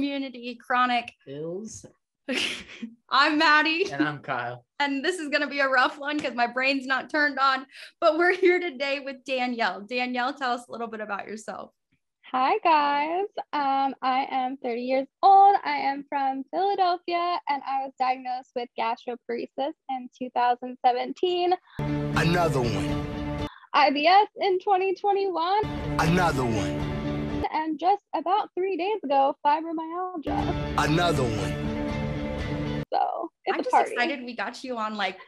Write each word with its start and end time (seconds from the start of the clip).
Co-Immunity, 0.00 0.54
chronic 0.54 1.12
ills. 1.26 1.84
I'm 3.10 3.36
Maddie. 3.36 3.92
And 3.92 4.06
I'm 4.06 4.20
Kyle. 4.20 4.64
And 4.80 5.04
this 5.04 5.18
is 5.18 5.28
going 5.28 5.42
to 5.42 5.46
be 5.46 5.60
a 5.60 5.68
rough 5.68 5.98
one 5.98 6.16
because 6.16 6.34
my 6.34 6.46
brain's 6.46 6.86
not 6.86 7.10
turned 7.10 7.38
on. 7.38 7.66
But 8.00 8.16
we're 8.16 8.34
here 8.34 8.58
today 8.58 9.00
with 9.04 9.16
Danielle. 9.26 9.82
Danielle, 9.82 10.32
tell 10.32 10.52
us 10.52 10.62
a 10.66 10.72
little 10.72 10.86
bit 10.86 11.00
about 11.00 11.26
yourself. 11.26 11.72
Hi, 12.32 12.56
guys. 12.64 13.26
Um, 13.52 13.94
I 14.00 14.26
am 14.30 14.56
30 14.62 14.80
years 14.80 15.06
old. 15.22 15.54
I 15.62 15.76
am 15.76 16.06
from 16.08 16.44
Philadelphia 16.50 17.38
and 17.50 17.62
I 17.68 17.82
was 17.82 17.92
diagnosed 17.98 18.52
with 18.56 18.70
gastroparesis 18.78 19.74
in 19.90 20.08
2017. 20.18 21.52
Another 21.78 22.60
one. 22.62 23.48
IBS 23.74 24.26
in 24.40 24.58
2021. 24.60 25.64
Another 25.98 26.44
one. 26.44 26.79
And 27.52 27.78
just 27.78 28.02
about 28.14 28.48
three 28.56 28.76
days 28.76 28.98
ago, 29.04 29.34
fibromyalgia. 29.46 30.74
Another 30.78 31.22
one. 31.24 32.84
So 32.92 33.30
I'm 33.48 33.58
just 33.58 33.70
party. 33.70 33.92
excited 33.92 34.24
we 34.24 34.34
got 34.36 34.62
you 34.64 34.76
on 34.78 34.94
like 34.96 35.18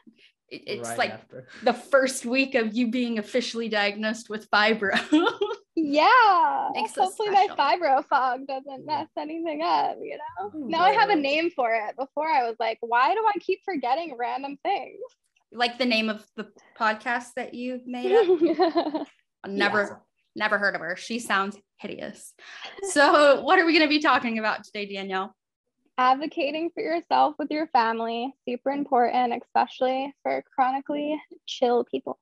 it, 0.49 0.63
it's 0.66 0.89
Right 0.91 0.99
like 0.99 1.11
after. 1.13 1.49
the 1.65 1.73
first 1.73 2.25
week 2.25 2.55
of 2.55 2.75
you 2.75 2.91
being 2.91 3.19
officially 3.19 3.69
diagnosed 3.69 4.29
with 4.30 4.51
fibro. 4.51 4.99
Yeah. 5.75 6.69
Makes 6.75 6.95
Hopefully 6.97 7.30
my 7.30 7.49
fibro 7.59 8.05
fog 8.07 8.47
doesn't 8.47 8.85
mess 8.85 9.09
anything 9.19 9.63
up, 9.63 9.97
you 10.02 10.19
know? 10.19 10.51
Ooh, 10.55 10.69
Now 10.69 10.83
I 10.83 10.91
have 10.93 11.09
a 11.09 11.16
name 11.16 11.51
for 11.57 11.73
it. 11.75 11.97
Before 11.97 12.29
I 12.29 12.45
was 12.47 12.57
like, 12.61 12.77
why 12.83 13.15
do 13.15 13.21
I 13.27 13.39
keep 13.41 13.61
forgetting 13.65 14.15
random 14.18 14.59
things? 14.63 15.01
like 15.51 15.79
the 15.79 15.85
name 15.87 16.09
of 16.09 16.24
the 16.37 16.46
podcast 16.79 17.35
that 17.37 17.52
you 17.55 17.80
made 17.87 18.13
up. 18.13 19.07
Never 19.46 20.02
never 20.35 20.59
heard 20.59 20.75
of 20.75 20.80
her. 20.80 20.97
She 20.97 21.19
sounds 21.19 21.57
hideous. 21.79 22.35
So, 22.91 23.41
what 23.45 23.59
are 23.59 23.66
we 23.66 23.73
going 23.73 23.85
to 23.85 23.88
be 23.88 24.01
talking 24.01 24.39
about 24.39 24.65
today, 24.65 24.87
Danielle? 24.93 25.35
advocating 25.99 26.71
for 26.74 26.83
yourself 26.83 27.35
with 27.39 27.51
your 27.51 27.66
family 27.69 28.35
super 28.49 28.71
important 28.71 29.33
especially 29.45 30.13
for 30.23 30.43
chronically 30.55 31.21
chill 31.47 31.85
people 31.85 32.19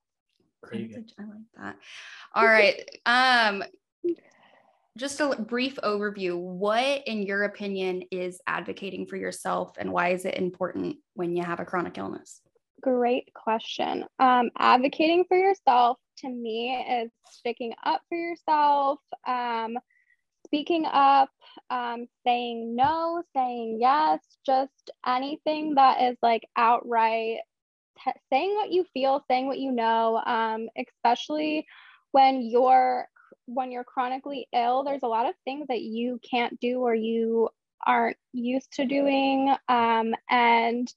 There 0.70 0.80
you. 0.80 1.04
I 1.18 1.22
like 1.22 1.32
that. 1.56 1.76
All 2.34 2.44
right. 2.44 2.82
Um 3.06 3.62
just 4.98 5.20
a 5.20 5.36
brief 5.36 5.76
overview. 5.76 6.36
What 6.36 7.06
in 7.06 7.22
your 7.22 7.44
opinion 7.44 8.02
is 8.10 8.40
advocating 8.46 9.06
for 9.06 9.16
yourself 9.16 9.76
and 9.78 9.92
why 9.92 10.10
is 10.10 10.24
it 10.24 10.34
important 10.34 10.96
when 11.14 11.36
you 11.36 11.44
have 11.44 11.60
a 11.60 11.64
chronic 11.64 11.96
illness? 11.96 12.40
Great 12.80 13.32
question. 13.34 14.04
Um, 14.18 14.50
advocating 14.58 15.24
for 15.28 15.36
yourself 15.36 15.98
to 16.20 16.28
me 16.28 16.74
is 17.02 17.10
sticking 17.30 17.74
up 17.84 18.02
for 18.08 18.16
yourself 18.16 18.98
um, 19.26 19.78
speaking 20.46 20.86
up 20.86 21.30
um, 21.70 22.06
saying 22.26 22.74
no 22.74 23.22
saying 23.34 23.78
yes 23.80 24.20
just 24.44 24.90
anything 25.06 25.74
that 25.74 26.02
is 26.02 26.16
like 26.22 26.42
outright 26.56 27.38
t- 28.04 28.20
saying 28.32 28.54
what 28.54 28.70
you 28.70 28.84
feel 28.92 29.24
saying 29.28 29.46
what 29.46 29.58
you 29.58 29.72
know 29.72 30.20
um, 30.26 30.68
especially 30.76 31.66
when 32.12 32.42
you're 32.42 33.06
when 33.46 33.72
you're 33.72 33.84
chronically 33.84 34.46
ill 34.52 34.84
there's 34.84 35.02
a 35.02 35.08
lot 35.08 35.26
of 35.26 35.34
things 35.44 35.66
that 35.68 35.82
you 35.82 36.20
can't 36.28 36.58
do 36.60 36.80
or 36.80 36.94
you 36.94 37.48
aren't 37.86 38.16
used 38.32 38.72
to 38.72 38.84
doing 38.84 39.54
um, 39.68 40.14
and 40.28 40.92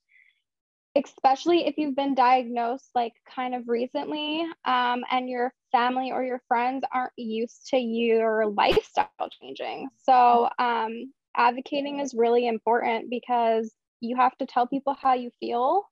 especially 0.95 1.65
if 1.65 1.75
you've 1.77 1.95
been 1.95 2.13
diagnosed 2.13 2.89
like 2.93 3.13
kind 3.33 3.55
of 3.55 3.67
recently 3.67 4.45
um, 4.65 5.03
and 5.09 5.27
your 5.27 5.53
family 5.71 6.11
or 6.11 6.23
your 6.23 6.41
friends 6.47 6.83
aren't 6.93 7.13
used 7.17 7.67
to 7.69 7.77
your 7.77 8.45
lifestyle 8.47 9.07
changing. 9.41 9.89
So 10.03 10.49
um, 10.59 11.11
advocating 11.35 11.99
is 11.99 12.13
really 12.13 12.47
important 12.47 13.09
because 13.09 13.73
you 14.01 14.15
have 14.17 14.37
to 14.37 14.45
tell 14.45 14.67
people 14.67 14.95
how 14.99 15.13
you 15.13 15.31
feel 15.39 15.83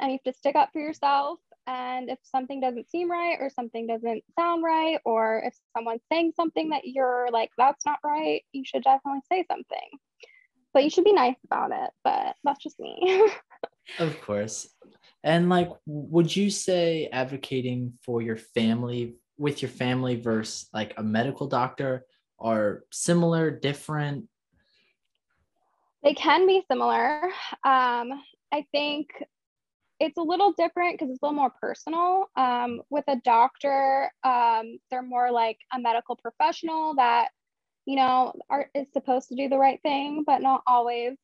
and 0.00 0.10
you 0.10 0.18
have 0.24 0.32
to 0.32 0.38
stick 0.38 0.56
up 0.56 0.70
for 0.72 0.80
yourself. 0.80 1.38
And 1.66 2.10
if 2.10 2.18
something 2.22 2.60
doesn't 2.60 2.90
seem 2.90 3.08
right 3.08 3.36
or 3.38 3.50
something 3.50 3.86
doesn't 3.86 4.24
sound 4.36 4.64
right 4.64 4.98
or 5.04 5.42
if 5.44 5.54
someone's 5.76 6.00
saying 6.10 6.32
something 6.34 6.70
that 6.70 6.82
you're 6.84 7.28
like 7.30 7.50
that's 7.56 7.84
not 7.86 7.98
right 8.02 8.42
you 8.52 8.64
should 8.64 8.82
definitely 8.82 9.20
say 9.30 9.44
something. 9.48 9.90
But 10.72 10.84
you 10.84 10.90
should 10.90 11.04
be 11.04 11.12
nice 11.12 11.36
about 11.44 11.70
it 11.70 11.90
but 12.02 12.34
that's 12.42 12.62
just 12.62 12.80
me 12.80 13.28
Of 13.98 14.20
course. 14.20 14.68
And 15.22 15.48
like, 15.48 15.70
would 15.86 16.34
you 16.34 16.50
say 16.50 17.08
advocating 17.12 17.94
for 18.02 18.22
your 18.22 18.36
family 18.36 19.16
with 19.36 19.62
your 19.62 19.70
family 19.70 20.16
versus 20.16 20.68
like 20.72 20.94
a 20.96 21.02
medical 21.02 21.46
doctor 21.46 22.04
are 22.38 22.84
similar, 22.90 23.50
different? 23.50 24.26
They 26.02 26.14
can 26.14 26.46
be 26.46 26.62
similar. 26.70 27.24
Um, 27.64 28.22
I 28.52 28.64
think 28.72 29.08
it's 29.98 30.16
a 30.16 30.22
little 30.22 30.52
different 30.52 30.94
because 30.94 31.10
it's 31.10 31.22
a 31.22 31.26
little 31.26 31.36
more 31.36 31.52
personal. 31.60 32.30
Um, 32.36 32.80
with 32.88 33.04
a 33.08 33.16
doctor, 33.22 34.10
um, 34.24 34.78
they're 34.90 35.02
more 35.02 35.30
like 35.30 35.58
a 35.74 35.78
medical 35.78 36.16
professional 36.16 36.94
that, 36.94 37.28
you 37.84 37.96
know, 37.96 38.32
are, 38.48 38.70
is 38.74 38.86
supposed 38.92 39.28
to 39.28 39.36
do 39.36 39.50
the 39.50 39.58
right 39.58 39.80
thing, 39.82 40.24
but 40.26 40.40
not 40.40 40.62
always 40.66 41.16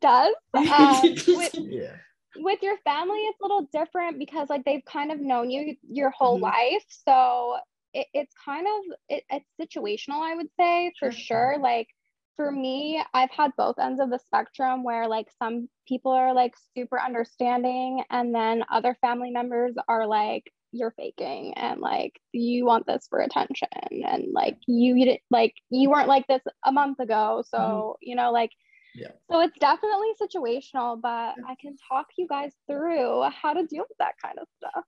does. 0.00 0.34
Um, 0.54 1.02
with, 1.28 1.54
Yeah. 1.54 1.96
with 2.36 2.62
your 2.62 2.76
family, 2.84 3.18
it's 3.20 3.40
a 3.40 3.44
little 3.44 3.68
different 3.72 4.18
because 4.18 4.48
like 4.50 4.64
they've 4.64 4.84
kind 4.84 5.10
of 5.12 5.20
known 5.20 5.50
you 5.50 5.76
your 5.90 6.10
whole 6.10 6.38
Mhm. 6.38 6.42
life. 6.42 6.84
So 6.88 7.56
it, 7.94 8.06
it's 8.12 8.34
kind 8.44 8.66
of 8.66 8.96
it, 9.08 9.24
it's 9.30 9.46
situational, 9.60 10.20
I 10.22 10.34
would 10.34 10.48
say 10.58 10.92
for 10.98 11.10
Sure. 11.10 11.54
sure. 11.54 11.56
Like 11.60 11.88
for 12.36 12.50
me, 12.52 13.02
I've 13.14 13.30
had 13.30 13.52
both 13.56 13.78
ends 13.78 14.00
of 14.00 14.10
the 14.10 14.18
spectrum 14.18 14.84
where 14.84 15.08
like 15.08 15.28
some 15.38 15.68
people 15.88 16.12
are 16.12 16.32
like 16.34 16.54
super 16.76 17.00
understanding, 17.00 18.04
and 18.10 18.34
then 18.34 18.64
other 18.70 18.96
family 19.00 19.30
members 19.30 19.74
are 19.88 20.06
like, 20.06 20.52
you're 20.70 20.92
faking 20.92 21.54
and 21.54 21.80
like 21.80 22.20
you 22.32 22.66
want 22.66 22.86
this 22.86 23.06
for 23.08 23.20
attention 23.20 23.68
and 24.04 24.26
like 24.32 24.58
you, 24.66 24.94
you 24.96 25.06
did 25.06 25.18
like 25.30 25.54
you 25.70 25.88
weren't 25.88 26.08
like 26.08 26.26
this 26.26 26.42
a 26.64 26.70
month 26.70 27.00
ago. 27.00 27.42
So, 27.48 27.96
you 28.02 28.14
know, 28.14 28.32
like 28.32 28.50
Yeah. 28.94 29.08
so 29.30 29.40
it's 29.40 29.58
definitely 29.58 30.08
situational, 30.20 31.00
but 31.00 31.34
I 31.46 31.54
can 31.60 31.76
talk 31.88 32.06
you 32.16 32.26
guys 32.26 32.52
through 32.66 33.22
how 33.30 33.52
to 33.52 33.66
deal 33.66 33.84
with 33.88 33.98
that 33.98 34.14
kind 34.22 34.38
of 34.38 34.48
stuff. 34.56 34.84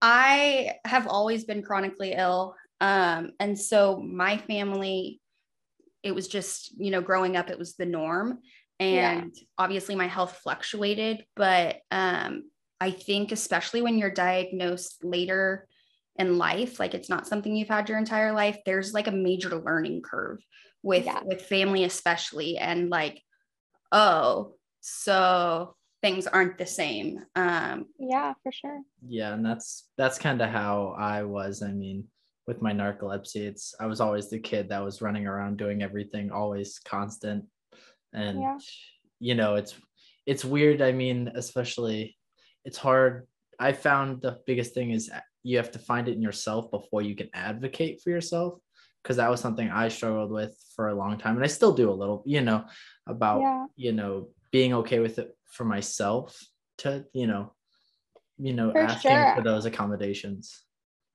I 0.00 0.74
have 0.84 1.06
always 1.06 1.44
been 1.44 1.62
chronically 1.62 2.12
ill. 2.12 2.56
Um, 2.80 3.32
and 3.38 3.56
so 3.58 4.00
my 4.00 4.36
family, 4.36 5.20
it 6.02 6.12
was 6.12 6.26
just, 6.26 6.74
you 6.78 6.90
know, 6.90 7.00
growing 7.00 7.36
up, 7.36 7.50
it 7.50 7.58
was 7.58 7.74
the 7.76 7.86
norm. 7.86 8.40
And 8.80 9.32
obviously 9.58 9.94
my 9.94 10.08
health 10.08 10.40
fluctuated. 10.42 11.24
But 11.36 11.76
um, 11.92 12.50
I 12.80 12.90
think, 12.90 13.30
especially 13.30 13.80
when 13.80 13.96
you're 13.96 14.10
diagnosed 14.10 15.04
later 15.04 15.68
in 16.18 16.36
life, 16.36 16.80
like 16.80 16.94
it's 16.94 17.08
not 17.08 17.28
something 17.28 17.54
you've 17.54 17.68
had 17.68 17.88
your 17.88 17.98
entire 17.98 18.32
life, 18.32 18.58
there's 18.66 18.92
like 18.92 19.06
a 19.06 19.12
major 19.12 19.54
learning 19.56 20.02
curve 20.02 20.38
with 20.82 21.04
Yeah. 21.04 21.20
with 21.24 21.42
family 21.42 21.84
especially 21.84 22.58
and 22.58 22.90
like 22.90 23.22
oh 23.92 24.54
so 24.80 25.74
things 26.02 26.26
aren't 26.26 26.58
the 26.58 26.66
same 26.66 27.20
um 27.36 27.86
Yeah, 27.98 28.34
for 28.42 28.50
sure. 28.52 28.80
Yeah, 29.06 29.34
and 29.34 29.44
that's 29.46 29.88
that's 29.96 30.18
kind 30.18 30.40
of 30.42 30.50
how 30.50 30.96
I 30.98 31.22
was. 31.22 31.62
I 31.62 31.70
mean, 31.70 32.08
with 32.46 32.60
my 32.60 32.72
narcolepsy, 32.72 33.36
it's 33.46 33.74
I 33.78 33.86
was 33.86 34.00
always 34.00 34.28
the 34.28 34.40
kid 34.40 34.68
that 34.70 34.84
was 34.84 35.00
running 35.02 35.26
around 35.26 35.58
doing 35.58 35.82
everything, 35.82 36.32
always 36.32 36.80
constant. 36.84 37.44
And 38.12 38.40
Yeah. 38.40 38.58
you 39.20 39.34
know, 39.36 39.54
it's 39.54 39.74
it's 40.26 40.44
weird. 40.44 40.82
I 40.82 40.92
mean, 40.92 41.30
especially 41.34 42.16
it's 42.64 42.78
hard. 42.78 43.26
I 43.58 43.72
found 43.72 44.22
the 44.22 44.38
biggest 44.46 44.74
thing 44.74 44.90
is 44.90 45.10
you 45.44 45.56
have 45.58 45.70
to 45.72 45.78
find 45.78 46.08
it 46.08 46.14
in 46.16 46.22
yourself 46.22 46.70
before 46.70 47.02
you 47.02 47.14
can 47.14 47.28
advocate 47.34 48.00
for 48.02 48.10
yourself 48.10 48.58
because 49.02 49.16
that 49.16 49.30
was 49.30 49.40
something 49.40 49.68
I 49.70 49.88
struggled 49.88 50.30
with 50.30 50.56
for 50.76 50.88
a 50.88 50.94
long 50.94 51.18
time 51.18 51.34
and 51.36 51.44
I 51.44 51.48
still 51.48 51.72
do 51.72 51.90
a 51.90 51.92
little, 51.92 52.22
you 52.24 52.40
know, 52.40 52.64
about 53.06 53.40
Yeah. 53.40 53.66
you 53.76 53.92
know, 53.92 54.28
being 54.50 54.74
okay 54.74 55.00
with 55.00 55.18
it 55.18 55.36
for 55.50 55.64
myself 55.64 56.38
to, 56.78 57.04
you 57.12 57.26
know, 57.26 57.52
you 58.38 58.52
know, 58.52 58.72
For 58.72 58.80
asking 58.80 59.12
sure. 59.12 59.34
for 59.34 59.42
those 59.42 59.66
accommodations. 59.66 60.62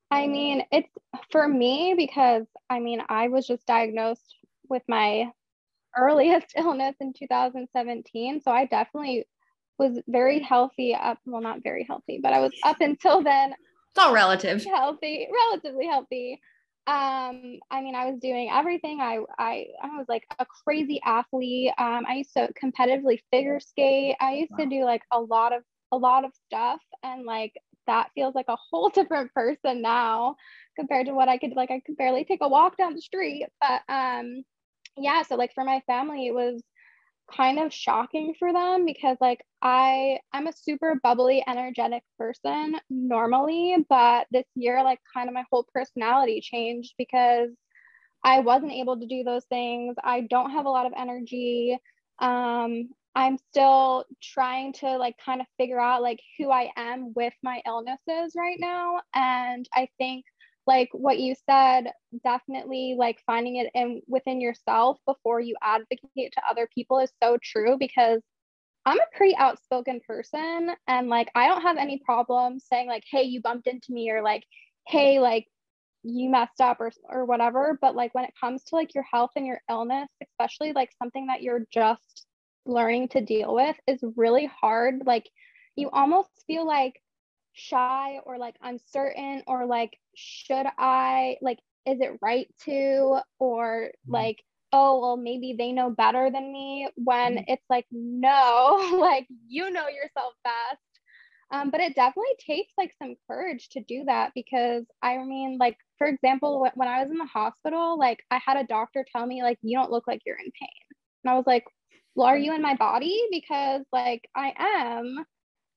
I 0.10 0.28
mean, 0.28 0.64
it's 0.72 0.90
for 1.32 1.48
me 1.48 1.94
because 1.98 2.46
I 2.70 2.80
mean, 2.80 3.02
I 3.10 3.28
was 3.30 3.48
just 3.48 3.66
diagnosed 3.66 4.36
with 4.70 4.84
my 4.88 5.32
earliest 5.96 6.54
illness 6.58 6.96
in 7.00 7.14
2017. 7.14 8.42
So 8.42 8.52
I 8.52 8.66
definitely 8.66 9.28
was 9.78 10.00
very 10.08 10.40
healthy 10.40 10.96
up, 10.96 11.20
well, 11.26 11.42
not 11.42 11.62
very 11.64 11.84
healthy, 11.84 12.20
but 12.22 12.34
I 12.34 12.40
was 12.40 12.52
up 12.64 12.82
until 12.82 13.22
then 13.22 13.54
it's 13.98 14.06
all 14.06 14.14
relative 14.14 14.64
healthy, 14.64 15.28
relatively 15.34 15.88
healthy. 15.88 16.40
Um, 16.88 17.60
I 17.70 17.82
mean, 17.82 17.96
I 17.96 18.10
was 18.10 18.20
doing 18.20 18.50
everything. 18.50 19.02
I 19.02 19.20
I 19.38 19.68
I 19.84 19.98
was 19.98 20.06
like 20.08 20.26
a 20.40 20.46
crazy 20.46 21.02
athlete. 21.06 21.74
Um, 21.78 22.06
I 22.08 22.16
used 22.16 22.34
to 22.36 22.50
competitively 22.64 23.20
figure 23.32 23.60
skate. 23.60 24.16
I 24.22 24.36
used 24.36 24.54
to 24.58 24.66
do 24.68 24.86
like 24.86 25.02
a 25.12 25.20
lot 25.20 25.54
of 25.54 25.64
a 25.92 25.98
lot 25.98 26.24
of 26.24 26.32
stuff, 26.46 26.82
and 27.04 27.26
like 27.26 27.54
that 27.88 28.12
feels 28.16 28.36
like 28.36 28.48
a 28.48 28.56
whole 28.56 28.90
different 28.94 29.34
person 29.34 29.82
now 29.82 30.36
compared 30.78 31.08
to 31.08 31.14
what 31.14 31.28
I 31.30 31.38
could 31.38 31.54
like. 31.58 31.72
I 31.72 31.82
could 31.86 31.98
barely 31.98 32.24
take 32.24 32.40
a 32.42 32.48
walk 32.48 32.78
down 32.78 32.94
the 32.96 33.02
street, 33.02 33.48
but 33.62 33.82
um, 33.90 34.44
yeah, 34.96 35.24
so 35.24 35.36
like 35.36 35.54
for 35.54 35.66
my 35.66 35.82
family, 35.88 36.28
it 36.28 36.34
was 36.34 36.62
kind 37.36 37.60
of 37.60 37.74
shocking 37.74 38.34
for 38.40 38.54
them 38.54 38.86
because 38.86 39.18
like 39.20 39.42
I 39.62 40.20
I'm 40.34 40.48
a 40.48 40.54
super 40.54 41.00
bubbly 41.04 41.44
energetic 41.48 42.04
person 42.18 42.78
normally 42.90 43.76
but 43.90 44.28
this 44.32 44.46
year 44.56 44.84
like 44.84 45.00
kind 45.14 45.28
of 45.28 45.34
my 45.34 45.44
whole 45.52 45.66
personality 45.74 46.42
changed 46.42 46.94
because 46.98 47.50
I 48.24 48.40
wasn't 48.42 48.74
able 48.74 49.00
to 49.00 49.06
do 49.06 49.24
those 49.24 49.46
things. 49.46 49.96
I 50.04 50.22
don't 50.22 50.52
have 50.52 50.66
a 50.66 50.70
lot 50.70 50.86
of 50.86 50.94
energy. 50.98 51.78
Um 52.20 52.90
I'm 53.16 53.38
still 53.50 54.06
trying 54.22 54.74
to 54.74 54.98
like 54.98 55.16
kind 55.24 55.42
of 55.42 55.48
figure 55.58 55.80
out 55.80 56.04
like 56.04 56.20
who 56.38 56.52
I 56.52 56.70
am 56.78 57.14
with 57.16 57.34
my 57.44 57.62
illnesses 57.66 58.34
right 58.38 58.58
now. 58.60 59.02
And 59.16 59.68
I 59.74 59.90
think 59.98 60.24
like 60.68 60.90
what 60.92 61.20
you 61.20 61.34
said 61.50 61.92
definitely 62.24 62.96
like 62.98 63.20
finding 63.26 63.56
it 63.56 63.72
in 63.74 64.02
within 64.08 64.40
yourself 64.42 65.00
before 65.08 65.40
you 65.40 65.56
advocate 65.62 66.32
to 66.34 66.42
other 66.50 66.68
people 66.74 67.00
is 67.00 67.12
so 67.24 67.38
true 67.42 67.78
because 67.80 68.22
i'm 68.86 69.00
a 69.00 69.18
pretty 69.18 69.36
outspoken 69.38 70.00
person 70.06 70.70
and 70.88 71.10
like 71.10 71.30
i 71.36 71.48
don't 71.48 71.62
have 71.62 71.78
any 71.78 72.02
problem 72.06 72.60
saying 72.60 72.88
like 72.88 73.04
hey 73.10 73.24
you 73.24 73.42
bumped 73.42 73.68
into 73.68 73.92
me 73.92 74.12
or 74.12 74.22
like 74.22 74.44
hey 74.88 75.20
like 75.20 75.48
you 76.08 76.30
messed 76.30 76.62
up 76.62 76.80
or 76.80 76.92
or 77.10 77.26
whatever. 77.26 77.78
But 77.82 77.96
like 77.96 78.14
when 78.14 78.26
it 78.26 78.34
comes 78.40 78.64
to 78.66 78.76
like 78.76 78.94
your 78.94 79.06
health 79.12 79.32
and 79.36 79.46
your 79.46 79.62
illness 79.70 80.10
especially 80.22 80.74
like 80.74 80.90
something 80.98 81.28
that 81.28 81.42
you're 81.42 81.66
just 81.72 82.26
learning 82.66 83.10
to 83.10 83.22
deal 83.22 83.54
with 83.54 83.76
is 83.88 84.00
really 84.16 84.50
hard. 84.62 85.04
Like 85.06 85.30
you 85.76 85.90
almost 85.92 86.30
feel 86.48 86.66
like 86.66 87.02
shy 87.58 88.20
or 88.26 88.38
like 88.38 88.56
uncertain 88.62 89.44
or 89.48 89.66
like 89.66 89.98
should 90.16 90.66
i 90.78 91.38
like 91.42 91.60
is 91.86 92.00
it 92.02 92.20
right 92.22 92.48
to 92.64 93.20
or 93.40 93.86
mm-hmm. 93.88 94.14
like 94.14 94.44
oh 94.74 95.00
well 95.00 95.18
maybe 95.18 95.56
they 95.58 95.72
know 95.72 95.90
better 95.90 96.30
than 96.32 96.52
me 96.52 96.88
when 96.96 97.34
mm-hmm. 97.36 97.44
it's 97.48 97.66
like 97.70 97.86
no 97.92 98.98
like 99.00 99.28
you 99.48 99.72
know 99.72 99.88
yourself 99.88 100.34
best 100.44 100.82
um, 101.50 101.72
but 101.72 101.80
it 101.80 101.96
definitely 101.96 102.36
takes 102.46 102.74
like 102.78 102.94
some 103.02 103.16
courage 103.28 103.70
to 103.70 103.80
do 103.82 104.04
that 104.06 104.32
because 104.36 104.84
i 105.02 105.18
mean 105.18 105.58
like 105.60 105.78
for 105.98 106.06
example 106.06 106.68
when 106.76 106.88
i 106.88 107.02
was 107.02 107.10
in 107.10 107.18
the 107.18 107.26
hospital 107.26 107.98
like 107.98 108.20
i 108.30 108.40
had 108.46 108.58
a 108.58 108.68
doctor 108.68 109.06
tell 109.12 109.26
me 109.26 109.42
like 109.42 109.58
you 109.62 109.78
don't 109.78 109.92
look 109.92 110.08
like 110.08 110.22
you're 110.26 110.38
in 110.38 110.52
pain 110.60 110.70
and 111.24 111.32
i 111.32 111.36
was 111.36 111.48
like 111.48 111.64
well 112.16 112.28
are 112.28 112.38
you 112.38 112.54
in 112.54 112.62
my 112.62 112.76
body 112.76 113.20
because 113.32 113.82
like 113.94 114.28
i 114.36 114.54
am 114.58 115.26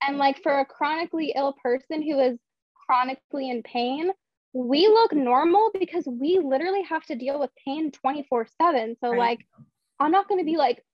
and 0.07 0.19
like 0.19 0.43
for 0.43 0.59
a 0.59 0.65
chronically 0.65 1.33
ill 1.37 1.55
person 1.63 2.03
who 2.03 2.19
is 2.21 2.39
chronically 2.75 3.51
in 3.51 3.63
pain, 3.63 4.11
we 4.53 4.89
look 4.89 5.13
normal 5.13 5.71
because 5.79 6.05
we 6.07 6.41
literally 6.43 6.83
have 6.83 7.05
to 7.05 7.15
deal 7.15 7.39
with 7.39 7.51
pain 7.65 7.93
24 7.93 8.49
7. 8.61 8.97
So, 9.01 9.11
right. 9.11 9.19
like, 9.19 9.47
I'm 9.99 10.11
not 10.11 10.29
going 10.29 10.41
to 10.41 10.45
be 10.45 10.57
like 10.57 10.85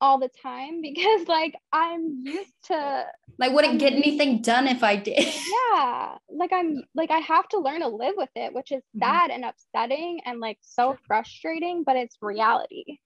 all 0.00 0.18
the 0.18 0.30
time 0.42 0.80
because, 0.82 1.28
like, 1.28 1.54
I'm 1.72 2.22
used 2.24 2.52
to. 2.66 3.04
Like, 3.38 3.52
wouldn't 3.52 3.78
get 3.78 3.92
anything 3.92 4.42
done 4.42 4.66
if 4.66 4.82
I 4.82 4.96
did. 4.96 5.18
yeah. 5.72 6.16
Like, 6.28 6.52
I'm 6.52 6.82
like, 6.94 7.10
I 7.10 7.18
have 7.18 7.48
to 7.50 7.58
learn 7.58 7.80
to 7.80 7.88
live 7.88 8.14
with 8.16 8.30
it, 8.34 8.52
which 8.52 8.72
is 8.72 8.82
mm-hmm. 8.96 9.00
sad 9.00 9.30
and 9.30 9.44
upsetting 9.44 10.20
and 10.24 10.40
like 10.40 10.58
so 10.60 10.96
frustrating, 11.06 11.84
but 11.84 11.96
it's 11.96 12.16
reality. 12.20 12.98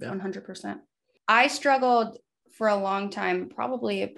Yeah. 0.00 0.10
100%. 0.10 0.80
I 1.28 1.46
struggled 1.46 2.18
for 2.52 2.68
a 2.68 2.76
long 2.76 3.10
time, 3.10 3.48
probably 3.48 4.16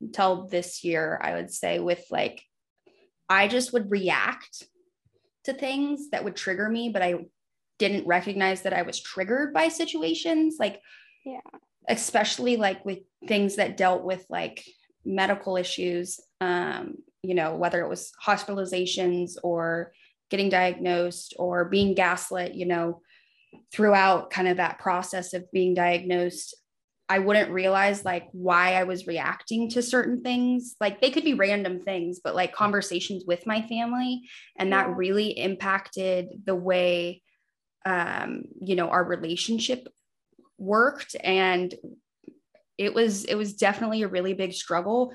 until 0.00 0.46
this 0.46 0.84
year, 0.84 1.20
I 1.22 1.34
would 1.34 1.50
say, 1.50 1.78
with 1.78 2.04
like, 2.10 2.42
I 3.28 3.48
just 3.48 3.72
would 3.72 3.90
react 3.90 4.64
to 5.44 5.52
things 5.52 6.10
that 6.10 6.24
would 6.24 6.36
trigger 6.36 6.68
me, 6.68 6.90
but 6.90 7.02
I 7.02 7.26
didn't 7.78 8.06
recognize 8.06 8.62
that 8.62 8.72
I 8.72 8.82
was 8.82 9.00
triggered 9.00 9.52
by 9.54 9.68
situations. 9.68 10.56
Like, 10.58 10.80
yeah, 11.24 11.40
especially 11.88 12.56
like 12.56 12.84
with 12.84 12.98
things 13.26 13.56
that 13.56 13.76
dealt 13.76 14.04
with 14.04 14.24
like 14.28 14.64
medical 15.04 15.56
issues, 15.56 16.20
um, 16.40 16.96
you 17.22 17.34
know, 17.34 17.56
whether 17.56 17.80
it 17.82 17.88
was 17.88 18.12
hospitalizations 18.24 19.32
or 19.42 19.92
getting 20.30 20.48
diagnosed 20.48 21.34
or 21.38 21.64
being 21.64 21.94
gaslit, 21.94 22.54
you 22.54 22.66
know, 22.66 23.00
throughout 23.72 24.30
kind 24.30 24.48
of 24.48 24.58
that 24.58 24.78
process 24.78 25.32
of 25.32 25.50
being 25.50 25.74
diagnosed, 25.74 26.54
I 27.10 27.20
wouldn't 27.20 27.50
realize 27.50 28.04
like 28.04 28.28
why 28.32 28.74
I 28.74 28.84
was 28.84 29.06
reacting 29.06 29.70
to 29.70 29.82
certain 29.82 30.22
things. 30.22 30.76
Like 30.78 31.00
they 31.00 31.10
could 31.10 31.24
be 31.24 31.34
random 31.34 31.80
things, 31.80 32.20
but 32.22 32.34
like 32.34 32.52
conversations 32.52 33.24
with 33.26 33.46
my 33.46 33.62
family. 33.62 34.22
And 34.58 34.72
that 34.72 34.94
really 34.94 35.30
impacted 35.30 36.28
the 36.44 36.54
way, 36.54 37.22
um, 37.86 38.44
you 38.60 38.76
know, 38.76 38.90
our 38.90 39.02
relationship 39.02 39.88
worked. 40.58 41.16
And 41.24 41.74
it 42.76 42.92
was, 42.92 43.24
it 43.24 43.36
was 43.36 43.54
definitely 43.54 44.02
a 44.02 44.08
really 44.08 44.34
big 44.34 44.52
struggle. 44.52 45.14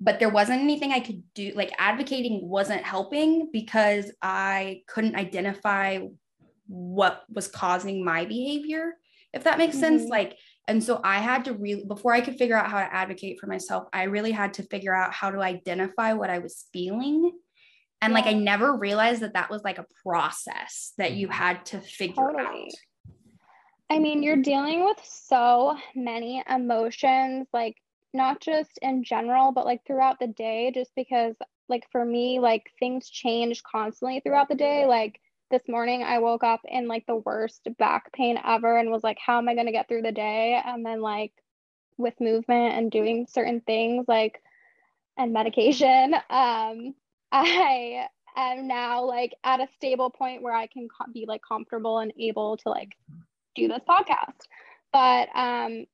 But 0.00 0.20
there 0.20 0.30
wasn't 0.30 0.62
anything 0.62 0.92
I 0.92 1.00
could 1.00 1.22
do. 1.34 1.52
Like 1.54 1.72
advocating 1.78 2.48
wasn't 2.48 2.84
helping 2.84 3.50
because 3.52 4.10
I 4.22 4.82
couldn't 4.86 5.16
identify 5.16 6.06
what 6.68 7.24
was 7.28 7.48
causing 7.48 8.04
my 8.04 8.24
behavior, 8.24 8.94
if 9.34 9.44
that 9.44 9.58
makes 9.58 9.74
mm-hmm. 9.74 9.98
sense. 9.98 10.08
Like, 10.08 10.38
and 10.68 10.84
so 10.84 11.00
I 11.02 11.18
had 11.18 11.46
to 11.46 11.54
really, 11.54 11.84
before 11.84 12.12
I 12.12 12.20
could 12.20 12.36
figure 12.36 12.56
out 12.56 12.70
how 12.70 12.78
to 12.78 12.94
advocate 12.94 13.40
for 13.40 13.46
myself, 13.46 13.88
I 13.92 14.04
really 14.04 14.30
had 14.30 14.54
to 14.54 14.62
figure 14.62 14.94
out 14.94 15.12
how 15.12 15.30
to 15.30 15.40
identify 15.40 16.12
what 16.12 16.30
I 16.30 16.38
was 16.38 16.66
feeling. 16.72 17.32
And 18.00 18.12
yeah. 18.12 18.14
like, 18.14 18.26
I 18.26 18.34
never 18.34 18.76
realized 18.76 19.22
that 19.22 19.32
that 19.32 19.50
was 19.50 19.64
like 19.64 19.78
a 19.78 19.86
process 20.04 20.92
that 20.98 21.12
you 21.12 21.26
mm-hmm. 21.26 21.36
had 21.36 21.66
to 21.66 21.80
figure 21.80 22.14
totally. 22.14 22.44
out. 22.44 23.14
I 23.90 23.98
mean, 23.98 24.22
you're 24.22 24.36
dealing 24.36 24.84
with 24.84 24.98
so 25.02 25.76
many 25.96 26.44
emotions, 26.48 27.48
like 27.52 27.76
not 28.12 28.40
just 28.40 28.78
in 28.82 29.02
general, 29.02 29.52
but 29.52 29.64
like 29.64 29.80
throughout 29.86 30.20
the 30.20 30.26
day, 30.26 30.70
just 30.74 30.90
because, 30.94 31.34
like, 31.70 31.86
for 31.90 32.04
me, 32.04 32.40
like 32.40 32.70
things 32.78 33.08
change 33.08 33.62
constantly 33.62 34.20
throughout 34.20 34.48
the 34.48 34.54
day. 34.54 34.84
Like, 34.84 35.18
this 35.50 35.62
morning 35.68 36.02
I 36.02 36.18
woke 36.18 36.44
up 36.44 36.60
in 36.64 36.88
like 36.88 37.06
the 37.06 37.16
worst 37.16 37.66
back 37.78 38.12
pain 38.12 38.38
ever 38.44 38.76
and 38.78 38.90
was 38.90 39.04
like, 39.04 39.18
how 39.24 39.38
am 39.38 39.48
I 39.48 39.54
going 39.54 39.66
to 39.66 39.72
get 39.72 39.88
through 39.88 40.02
the 40.02 40.12
day? 40.12 40.60
And 40.64 40.84
then, 40.84 41.00
like, 41.00 41.32
with 41.96 42.14
movement 42.20 42.74
and 42.74 42.90
doing 42.90 43.26
certain 43.28 43.60
things, 43.60 44.06
like, 44.08 44.42
and 45.16 45.32
medication, 45.32 46.14
um, 46.30 46.94
I 47.32 48.06
am 48.36 48.68
now 48.68 49.04
like 49.04 49.34
at 49.44 49.60
a 49.60 49.68
stable 49.76 50.10
point 50.10 50.42
where 50.42 50.54
I 50.54 50.66
can 50.66 50.88
co- 50.88 51.12
be 51.12 51.24
like 51.26 51.42
comfortable 51.46 51.98
and 51.98 52.12
able 52.18 52.56
to 52.58 52.68
like 52.70 52.90
do 53.54 53.68
this 53.68 53.82
podcast. 53.88 54.46
But 54.92 55.28
um, 55.34 55.84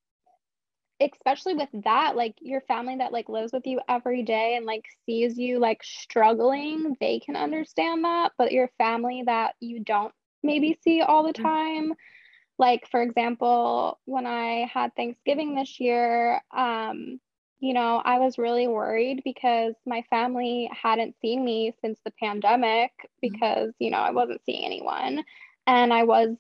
especially 1.01 1.55
with 1.55 1.69
that 1.85 2.15
like 2.17 2.35
your 2.41 2.61
family 2.63 2.97
that 2.97 3.13
like 3.13 3.29
lives 3.29 3.53
with 3.53 3.67
you 3.67 3.81
every 3.89 4.23
day 4.23 4.55
and 4.57 4.65
like 4.65 4.85
sees 5.05 5.37
you 5.37 5.59
like 5.59 5.83
struggling 5.83 6.97
they 7.01 7.19
can 7.19 7.37
understand 7.37 8.05
that 8.05 8.33
but 8.39 8.53
your 8.53 8.71
family 8.79 9.23
that 9.27 9.55
you 9.61 9.81
don't 9.81 10.13
maybe 10.43 10.79
see 10.83 11.01
all 11.01 11.25
the 11.25 11.33
mm-hmm. 11.33 11.43
time 11.43 11.95
like 12.59 12.89
for 12.91 13.03
example 13.03 13.99
when 14.05 14.27
i 14.27 14.71
had 14.73 14.95
thanksgiving 14.95 15.55
this 15.55 15.81
year 15.81 16.41
um 16.57 17.19
you 17.59 17.75
know 17.75 18.01
i 18.05 18.19
was 18.19 18.39
really 18.39 18.69
worried 18.69 19.21
because 19.25 19.75
my 19.85 20.03
family 20.11 20.71
hadn't 20.81 21.17
seen 21.21 21.45
me 21.45 21.75
since 21.81 21.99
the 22.05 22.13
pandemic 22.21 22.93
mm-hmm. 23.01 23.09
because 23.21 23.73
you 23.81 23.91
know 23.91 23.99
i 23.99 24.11
wasn't 24.11 24.41
seeing 24.47 24.65
anyone 24.65 25.25
and 25.67 25.93
i 25.93 26.05
was 26.05 26.37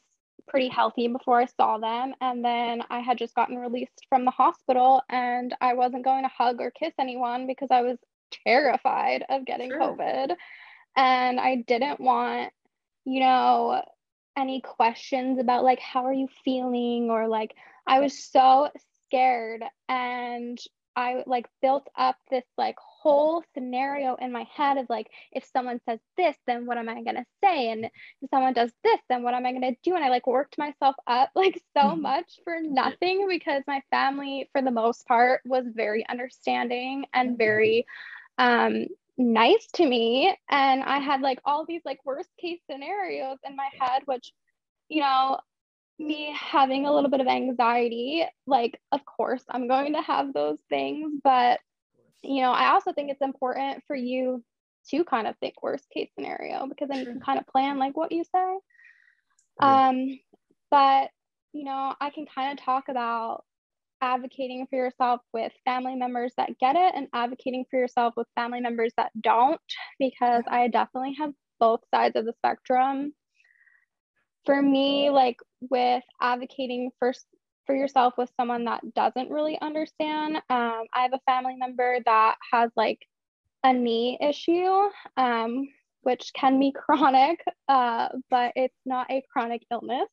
pretty 0.46 0.68
healthy 0.68 1.08
before 1.08 1.40
I 1.40 1.46
saw 1.46 1.78
them. 1.78 2.14
And 2.20 2.44
then 2.44 2.82
I 2.90 3.00
had 3.00 3.18
just 3.18 3.34
gotten 3.34 3.56
released 3.56 4.06
from 4.08 4.24
the 4.24 4.30
hospital 4.30 5.02
and 5.08 5.54
I 5.60 5.74
wasn't 5.74 6.04
going 6.04 6.24
to 6.24 6.28
hug 6.28 6.60
or 6.60 6.70
kiss 6.70 6.92
anyone 6.98 7.46
because 7.46 7.68
I 7.70 7.82
was 7.82 7.98
terrified 8.46 9.24
of 9.28 9.44
getting 9.44 9.70
sure. 9.70 9.80
COVID. 9.80 10.34
And 10.96 11.40
I 11.40 11.64
didn't 11.66 12.00
want, 12.00 12.52
you 13.04 13.20
know, 13.20 13.82
any 14.36 14.60
questions 14.60 15.38
about 15.38 15.64
like, 15.64 15.80
how 15.80 16.04
are 16.04 16.12
you 16.12 16.28
feeling? 16.44 17.08
Or 17.10 17.28
like, 17.28 17.54
I 17.86 18.00
was 18.00 18.18
so 18.18 18.70
scared. 19.06 19.62
And 19.88 20.58
I 20.96 21.24
like 21.26 21.46
built 21.60 21.88
up 21.96 22.16
this 22.30 22.44
like 22.56 22.76
whole 23.04 23.44
scenario 23.52 24.14
in 24.14 24.32
my 24.32 24.46
head 24.50 24.78
of 24.78 24.86
like 24.88 25.08
if 25.30 25.44
someone 25.52 25.78
says 25.86 25.98
this 26.16 26.34
then 26.46 26.64
what 26.64 26.78
am 26.78 26.88
i 26.88 26.94
going 26.94 27.16
to 27.16 27.24
say? 27.44 27.70
And 27.70 27.84
if 27.84 28.30
someone 28.30 28.54
does 28.54 28.72
this 28.82 28.98
then 29.10 29.22
what 29.22 29.34
am 29.34 29.44
i 29.44 29.52
going 29.52 29.60
to 29.62 29.76
do? 29.82 29.94
And 29.94 30.02
i 30.02 30.08
like 30.08 30.26
worked 30.26 30.56
myself 30.56 30.96
up 31.06 31.30
like 31.36 31.60
so 31.76 31.90
mm-hmm. 31.90 32.00
much 32.00 32.40
for 32.44 32.56
nothing 32.62 33.26
because 33.28 33.62
my 33.66 33.82
family 33.90 34.48
for 34.52 34.62
the 34.62 34.70
most 34.70 35.06
part 35.06 35.42
was 35.44 35.66
very 35.74 36.08
understanding 36.08 37.04
and 37.12 37.36
very 37.36 37.84
um 38.38 38.86
nice 39.18 39.68
to 39.74 39.86
me. 39.86 40.34
And 40.48 40.82
i 40.82 40.98
had 40.98 41.20
like 41.20 41.40
all 41.44 41.66
these 41.66 41.82
like 41.84 41.98
worst 42.06 42.30
case 42.40 42.60
scenarios 42.70 43.36
in 43.46 43.54
my 43.54 43.68
head 43.78 44.02
which 44.06 44.32
you 44.88 45.02
know 45.02 45.38
me 45.98 46.34
having 46.36 46.86
a 46.86 46.92
little 46.92 47.10
bit 47.10 47.20
of 47.20 47.28
anxiety 47.28 48.24
like 48.46 48.80
of 48.90 49.04
course 49.04 49.44
i'm 49.48 49.68
going 49.68 49.92
to 49.92 50.02
have 50.02 50.32
those 50.32 50.58
things 50.68 51.12
but 51.22 51.60
you 52.24 52.42
know, 52.42 52.52
I 52.52 52.70
also 52.70 52.92
think 52.92 53.10
it's 53.10 53.22
important 53.22 53.82
for 53.86 53.96
you 53.96 54.42
to 54.90 55.04
kind 55.04 55.26
of 55.26 55.36
think 55.38 55.62
worst 55.62 55.88
case 55.90 56.10
scenario 56.14 56.66
because 56.66 56.88
then 56.88 57.00
you 57.00 57.06
can 57.06 57.20
kind 57.20 57.38
of 57.38 57.46
plan 57.46 57.78
like 57.78 57.96
what 57.96 58.12
you 58.12 58.24
say. 58.24 58.58
Um, 59.60 60.18
but 60.70 61.10
you 61.52 61.64
know, 61.64 61.94
I 62.00 62.10
can 62.10 62.26
kind 62.26 62.58
of 62.58 62.64
talk 62.64 62.88
about 62.88 63.44
advocating 64.02 64.66
for 64.68 64.76
yourself 64.76 65.20
with 65.32 65.52
family 65.64 65.94
members 65.94 66.32
that 66.36 66.58
get 66.58 66.76
it 66.76 66.94
and 66.94 67.08
advocating 67.14 67.64
for 67.70 67.78
yourself 67.78 68.14
with 68.16 68.26
family 68.34 68.60
members 68.60 68.92
that 68.96 69.12
don't, 69.20 69.60
because 69.98 70.42
I 70.48 70.68
definitely 70.68 71.14
have 71.18 71.32
both 71.60 71.80
sides 71.92 72.16
of 72.16 72.26
the 72.26 72.34
spectrum. 72.34 73.14
For 74.44 74.60
me, 74.60 75.08
like 75.08 75.38
with 75.60 76.04
advocating 76.20 76.90
for 76.98 77.14
for 77.66 77.74
yourself 77.74 78.14
with 78.18 78.30
someone 78.36 78.64
that 78.64 78.82
doesn't 78.94 79.30
really 79.30 79.58
understand, 79.60 80.36
um, 80.36 80.84
I 80.92 81.02
have 81.02 81.12
a 81.12 81.20
family 81.26 81.56
member 81.56 81.98
that 82.04 82.36
has 82.52 82.70
like 82.76 83.00
a 83.62 83.72
knee 83.72 84.18
issue, 84.20 84.88
um, 85.16 85.68
which 86.02 86.32
can 86.34 86.58
be 86.58 86.72
chronic, 86.76 87.42
uh, 87.68 88.08
but 88.30 88.52
it's 88.56 88.78
not 88.84 89.10
a 89.10 89.22
chronic 89.32 89.62
illness. 89.70 90.08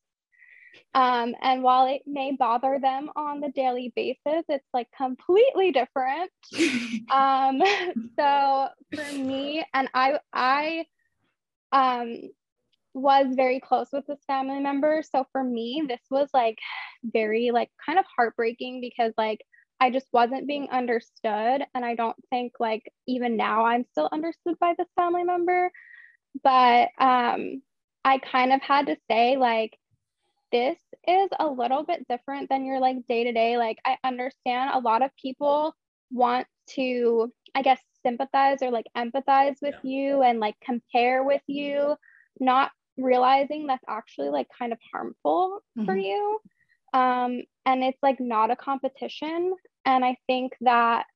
Um, 0.94 1.34
and 1.42 1.62
while 1.62 1.86
it 1.86 2.02
may 2.06 2.32
bother 2.32 2.78
them 2.80 3.10
on 3.14 3.40
the 3.40 3.50
daily 3.50 3.92
basis, 3.94 4.44
it's 4.48 4.66
like 4.72 4.88
completely 4.96 5.70
different. 5.70 6.30
um, 7.10 7.62
so 8.18 8.68
for 8.94 9.12
me, 9.12 9.64
and 9.74 9.88
I, 9.94 10.18
I 10.32 10.86
um, 11.72 12.30
was 12.94 13.34
very 13.34 13.60
close 13.60 13.88
with 13.92 14.06
this 14.06 14.20
family 14.26 14.60
member. 14.60 15.02
So 15.02 15.24
for 15.32 15.42
me, 15.42 15.82
this 15.88 16.00
was 16.10 16.28
like 16.34 16.58
very 17.02 17.50
like 17.50 17.70
kind 17.84 17.98
of 17.98 18.04
heartbreaking 18.16 18.80
because 18.80 19.12
like 19.16 19.40
I 19.80 19.90
just 19.90 20.06
wasn't 20.12 20.46
being 20.46 20.68
understood. 20.70 21.64
And 21.74 21.84
I 21.84 21.94
don't 21.94 22.16
think 22.30 22.52
like 22.60 22.82
even 23.06 23.36
now 23.36 23.64
I'm 23.64 23.84
still 23.90 24.08
understood 24.12 24.58
by 24.60 24.74
this 24.78 24.88
family 24.96 25.24
member. 25.24 25.70
But 26.42 26.88
um, 26.98 27.62
I 28.04 28.18
kind 28.18 28.52
of 28.52 28.62
had 28.62 28.86
to 28.86 28.96
say 29.10 29.36
like 29.36 29.76
this 30.52 30.78
is 31.08 31.30
a 31.40 31.46
little 31.46 31.82
bit 31.82 32.06
different 32.08 32.48
than 32.48 32.64
your 32.64 32.78
like 32.78 32.96
day 33.08 33.24
to 33.24 33.32
day. 33.32 33.56
Like, 33.56 33.78
I 33.84 33.96
understand 34.04 34.70
a 34.72 34.78
lot 34.78 35.02
of 35.02 35.10
people 35.20 35.74
want 36.12 36.46
to, 36.70 37.32
I 37.54 37.62
guess, 37.62 37.80
sympathize 38.04 38.58
or 38.62 38.70
like 38.70 38.86
empathize 38.96 39.56
with 39.62 39.74
yeah. 39.82 39.90
you 39.90 40.22
and 40.22 40.38
like 40.38 40.54
compare 40.62 41.24
with 41.24 41.42
you, 41.46 41.96
not 42.38 42.70
realizing 42.96 43.66
that's 43.66 43.84
actually 43.88 44.28
like 44.28 44.48
kind 44.58 44.72
of 44.72 44.78
harmful 44.92 45.60
mm-hmm. 45.78 45.86
for 45.86 45.96
you. 45.96 46.40
Um, 46.92 47.42
and 47.64 47.82
it's 47.82 48.02
like 48.02 48.20
not 48.20 48.50
a 48.50 48.56
competition. 48.56 49.54
And 49.84 50.04
I 50.04 50.16
think 50.26 50.52
that 50.60 51.06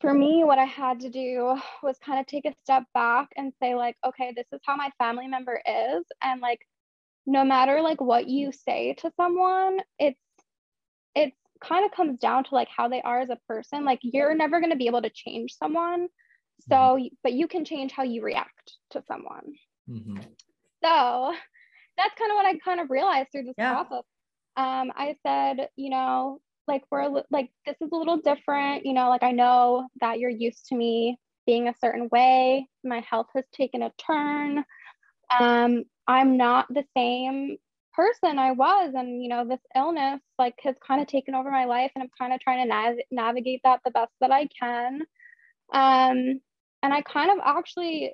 for 0.00 0.12
me, 0.12 0.42
what 0.44 0.58
I 0.58 0.64
had 0.64 1.00
to 1.00 1.10
do 1.10 1.56
was 1.82 1.96
kind 2.04 2.18
of 2.18 2.26
take 2.26 2.46
a 2.46 2.54
step 2.62 2.84
back 2.94 3.28
and 3.36 3.52
say, 3.62 3.74
like, 3.74 3.96
okay, 4.04 4.32
this 4.34 4.46
is 4.52 4.60
how 4.64 4.74
my 4.74 4.90
family 4.98 5.28
member 5.28 5.60
is. 5.66 6.04
And 6.22 6.40
like, 6.40 6.60
no 7.26 7.44
matter 7.44 7.80
like 7.80 8.00
what 8.00 8.28
you 8.28 8.50
say 8.52 8.94
to 8.94 9.10
someone 9.16 9.78
it's 9.98 10.18
it's 11.14 11.36
kind 11.62 11.84
of 11.84 11.92
comes 11.92 12.18
down 12.18 12.44
to 12.44 12.54
like 12.54 12.68
how 12.74 12.88
they 12.88 13.02
are 13.02 13.20
as 13.20 13.30
a 13.30 13.38
person 13.46 13.84
like 13.84 14.00
you're 14.02 14.34
never 14.34 14.60
going 14.60 14.70
to 14.70 14.76
be 14.76 14.86
able 14.86 15.02
to 15.02 15.10
change 15.10 15.54
someone 15.56 16.08
so 16.68 16.74
mm-hmm. 16.74 17.06
but 17.22 17.32
you 17.32 17.46
can 17.46 17.64
change 17.64 17.92
how 17.92 18.02
you 18.02 18.22
react 18.22 18.72
to 18.90 19.02
someone 19.06 19.52
mm-hmm. 19.88 20.18
So 20.82 21.32
that's 21.96 22.14
kind 22.18 22.30
of 22.30 22.36
what 22.36 22.46
i 22.46 22.58
kind 22.64 22.80
of 22.80 22.90
realized 22.90 23.28
through 23.32 23.44
this 23.44 23.54
yeah. 23.58 23.72
process 23.72 24.04
um 24.56 24.92
i 24.96 25.16
said 25.26 25.68
you 25.76 25.90
know 25.90 26.40
like 26.68 26.82
we're 26.90 27.08
like 27.30 27.50
this 27.66 27.76
is 27.80 27.90
a 27.92 27.96
little 27.96 28.18
different 28.18 28.86
you 28.86 28.92
know 28.92 29.08
like 29.08 29.22
i 29.22 29.32
know 29.32 29.88
that 30.00 30.18
you're 30.18 30.30
used 30.30 30.66
to 30.66 30.76
me 30.76 31.16
being 31.46 31.68
a 31.68 31.74
certain 31.80 32.08
way 32.12 32.66
my 32.84 33.00
health 33.00 33.26
has 33.34 33.44
taken 33.52 33.82
a 33.82 33.92
turn 33.98 34.64
um 35.38 35.84
I'm 36.10 36.36
not 36.36 36.66
the 36.68 36.82
same 36.96 37.56
person 37.92 38.38
I 38.38 38.50
was. 38.50 38.92
And, 38.96 39.22
you 39.22 39.28
know, 39.28 39.46
this 39.46 39.60
illness 39.76 40.20
like 40.38 40.54
has 40.64 40.74
kind 40.84 41.00
of 41.00 41.06
taken 41.06 41.36
over 41.36 41.52
my 41.52 41.66
life 41.66 41.92
and 41.94 42.02
I'm 42.02 42.10
kind 42.18 42.32
of 42.32 42.40
trying 42.40 42.64
to 42.64 42.68
nav- 42.68 43.06
navigate 43.12 43.60
that 43.62 43.80
the 43.84 43.92
best 43.92 44.10
that 44.20 44.32
I 44.32 44.48
can. 44.58 45.02
Um, 45.72 46.40
and 46.82 46.92
I 46.92 47.02
kind 47.02 47.30
of 47.30 47.38
actually 47.44 48.12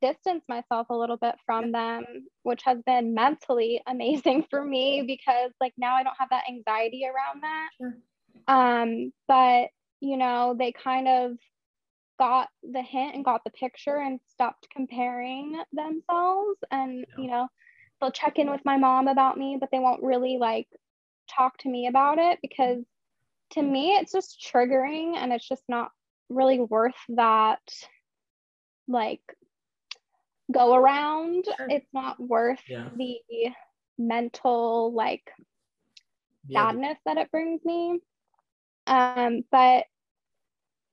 distance 0.00 0.44
myself 0.48 0.88
a 0.90 0.96
little 0.96 1.16
bit 1.16 1.34
from 1.46 1.72
them, 1.72 2.04
which 2.42 2.62
has 2.64 2.78
been 2.86 3.14
mentally 3.14 3.82
amazing 3.86 4.44
for 4.50 4.64
me 4.64 5.04
because 5.06 5.52
like 5.60 5.74
now 5.76 5.94
I 5.96 6.02
don't 6.02 6.16
have 6.18 6.30
that 6.30 6.44
anxiety 6.48 7.04
around 7.04 7.42
that. 7.42 7.68
Sure. 7.78 7.96
Um, 8.48 9.12
but 9.28 9.68
you 10.00 10.16
know, 10.16 10.54
they 10.58 10.72
kind 10.72 11.08
of 11.08 11.32
got 12.20 12.48
the 12.62 12.82
hint 12.82 13.14
and 13.14 13.24
got 13.24 13.42
the 13.44 13.50
picture 13.50 13.96
and 13.96 14.20
stopped 14.28 14.68
comparing 14.70 15.58
themselves 15.72 16.58
and 16.70 16.98
yeah. 16.98 17.22
you 17.22 17.30
know 17.30 17.48
they'll 17.98 18.12
check 18.12 18.38
in 18.38 18.50
with 18.50 18.60
my 18.62 18.76
mom 18.76 19.08
about 19.08 19.38
me 19.38 19.56
but 19.58 19.70
they 19.72 19.78
won't 19.78 20.02
really 20.02 20.36
like 20.38 20.68
talk 21.34 21.56
to 21.56 21.70
me 21.70 21.86
about 21.86 22.18
it 22.18 22.38
because 22.42 22.84
to 23.52 23.62
me 23.62 23.92
it's 23.92 24.12
just 24.12 24.38
triggering 24.52 25.16
and 25.16 25.32
it's 25.32 25.48
just 25.48 25.62
not 25.66 25.90
really 26.28 26.60
worth 26.60 26.92
that 27.08 27.62
like 28.86 29.22
go 30.50 30.74
around 30.74 31.44
sure. 31.44 31.66
it's 31.68 31.88
not 31.92 32.18
worth 32.20 32.62
yeah. 32.68 32.88
the 32.96 33.18
mental 33.98 34.92
like 34.92 35.22
yeah. 36.48 36.70
sadness 36.70 36.98
that 37.04 37.18
it 37.18 37.30
brings 37.30 37.60
me 37.64 38.00
um 38.86 39.42
but 39.50 39.84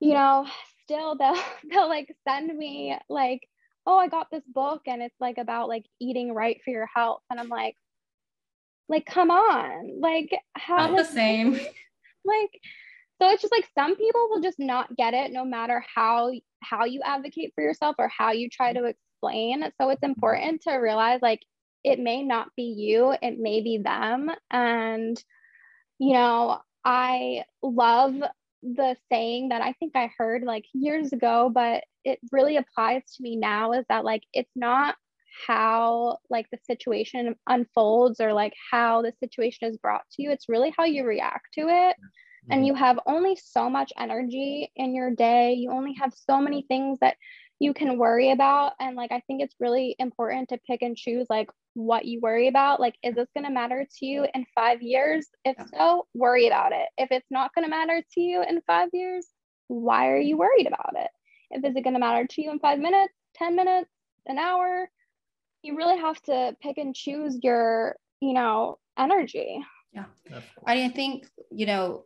you 0.00 0.12
know 0.12 0.46
still 0.82 1.16
they'll 1.16 1.36
they'll 1.70 1.88
like 1.88 2.14
send 2.26 2.56
me 2.56 2.96
like 3.08 3.40
oh 3.86 3.96
i 3.96 4.08
got 4.08 4.28
this 4.30 4.44
book 4.52 4.82
and 4.86 5.02
it's 5.02 5.16
like 5.20 5.38
about 5.38 5.68
like 5.68 5.86
eating 6.00 6.34
right 6.34 6.60
for 6.64 6.70
your 6.70 6.88
health 6.94 7.22
and 7.30 7.40
i'm 7.40 7.48
like 7.48 7.74
like 8.88 9.04
come 9.06 9.30
on 9.30 10.00
like 10.00 10.30
how 10.54 10.88
Not 10.88 10.96
the 10.96 11.04
same 11.04 11.52
like 12.24 12.60
so 13.20 13.28
it's 13.30 13.42
just 13.42 13.52
like 13.52 13.68
some 13.74 13.96
people 13.96 14.28
will 14.30 14.40
just 14.40 14.58
not 14.58 14.94
get 14.96 15.14
it 15.14 15.32
no 15.32 15.44
matter 15.44 15.84
how 15.94 16.30
how 16.60 16.84
you 16.84 17.02
advocate 17.04 17.52
for 17.54 17.62
yourself 17.62 17.96
or 17.98 18.08
how 18.08 18.32
you 18.32 18.48
try 18.48 18.72
to 18.72 18.94
explain 19.20 19.64
so 19.80 19.90
it's 19.90 20.02
important 20.02 20.62
to 20.62 20.72
realize 20.74 21.20
like 21.22 21.40
it 21.84 21.98
may 21.98 22.22
not 22.22 22.48
be 22.56 22.64
you 22.64 23.14
it 23.22 23.38
may 23.38 23.60
be 23.60 23.78
them 23.78 24.30
and 24.50 25.22
you 25.98 26.12
know 26.12 26.58
i 26.84 27.44
love 27.62 28.14
the 28.62 28.96
saying 29.10 29.50
that 29.50 29.62
I 29.62 29.72
think 29.74 29.92
I 29.94 30.10
heard 30.18 30.42
like 30.42 30.64
years 30.72 31.12
ago, 31.12 31.50
but 31.52 31.84
it 32.04 32.18
really 32.32 32.56
applies 32.56 33.02
to 33.14 33.22
me 33.22 33.36
now 33.36 33.72
is 33.72 33.84
that 33.88 34.04
like 34.04 34.22
it's 34.32 34.50
not 34.56 34.96
how 35.46 36.18
like 36.30 36.46
the 36.50 36.58
situation 36.66 37.36
unfolds 37.46 38.20
or 38.20 38.32
like 38.32 38.54
how 38.70 39.02
the 39.02 39.12
situation 39.20 39.68
is 39.68 39.76
brought 39.76 40.02
to 40.12 40.22
you, 40.22 40.30
it's 40.30 40.48
really 40.48 40.72
how 40.76 40.84
you 40.84 41.04
react 41.04 41.54
to 41.54 41.68
it. 41.68 41.96
And 42.50 42.60
mm-hmm. 42.60 42.64
you 42.64 42.74
have 42.74 42.98
only 43.06 43.36
so 43.36 43.68
much 43.68 43.92
energy 43.98 44.72
in 44.74 44.94
your 44.94 45.10
day. 45.10 45.52
You 45.52 45.70
only 45.70 45.94
have 46.00 46.14
so 46.14 46.40
many 46.40 46.64
things 46.66 46.98
that 47.00 47.16
you 47.58 47.74
can 47.74 47.98
worry 47.98 48.30
about 48.30 48.72
and 48.80 48.96
like 48.96 49.12
i 49.12 49.20
think 49.26 49.42
it's 49.42 49.54
really 49.58 49.96
important 49.98 50.48
to 50.48 50.58
pick 50.66 50.82
and 50.82 50.96
choose 50.96 51.26
like 51.28 51.48
what 51.78 52.04
you 52.04 52.18
worry 52.20 52.48
about 52.48 52.80
like 52.80 52.96
is 53.04 53.14
this 53.14 53.28
going 53.34 53.46
to 53.46 53.52
matter 53.52 53.86
to 53.98 54.06
you 54.06 54.26
in 54.34 54.44
5 54.54 54.82
years? 54.82 55.28
If 55.44 55.56
so 55.72 56.06
worry 56.12 56.48
about 56.48 56.72
it. 56.72 56.88
If 56.98 57.12
it's 57.12 57.30
not 57.30 57.54
going 57.54 57.64
to 57.64 57.70
matter 57.70 58.02
to 58.14 58.20
you 58.20 58.42
in 58.42 58.60
5 58.66 58.88
years 58.92 59.26
why 59.68 60.08
are 60.08 60.18
you 60.18 60.38
worried 60.38 60.66
about 60.66 60.94
it? 60.96 61.10
If 61.50 61.64
is 61.64 61.76
it 61.76 61.84
going 61.84 61.94
to 61.94 62.00
matter 62.00 62.26
to 62.26 62.42
you 62.42 62.50
in 62.50 62.58
5 62.58 62.78
minutes 62.80 63.14
10 63.36 63.54
minutes 63.54 63.90
an 64.26 64.38
hour? 64.38 64.90
You 65.62 65.76
really 65.76 65.98
have 65.98 66.20
to 66.22 66.56
pick 66.60 66.78
and 66.78 66.94
choose 66.94 67.38
your 67.42 67.96
you 68.20 68.32
know 68.32 68.78
energy. 68.98 69.64
Yeah. 69.92 70.06
I 70.66 70.88
think 70.88 71.26
you 71.52 71.66
know 71.66 72.04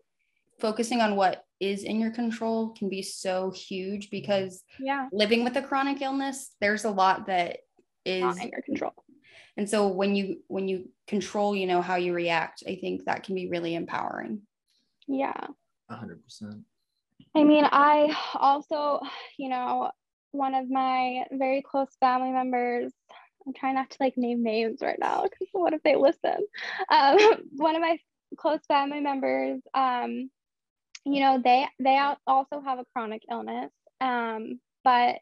focusing 0.63 1.01
on 1.01 1.17
what 1.17 1.45
is 1.59 1.83
in 1.83 2.01
your 2.01 2.13
control 2.13 2.71
can 2.71 2.89
be 2.89 3.03
so 3.03 3.51
huge 3.51 4.11
because 4.11 4.63
yeah. 4.79 5.09
living 5.13 5.43
with 5.43 5.57
a 5.57 5.63
chronic 5.63 6.01
illness 6.01 6.55
there's 6.61 6.85
a 6.85 6.91
lot 6.91 7.27
that 7.27 7.59
is 8.07 8.23
Not 8.23 8.41
in 8.41 8.49
your 8.49 8.63
control. 8.63 8.95
And 9.57 9.69
so 9.69 9.89
when 9.89 10.15
you 10.15 10.39
when 10.47 10.69
you 10.69 10.89
control 11.07 11.55
you 11.55 11.67
know 11.67 11.83
how 11.83 11.97
you 11.97 12.15
react 12.15 12.63
i 12.67 12.77
think 12.77 13.05
that 13.05 13.25
can 13.25 13.35
be 13.35 13.49
really 13.49 13.75
empowering. 13.75 14.43
Yeah. 15.09 15.47
100% 15.91 16.63
i 17.35 17.45
mean 17.45 17.67
i 17.71 18.17
also 18.35 19.01
you 19.37 19.51
know 19.51 19.91
one 20.31 20.55
of 20.55 20.71
my 20.71 21.25
very 21.33 21.61
close 21.61 21.91
family 22.01 22.31
members 22.31 22.93
i'm 23.47 23.53
trying 23.53 23.75
not 23.75 23.91
to 23.91 23.97
like 24.01 24.17
name 24.17 24.43
names 24.43 24.79
right 24.81 24.99
now 24.99 25.25
because 25.25 25.49
what 25.53 25.75
if 25.75 25.83
they 25.83 25.97
listen? 25.97 26.39
Um, 26.91 27.19
one 27.57 27.75
of 27.75 27.83
my 27.83 27.99
close 28.37 28.61
family 28.67 29.01
members 29.01 29.61
um, 29.75 30.31
you 31.05 31.21
know 31.21 31.41
they 31.43 31.67
they 31.81 31.99
also 32.27 32.61
have 32.65 32.79
a 32.79 32.85
chronic 32.95 33.23
illness 33.31 33.71
um, 34.01 34.61
but 34.85 35.17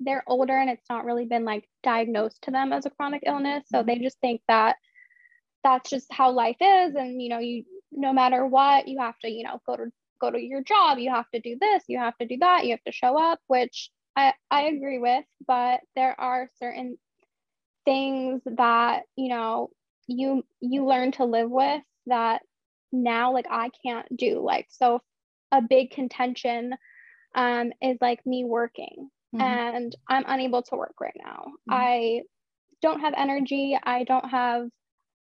they're 0.00 0.24
older 0.26 0.56
and 0.56 0.70
it's 0.70 0.88
not 0.88 1.04
really 1.04 1.24
been 1.26 1.44
like 1.44 1.68
diagnosed 1.82 2.42
to 2.42 2.50
them 2.50 2.72
as 2.72 2.86
a 2.86 2.90
chronic 2.90 3.22
illness. 3.26 3.64
So 3.68 3.82
they 3.82 3.98
just 3.98 4.20
think 4.20 4.40
that 4.48 4.76
that's 5.64 5.90
just 5.90 6.06
how 6.12 6.30
life 6.30 6.56
is. 6.60 6.94
And 6.94 7.20
you 7.20 7.28
know 7.28 7.38
you 7.38 7.64
no 7.92 8.12
matter 8.12 8.46
what 8.46 8.88
you 8.88 9.00
have 9.00 9.18
to 9.20 9.30
you 9.30 9.44
know 9.44 9.60
go 9.66 9.76
to 9.76 9.86
go 10.20 10.30
to 10.30 10.40
your 10.40 10.62
job. 10.62 10.98
You 10.98 11.10
have 11.10 11.30
to 11.34 11.40
do 11.40 11.56
this. 11.60 11.84
You 11.88 11.98
have 11.98 12.16
to 12.18 12.26
do 12.26 12.38
that. 12.40 12.64
You 12.64 12.72
have 12.72 12.84
to 12.84 12.92
show 12.92 13.18
up 13.20 13.40
which 13.46 13.90
i 14.16 14.32
i 14.50 14.62
agree 14.64 14.98
with. 14.98 15.24
But 15.46 15.80
there 15.96 16.18
are 16.20 16.50
certain 16.60 16.98
things 17.84 18.42
that 18.46 19.02
you 19.16 19.28
know 19.28 19.70
you 20.06 20.44
you 20.60 20.86
learn 20.86 21.12
to 21.12 21.24
live 21.24 21.50
with 21.50 21.82
that 22.06 22.42
now 22.92 23.32
like 23.32 23.46
I 23.50 23.70
can't 23.84 24.06
do. 24.16 24.40
Like 24.40 24.66
so 24.70 25.00
a 25.52 25.62
big 25.62 25.90
contention 25.90 26.74
um 27.34 27.72
is 27.82 27.98
like 28.00 28.24
me 28.26 28.44
working 28.44 29.10
Mhm. 29.34 29.40
and 29.40 29.96
I'm 30.08 30.24
unable 30.26 30.62
to 30.62 30.76
work 30.76 31.00
right 31.00 31.16
now. 31.16 31.44
Mhm. 31.68 31.72
I 31.74 32.22
don't 32.80 33.00
have 33.00 33.14
energy. 33.16 33.78
I 33.82 34.04
don't 34.04 34.28
have 34.28 34.70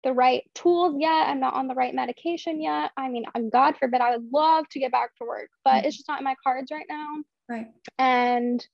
the 0.03 0.13
right 0.13 0.43
tools 0.53 0.95
yet. 0.99 1.27
I'm 1.29 1.39
not 1.39 1.53
on 1.53 1.67
the 1.67 1.75
right 1.75 1.93
medication 1.95 2.59
yet. 2.59 2.91
I 2.97 3.07
mean, 3.07 3.25
God 3.51 3.77
forbid, 3.77 4.01
I 4.01 4.17
would 4.17 4.31
love 4.33 4.67
to 4.69 4.79
get 4.79 4.91
back 4.91 5.15
to 5.17 5.23
work, 5.23 5.49
but 5.63 5.85
it's 5.85 5.95
just 5.95 6.09
not 6.09 6.19
in 6.19 6.25
my 6.25 6.35
cards 6.43 6.71
right 6.71 6.85
now. 6.89 7.23
Right. 7.47 7.71
And 7.97 8.65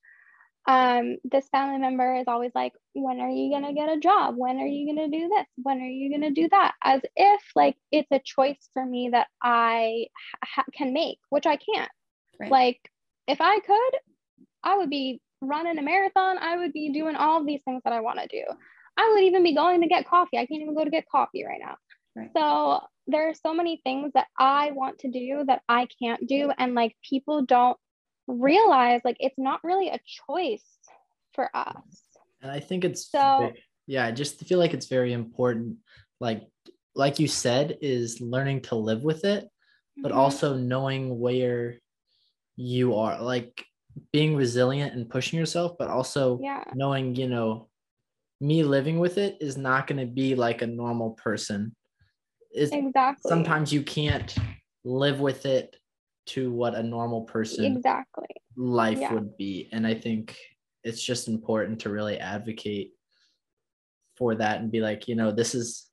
um, 0.68 1.18
this 1.24 1.48
family 1.50 1.80
member 1.80 2.16
is 2.16 2.26
always 2.28 2.52
like, 2.54 2.74
when 2.94 3.20
are 3.20 3.30
you 3.30 3.50
going 3.50 3.66
to 3.66 3.74
get 3.74 3.90
a 3.90 4.00
job? 4.00 4.36
When 4.38 4.58
are 4.58 4.68
you 4.68 4.86
going 4.86 5.10
to 5.10 5.18
do 5.18 5.28
this? 5.30 5.46
When 5.56 5.80
are 5.80 5.86
you 5.86 6.10
going 6.10 6.34
to 6.34 6.42
do 6.42 6.48
that? 6.50 6.74
As 6.84 7.02
if 7.16 7.42
like 7.56 7.76
it's 7.92 8.12
a 8.12 8.22
choice 8.24 8.70
for 8.74 8.86
me 8.86 9.10
that 9.12 9.28
I 9.42 10.08
ha- 10.44 10.66
can 10.74 10.94
make, 10.94 11.20
which 11.30 11.46
I 11.46 11.58
can't. 11.58 11.92
Right. 12.40 12.52
Like, 12.52 12.80
if 13.28 13.42
I 13.42 13.60
could, 13.60 14.00
I 14.64 14.78
would 14.78 14.90
be 14.90 15.22
running 15.42 15.78
a 15.78 15.82
marathon. 15.82 16.38
I 16.38 16.58
would 16.58 16.74
be 16.74 16.92
doing 16.92 17.16
all 17.16 17.40
of 17.40 17.48
these 17.48 17.62
things 17.64 17.82
that 17.84 17.94
I 17.94 18.02
want 18.02 18.20
to 18.20 18.28
do. 18.28 18.44
I 18.98 19.12
would 19.14 19.24
even 19.24 19.44
be 19.44 19.56
going 19.56 19.82
to 19.82 19.88
get 19.88 20.08
coffee. 20.08 20.38
I 20.38 20.46
can't 20.46 20.62
even 20.62 20.76
go 20.76 20.84
to 20.84 20.90
get 20.90 21.08
coffee 21.10 21.46
right 21.46 21.62
now. 21.62 21.76
Right. 22.16 22.30
So 22.36 22.82
there 23.08 23.30
are 23.30 23.34
so 23.34 23.54
many 23.54 23.82
things 23.84 24.12
that 24.14 24.28
I 24.38 24.72
want 24.72 25.00
to 25.00 25.12
do 25.12 25.44
that 25.48 25.62
I 25.70 25.88
can't 26.02 26.28
do. 26.28 26.52
And 26.58 26.76
like 26.76 26.96
people 27.08 27.46
don't 27.46 27.78
realize 28.30 29.02
like 29.04 29.18
it's 29.20 29.38
not 29.38 29.64
really 29.64 29.90
a 29.90 30.00
choice 30.28 30.66
for 31.34 31.50
us. 31.56 31.76
and 32.42 32.52
i 32.52 32.60
think 32.60 32.86
it's 32.86 33.10
So- 33.10 33.52
yeah 33.88 34.06
i 34.06 34.12
just 34.12 34.40
feel 34.46 34.60
like 34.60 34.74
it's 34.74 34.88
very 34.88 35.14
important 35.14 35.78
like 36.20 36.44
like 36.96 37.20
you 37.20 37.28
said 37.28 37.78
is 37.82 38.22
learning 38.22 38.62
to 38.62 38.76
live 38.76 39.04
with 39.04 39.26
it 39.26 39.48
but 40.02 40.12
Mhm. 40.12 40.16
also 40.16 40.56
knowing 40.56 41.20
where 41.20 41.76
you 42.56 42.96
are 42.96 43.22
like 43.22 43.66
being 44.12 44.36
resilient 44.36 44.94
and 44.94 45.10
pushing 45.10 45.40
yourself 45.40 45.76
but 45.80 45.90
also 45.90 46.40
yeah, 46.42 46.64
knowing 46.76 47.16
you 47.16 47.28
know 47.28 47.68
me 48.40 48.64
living 48.64 49.00
with 49.00 49.18
it 49.18 49.38
is 49.42 49.58
not 49.58 49.88
going 49.88 50.00
to 50.00 50.06
be 50.14 50.36
like 50.36 50.62
a 50.62 50.68
normal 50.68 51.12
person 51.12 51.76
is 52.54 52.72
exactly. 52.72 53.30
sometimes 53.30 53.74
you 53.74 53.82
can't 53.84 54.36
live 54.84 55.20
with 55.20 55.46
it 55.46 55.76
to 56.30 56.52
what 56.52 56.76
a 56.76 56.84
normal 56.84 57.22
person 57.24 57.66
exactly. 57.66 58.28
life 58.56 59.00
Yeah. 59.00 59.14
would 59.14 59.36
be 59.38 59.70
and 59.72 59.86
i 59.86 59.94
think 59.94 60.36
it's 60.84 61.04
just 61.04 61.28
important 61.28 61.82
to 61.82 61.90
really 61.90 62.18
advocate 62.20 62.92
for 64.18 64.36
that 64.36 64.60
and 64.62 64.72
be 64.72 64.82
like 64.82 65.08
you 65.08 65.16
know 65.16 65.32
this 65.32 65.56
is 65.56 65.88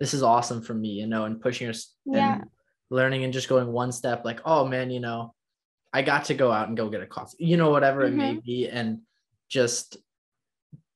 this 0.00 0.14
is 0.14 0.22
awesome 0.22 0.62
for 0.62 0.74
me 0.74 0.88
you 0.90 1.06
know 1.06 1.24
and 1.24 1.40
pushing 1.40 1.68
us 1.68 1.94
Yeah. 2.04 2.34
and 2.34 2.50
learning 2.90 3.24
and 3.24 3.32
just 3.32 3.48
going 3.48 3.70
one 3.72 3.92
step 3.92 4.24
like 4.24 4.40
oh 4.44 4.66
man 4.66 4.90
you 4.90 5.00
know 5.00 5.34
i 5.92 6.02
got 6.02 6.24
to 6.26 6.34
go 6.34 6.50
out 6.52 6.68
and 6.68 6.76
go 6.76 6.88
get 6.90 7.02
a 7.02 7.06
coffee 7.06 7.36
you 7.40 7.56
know 7.56 7.70
whatever 7.70 8.02
it 8.02 8.12
may 8.14 8.34
be 8.44 8.68
and 8.68 9.00
just 9.48 9.96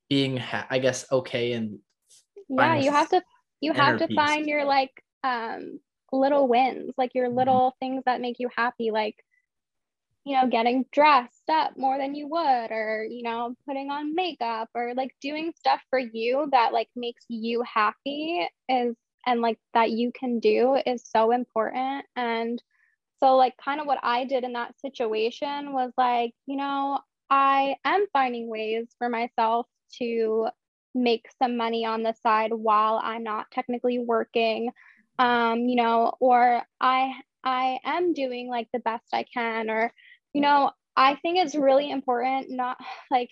being 0.09 0.37
ha- 0.37 0.67
i 0.71 0.79
guess 0.79 1.11
okay 1.11 1.53
and 1.53 1.79
Yeah, 2.49 2.77
you 2.77 2.91
have 2.93 3.09
to 3.11 3.23
you 3.61 3.73
have 3.73 3.99
to 3.99 4.09
peace. 4.09 4.17
find 4.17 4.47
your 4.47 4.65
like 4.65 4.93
um 5.25 5.81
little 6.13 6.49
wins, 6.49 6.93
like 6.99 7.15
your 7.15 7.29
Mhm. 7.31 7.31
little 7.31 7.77
things 7.81 8.05
that 8.07 8.21
make 8.21 8.39
you 8.39 8.49
happy, 8.57 8.91
like 8.91 9.17
you 10.25 10.37
know, 10.37 10.49
getting 10.49 10.85
dressed 10.93 11.49
up 11.51 11.77
more 11.77 11.99
than 11.99 12.15
you 12.15 12.29
would, 12.29 12.71
or 12.71 13.05
you 13.11 13.23
know, 13.23 13.57
putting 13.67 13.91
on 13.91 14.15
makeup, 14.15 14.69
or 14.75 14.95
like 14.95 15.17
doing 15.21 15.53
stuff 15.57 15.81
for 15.91 15.99
you 15.99 16.49
that 16.53 16.73
like 16.73 16.89
makes 16.95 17.25
you 17.29 17.63
happy 17.63 18.47
is 18.69 18.95
and 19.27 19.41
like 19.41 19.59
that 19.75 19.91
you 19.91 20.13
can 20.13 20.39
do 20.41 20.77
is 20.87 21.03
so 21.05 21.33
important. 21.33 22.07
And 22.17 22.63
so, 23.21 23.37
like, 23.37 23.57
kind 23.59 23.81
of 23.81 23.87
what 23.87 24.01
I 24.03 24.25
did 24.27 24.45
in 24.45 24.53
that 24.55 24.81
situation 24.81 25.73
was 25.73 25.93
like, 25.99 26.35
you 26.47 26.57
know, 26.57 27.01
I 27.31 27.77
am 27.85 28.07
finding 28.13 28.49
ways 28.51 28.89
for 28.99 29.09
myself 29.09 29.67
to 29.99 30.49
make 30.95 31.29
some 31.39 31.57
money 31.57 31.85
on 31.87 32.03
the 32.05 32.15
side 32.23 32.53
while 32.53 33.01
I'm 33.03 33.25
not 33.25 33.51
technically 33.53 33.99
working. 33.99 34.73
Um, 35.19 35.61
you 35.69 35.77
know, 35.77 36.15
or 36.21 36.63
I 36.81 37.13
I 37.45 37.79
am 37.85 38.15
doing 38.15 38.49
like 38.49 38.69
the 38.73 38.81
best 38.81 39.05
I 39.13 39.25
can, 39.35 39.71
or 39.71 39.93
you 40.33 40.41
know, 40.41 40.71
I 40.97 41.17
think 41.17 41.39
it's 41.39 41.55
really 41.55 41.91
important, 41.91 42.51
not 42.51 42.79
like 43.11 43.31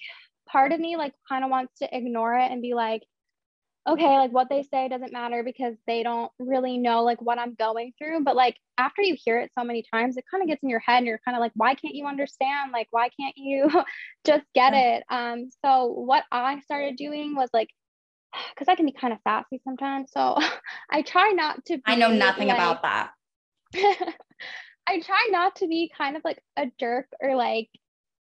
part 0.49 0.73
of 0.73 0.81
me 0.81 0.97
like 0.97 1.15
kind 1.29 1.45
of 1.45 1.51
wants 1.51 1.79
to 1.81 1.97
ignore 1.97 2.37
it 2.37 2.51
and 2.51 2.63
be 2.63 2.75
like, 2.75 3.03
okay, 3.89 4.19
like 4.19 4.33
what 4.33 4.49
they 4.51 4.63
say 4.63 4.89
doesn't 4.89 5.13
matter 5.13 5.43
because 5.43 5.75
they 5.87 6.03
don't 6.03 6.31
really 6.39 6.77
know 6.77 7.03
like 7.03 7.21
what 7.23 7.39
I'm 7.39 7.55
going 7.55 7.93
through. 7.99 8.25
But 8.25 8.37
like 8.37 8.57
after 8.79 9.03
you 9.03 9.17
hear 9.25 9.41
it 9.41 9.51
so 9.59 9.65
many 9.65 9.85
times, 9.93 10.17
it 10.17 10.25
kind 10.31 10.43
of 10.43 10.49
gets 10.49 10.63
in 10.63 10.69
your 10.69 10.81
head 10.81 10.99
and 10.99 11.07
you're 11.07 11.21
kind 11.25 11.37
of 11.37 11.41
like, 11.41 11.53
why 11.55 11.75
can't 11.75 11.95
you 11.95 12.07
understand? 12.07 12.73
Like, 12.73 12.89
why 12.91 13.09
can't 13.19 13.35
you 13.37 13.71
just 14.27 14.45
get 14.55 14.75
it? 14.75 15.05
Um, 15.11 15.51
so 15.65 15.87
what 15.87 16.25
I 16.31 16.61
started 16.61 16.97
doing 16.97 17.35
was 17.35 17.49
like, 17.53 17.69
because 18.55 18.69
I 18.69 18.75
can 18.75 18.87
be 18.87 18.93
kind 18.93 19.13
of 19.13 19.19
sassy 19.27 19.61
sometimes. 19.65 20.11
So 20.13 20.37
I 20.91 21.03
try 21.03 21.31
not 21.35 21.65
to 21.67 21.77
be 21.77 21.83
I 21.87 21.97
know 21.97 22.11
nothing 22.13 22.49
like- 22.49 22.57
about 22.57 22.83
that. 22.83 23.11
I 24.89 25.01
try 25.01 25.29
not 25.31 25.57
to 25.57 25.69
be 25.69 25.93
kind 25.97 26.17
of 26.17 26.23
like 26.25 26.43
a 26.57 26.67
jerk 26.79 27.07
or 27.21 27.37
like, 27.37 27.69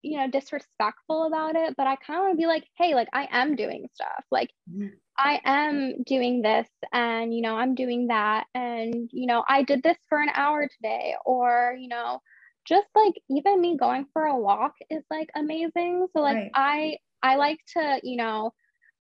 you 0.03 0.17
know, 0.17 0.29
disrespectful 0.29 1.25
about 1.25 1.55
it, 1.55 1.75
but 1.77 1.87
I 1.87 1.95
kind 1.95 2.19
of 2.19 2.23
want 2.25 2.33
to 2.33 2.37
be 2.37 2.45
like, 2.47 2.65
hey, 2.77 2.93
like 2.93 3.07
I 3.13 3.27
am 3.31 3.55
doing 3.55 3.87
stuff. 3.93 4.23
Like 4.31 4.49
Mhm. 4.71 4.91
I 5.17 5.39
am 5.43 6.03
doing 6.03 6.41
this 6.41 6.67
and, 6.93 7.33
you 7.33 7.41
know, 7.41 7.55
I'm 7.55 7.75
doing 7.75 8.07
that. 8.07 8.45
And, 8.55 9.09
you 9.11 9.27
know, 9.27 9.43
I 9.47 9.63
did 9.63 9.83
this 9.83 9.97
for 10.09 10.19
an 10.19 10.29
hour 10.33 10.67
today. 10.67 11.15
Or, 11.25 11.75
you 11.79 11.87
know, 11.87 12.19
just 12.65 12.87
like 12.95 13.13
even 13.29 13.59
me 13.61 13.77
going 13.77 14.05
for 14.13 14.23
a 14.25 14.37
walk 14.37 14.73
is 14.89 15.03
like 15.11 15.29
amazing. 15.35 16.07
So 16.13 16.21
like 16.21 16.35
Right. 16.37 16.51
I 16.53 16.97
I 17.23 17.35
like 17.35 17.59
to, 17.73 17.99
you 18.03 18.17
know, 18.17 18.53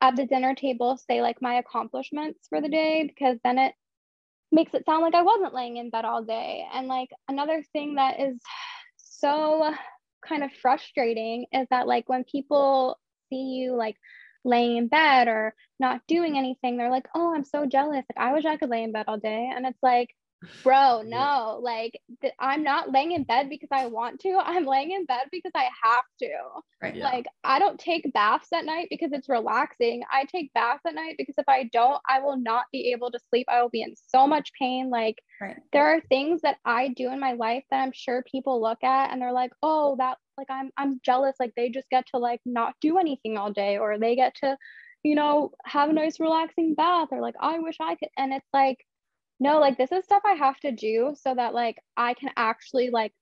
at 0.02 0.16
the 0.16 0.26
dinner 0.26 0.56
table 0.56 0.98
say 0.98 1.22
like 1.22 1.42
my 1.42 1.56
accomplishments 1.56 2.48
for 2.50 2.62
the 2.62 2.70
day 2.70 3.04
because 3.06 3.38
then 3.44 3.58
it 3.58 3.74
makes 4.52 4.74
it 4.74 4.86
sound 4.86 5.02
like 5.02 5.14
I 5.14 5.22
wasn't 5.22 5.54
laying 5.54 5.78
in 5.78 5.90
bed 5.90 6.06
all 6.06 6.24
day. 6.24 6.66
And 6.74 6.88
like 6.88 7.10
another 7.28 7.64
thing 7.74 7.96
that 7.96 8.20
is 8.20 8.40
so 8.98 9.74
kind 10.26 10.44
of 10.44 10.52
frustrating 10.62 11.46
is 11.52 11.68
that 11.70 11.88
like 11.88 12.08
when 12.10 12.24
people 12.24 12.98
see 13.30 13.60
you 13.60 13.76
like 13.76 13.96
laying 14.46 14.78
in 14.78 14.88
bed 14.88 15.28
or 15.28 15.54
not 15.80 16.02
doing 16.08 16.38
anything, 16.38 16.78
they're 16.78 16.90
like, 16.90 17.08
"Oh, 17.14 17.34
I'm 17.36 17.44
so 17.44 17.66
jealous. 17.66 18.06
Like 18.10 18.18
I 18.18 18.34
wish 18.34 18.46
I 18.46 18.58
could 18.58 18.70
lay 18.70 18.84
in 18.84 18.92
bed 18.92 19.06
all 19.08 19.20
day." 19.20 19.50
And 19.54 19.66
it's 19.66 19.84
like, 19.84 20.10
"Bro, 20.64 21.04
no. 21.06 21.60
Like 21.62 22.00
th- 22.22 22.34
I'm 22.40 22.64
not 22.64 22.92
laying 22.92 23.12
in 23.14 23.24
bed 23.24 23.50
because 23.50 23.70
I 23.72 23.88
want 23.88 24.20
to. 24.22 24.38
I'm 24.38 24.66
laying 24.66 24.92
in 24.92 25.06
bed 25.06 25.28
because 25.32 25.52
I 25.56 25.70
have 25.84 26.04
to." 26.20 26.30
Right. 26.82 26.96
Yeah. 26.96 27.06
Like, 27.06 27.26
I 27.44 27.60
don't 27.60 27.80
take 27.80 28.12
baths 28.14 28.50
at 28.54 28.66
night 28.66 28.88
because 28.90 29.12
it's 29.14 29.30
relaxing. 29.30 30.04
I 30.12 30.26
take 30.26 30.54
baths 30.54 30.82
at 30.86 30.96
night 30.96 31.16
because 31.18 31.36
if 31.38 31.48
I 31.48 31.64
don't, 31.74 32.02
I 32.08 32.20
will 32.22 32.38
not 32.38 32.66
be 32.72 32.92
able 32.94 33.12
to 33.12 33.20
sleep. 33.30 33.48
I 33.50 33.62
will 33.62 33.70
be 33.70 33.82
in 33.82 33.96
so 33.96 34.28
much 34.28 34.52
pain. 34.60 34.90
Like, 34.90 35.18
Right. 35.42 35.58
there 35.72 35.86
are 35.96 36.02
things 36.02 36.42
that 36.42 36.58
I 36.66 36.90
do 36.90 37.12
in 37.12 37.20
my 37.20 37.34
life 37.34 37.64
that 37.72 37.82
I'm 37.82 37.92
sure 37.94 38.24
people 38.30 38.62
look 38.62 38.84
at 38.84 39.12
and 39.12 39.22
they're 39.22 39.32
like, 39.34 39.52
"Oh, 39.64 39.96
that 39.98 40.18
like 40.38 40.48
I'm 40.50 40.72
I'm 40.78 41.00
jealous. 41.04 41.36
Like 41.40 41.54
they 41.56 41.70
just 41.70 41.90
get 41.90 42.06
to 42.08 42.18
like 42.18 42.42
not 42.46 42.76
do 42.82 42.98
anything 42.98 43.38
all 43.38 43.52
day 43.54 43.78
or 43.78 43.98
they 43.98 44.16
get 44.16 44.36
to, 44.36 44.58
you 45.04 45.16
know, 45.16 45.52
have 45.66 45.90
a 45.90 45.94
nice 45.94 46.20
relaxing 46.20 46.76
bath 46.76 47.10
or 47.12 47.22
like 47.22 47.36
I 47.40 47.60
wish 47.60 47.78
I 47.80 47.96
could." 47.96 48.10
And 48.18 48.34
it's 48.34 48.48
like, 48.54 48.78
no, 49.40 49.60
like 49.60 49.78
this 49.78 49.92
is 49.92 50.04
stuff 50.04 50.22
I 50.26 50.34
have 50.34 50.60
to 50.62 50.72
do 50.72 51.16
so 51.20 51.34
that 51.34 51.54
like 51.54 51.78
I 51.96 52.14
can 52.14 52.30
actually 52.36 52.90
like 52.90 53.14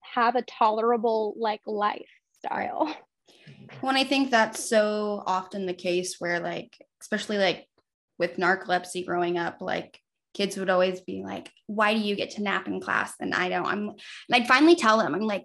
have 0.00 0.36
a 0.36 0.42
tolerable 0.42 1.34
like 1.38 1.60
lifestyle. 1.66 2.94
When 3.80 3.96
I 3.96 4.04
think 4.04 4.30
that's 4.30 4.68
so 4.68 5.22
often 5.26 5.66
the 5.66 5.74
case 5.74 6.16
where 6.18 6.40
like, 6.40 6.76
especially 7.00 7.38
like 7.38 7.66
with 8.18 8.36
narcolepsy 8.36 9.04
growing 9.04 9.38
up, 9.38 9.60
like 9.60 9.98
kids 10.34 10.56
would 10.56 10.70
always 10.70 11.00
be 11.00 11.22
like, 11.24 11.50
why 11.66 11.94
do 11.94 12.00
you 12.00 12.16
get 12.16 12.30
to 12.32 12.42
nap 12.42 12.66
in 12.68 12.80
class 12.80 13.14
and 13.20 13.34
I 13.34 13.48
don't? 13.48 13.66
I'm 13.66 13.88
and 13.88 13.98
I'd 14.32 14.46
finally 14.48 14.76
tell 14.76 14.98
them, 14.98 15.14
I'm 15.14 15.22
like, 15.22 15.44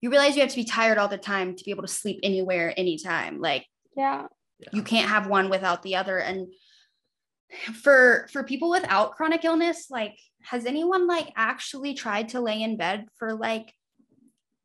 you 0.00 0.10
realize 0.10 0.36
you 0.36 0.42
have 0.42 0.50
to 0.50 0.56
be 0.56 0.64
tired 0.64 0.98
all 0.98 1.08
the 1.08 1.18
time 1.18 1.56
to 1.56 1.64
be 1.64 1.70
able 1.70 1.82
to 1.82 1.88
sleep 1.88 2.20
anywhere, 2.22 2.72
anytime. 2.76 3.40
Like 3.40 3.66
Yeah. 3.96 4.26
you 4.72 4.82
can't 4.82 5.08
have 5.08 5.26
one 5.26 5.50
without 5.50 5.82
the 5.82 5.96
other. 5.96 6.18
And 6.18 6.48
for 7.74 8.26
for 8.32 8.42
people 8.44 8.70
without 8.70 9.12
chronic 9.12 9.44
illness, 9.44 9.86
like 9.90 10.18
has 10.42 10.66
anyone 10.66 11.06
like 11.06 11.32
actually 11.36 11.94
tried 11.94 12.30
to 12.30 12.40
lay 12.40 12.62
in 12.62 12.76
bed 12.76 13.06
for 13.18 13.34
like 13.34 13.72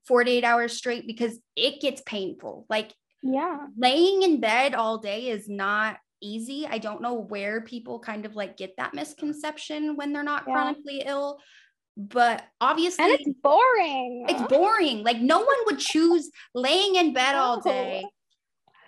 48 0.08 0.44
hours 0.44 0.74
straight 0.74 1.06
because 1.08 1.40
it 1.56 1.82
gets 1.82 2.02
painful. 2.06 2.66
Like 2.70 2.94
Yeah. 3.24 3.68
laying 3.78 4.24
in 4.24 4.40
bed 4.40 4.74
all 4.76 4.98
day 4.98 5.30
is 5.30 5.48
not 5.48 5.98
easy. 6.22 6.68
I 6.68 6.78
don't 6.78 7.02
know 7.02 7.14
where 7.16 7.62
people 7.62 8.00
kind 8.00 8.26
of 8.26 8.36
like 8.36 8.58
get 8.58 8.76
that 8.78 8.94
misconception 8.94 9.96
when 9.96 10.14
they're 10.14 10.24
not 10.24 10.44
Yeah. 10.48 10.54
chronically 10.54 11.04
ill, 11.06 11.40
but 11.98 12.44
obviously 12.60 13.04
And 13.06 13.14
it's 13.14 13.30
boring. 13.42 14.26
it's 14.30 14.42
boring. 14.44 15.04
Like 15.04 15.18
no 15.20 15.40
one 15.40 15.58
would 15.66 15.80
choose 15.80 16.30
laying 16.54 16.96
in 16.96 17.14
bed 17.14 17.36
all 17.36 17.62
day 17.62 18.06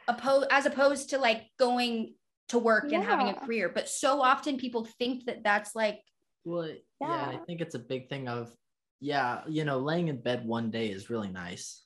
opposed 0.08 0.48
as 0.52 0.66
opposed 0.66 1.12
to 1.12 1.18
like 1.18 1.44
going 1.58 2.16
to 2.50 2.60
work 2.60 2.92
and 2.92 3.04
having 3.04 3.30
a 3.30 3.34
career. 3.34 3.70
But 3.74 3.90
so 3.90 4.22
often 4.22 4.58
people 4.58 4.86
think 5.00 5.26
that 5.26 5.44
that's 5.44 5.76
like, 5.76 6.00
Well, 6.46 6.70
yeah. 7.02 7.32
I 7.34 7.40
think 7.46 7.62
it's 7.62 7.76
a 7.76 7.80
big 7.80 8.10
thing 8.10 8.28
of, 8.28 8.54
yeah, 9.00 9.42
you 9.48 9.66
know, 9.66 9.80
laying 9.80 10.08
in 10.08 10.22
bed 10.22 10.46
one 10.46 10.72
day 10.72 10.88
is 10.88 11.10
really 11.10 11.30
nice. 11.30 11.84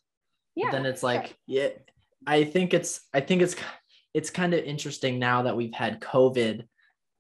yeah 0.55 0.65
but 0.65 0.71
then 0.73 0.85
it's 0.85 1.01
sure. 1.01 1.13
like, 1.13 1.37
yeah, 1.47 1.69
I 2.25 2.43
think 2.43 2.73
it's, 2.73 3.01
I 3.13 3.21
think 3.21 3.41
it's, 3.41 3.55
it's 4.13 4.29
kind 4.29 4.53
of 4.53 4.63
interesting 4.63 5.19
now 5.19 5.43
that 5.43 5.55
we've 5.55 5.73
had 5.73 6.01
COVID 6.01 6.65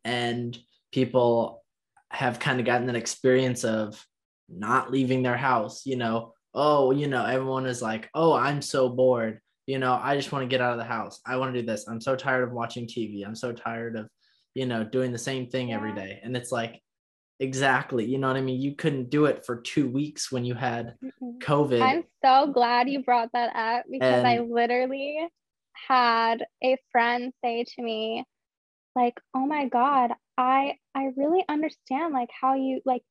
and 0.03 0.57
people 0.91 1.63
have 2.09 2.39
kind 2.39 2.59
of 2.59 2.65
gotten 2.65 2.89
an 2.89 2.95
experience 2.95 3.63
of 3.63 4.03
not 4.49 4.91
leaving 4.91 5.23
their 5.23 5.37
house, 5.37 5.85
you 5.85 5.95
know, 5.95 6.33
oh, 6.53 6.91
you 6.91 7.07
know, 7.07 7.23
everyone 7.25 7.65
is 7.65 7.81
like, 7.81 8.09
oh, 8.13 8.33
I'm 8.33 8.61
so 8.61 8.89
bored. 8.89 9.39
You 9.67 9.79
know, 9.79 9.99
I 10.01 10.15
just 10.15 10.31
want 10.31 10.43
to 10.43 10.47
get 10.47 10.61
out 10.61 10.71
of 10.71 10.79
the 10.79 10.85
house. 10.85 11.21
I 11.25 11.37
want 11.37 11.53
to 11.53 11.61
do 11.61 11.67
this. 11.67 11.87
I'm 11.87 12.01
so 12.01 12.15
tired 12.15 12.43
of 12.43 12.51
watching 12.51 12.87
TV. 12.87 13.25
I'm 13.25 13.35
so 13.35 13.51
tired 13.51 13.97
of, 13.97 14.07
you 14.55 14.65
know, 14.65 14.83
doing 14.83 15.11
the 15.11 15.17
same 15.17 15.47
thing 15.47 15.73
every 15.73 15.93
day 15.93 16.19
And 16.23 16.35
it's 16.35 16.51
like, 16.51 16.81
exactly, 17.39 18.05
you 18.05 18.17
know 18.17 18.27
what 18.27 18.37
I 18.37 18.41
mean? 18.41 18.59
You 18.59 18.75
couldn't 18.75 19.09
do 19.09 19.25
it 19.25 19.45
for 19.45 19.57
two 19.57 19.87
weeks 19.89 20.31
when 20.31 20.45
you 20.45 20.55
had 20.55 20.95
COVID. 21.43 21.81
I'm 21.81 22.03
so 22.23 22.51
glad 22.51 22.89
you 22.89 23.03
brought 23.03 23.29
that 23.33 23.55
up 23.55 23.85
because 23.91 24.23
I 24.23 24.39
literally 24.39 25.27
had 25.87 26.45
a 26.63 26.77
friend 26.91 27.33
say 27.43 27.65
to 27.75 27.83
me, 27.83 28.25
like, 28.95 29.19
oh 29.35 29.45
my 29.45 29.67
God, 29.67 30.11
I 30.37 30.75
I 30.95 31.11
really 31.15 31.43
understand 31.47 32.13
like 32.13 32.29
how 32.41 32.55
you 32.55 32.81
like 32.85 33.03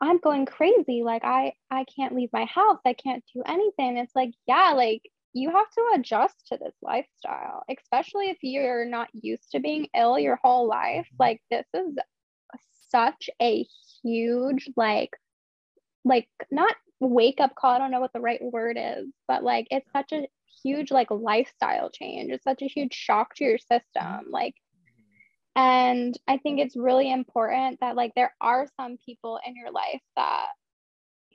I'm 0.00 0.18
going 0.18 0.46
crazy. 0.46 1.02
Like 1.02 1.24
I 1.24 1.52
I 1.70 1.84
can't 1.84 2.14
leave 2.14 2.30
my 2.32 2.46
house. 2.46 2.80
I 2.84 2.94
can't 2.94 3.22
do 3.34 3.42
anything. 3.46 3.98
It's 3.98 4.14
like, 4.14 4.32
yeah, 4.46 4.72
like 4.74 5.02
you 5.34 5.50
have 5.50 5.70
to 5.70 5.92
adjust 5.94 6.48
to 6.48 6.58
this 6.58 6.74
lifestyle, 6.82 7.62
especially 7.70 8.30
if 8.30 8.38
you're 8.42 8.84
not 8.84 9.08
used 9.12 9.50
to 9.52 9.60
being 9.60 9.88
ill 9.96 10.18
your 10.18 10.38
whole 10.42 10.68
life. 10.68 11.06
Mm-hmm. 11.06 11.16
Like 11.18 11.42
this 11.50 11.66
is 11.74 11.96
such 12.90 13.30
a 13.40 13.66
huge 14.02 14.68
like 14.76 15.10
like 16.04 16.28
not 16.50 16.74
wake 17.00 17.40
up 17.40 17.54
call. 17.54 17.74
I 17.74 17.78
don't 17.78 17.90
know 17.90 18.00
what 18.00 18.12
the 18.12 18.20
right 18.20 18.40
word 18.42 18.76
is, 18.78 19.06
but 19.26 19.42
like 19.42 19.68
it's 19.70 19.90
such 19.92 20.12
a 20.12 20.28
huge 20.62 20.90
like 20.90 21.10
lifestyle 21.10 21.90
change. 21.90 22.30
It's 22.30 22.44
such 22.44 22.62
a 22.62 22.68
huge 22.68 22.94
shock 22.94 23.34
to 23.36 23.44
your 23.44 23.58
mm-hmm. 23.58 23.74
system. 23.74 24.30
Like 24.30 24.54
and 25.54 26.16
I 26.26 26.38
think 26.38 26.60
it's 26.60 26.76
really 26.76 27.10
important 27.10 27.80
that 27.80 27.96
like 27.96 28.12
there 28.14 28.34
are 28.40 28.66
some 28.76 28.96
people 29.04 29.38
in 29.46 29.54
your 29.56 29.70
life 29.70 30.00
that 30.16 30.48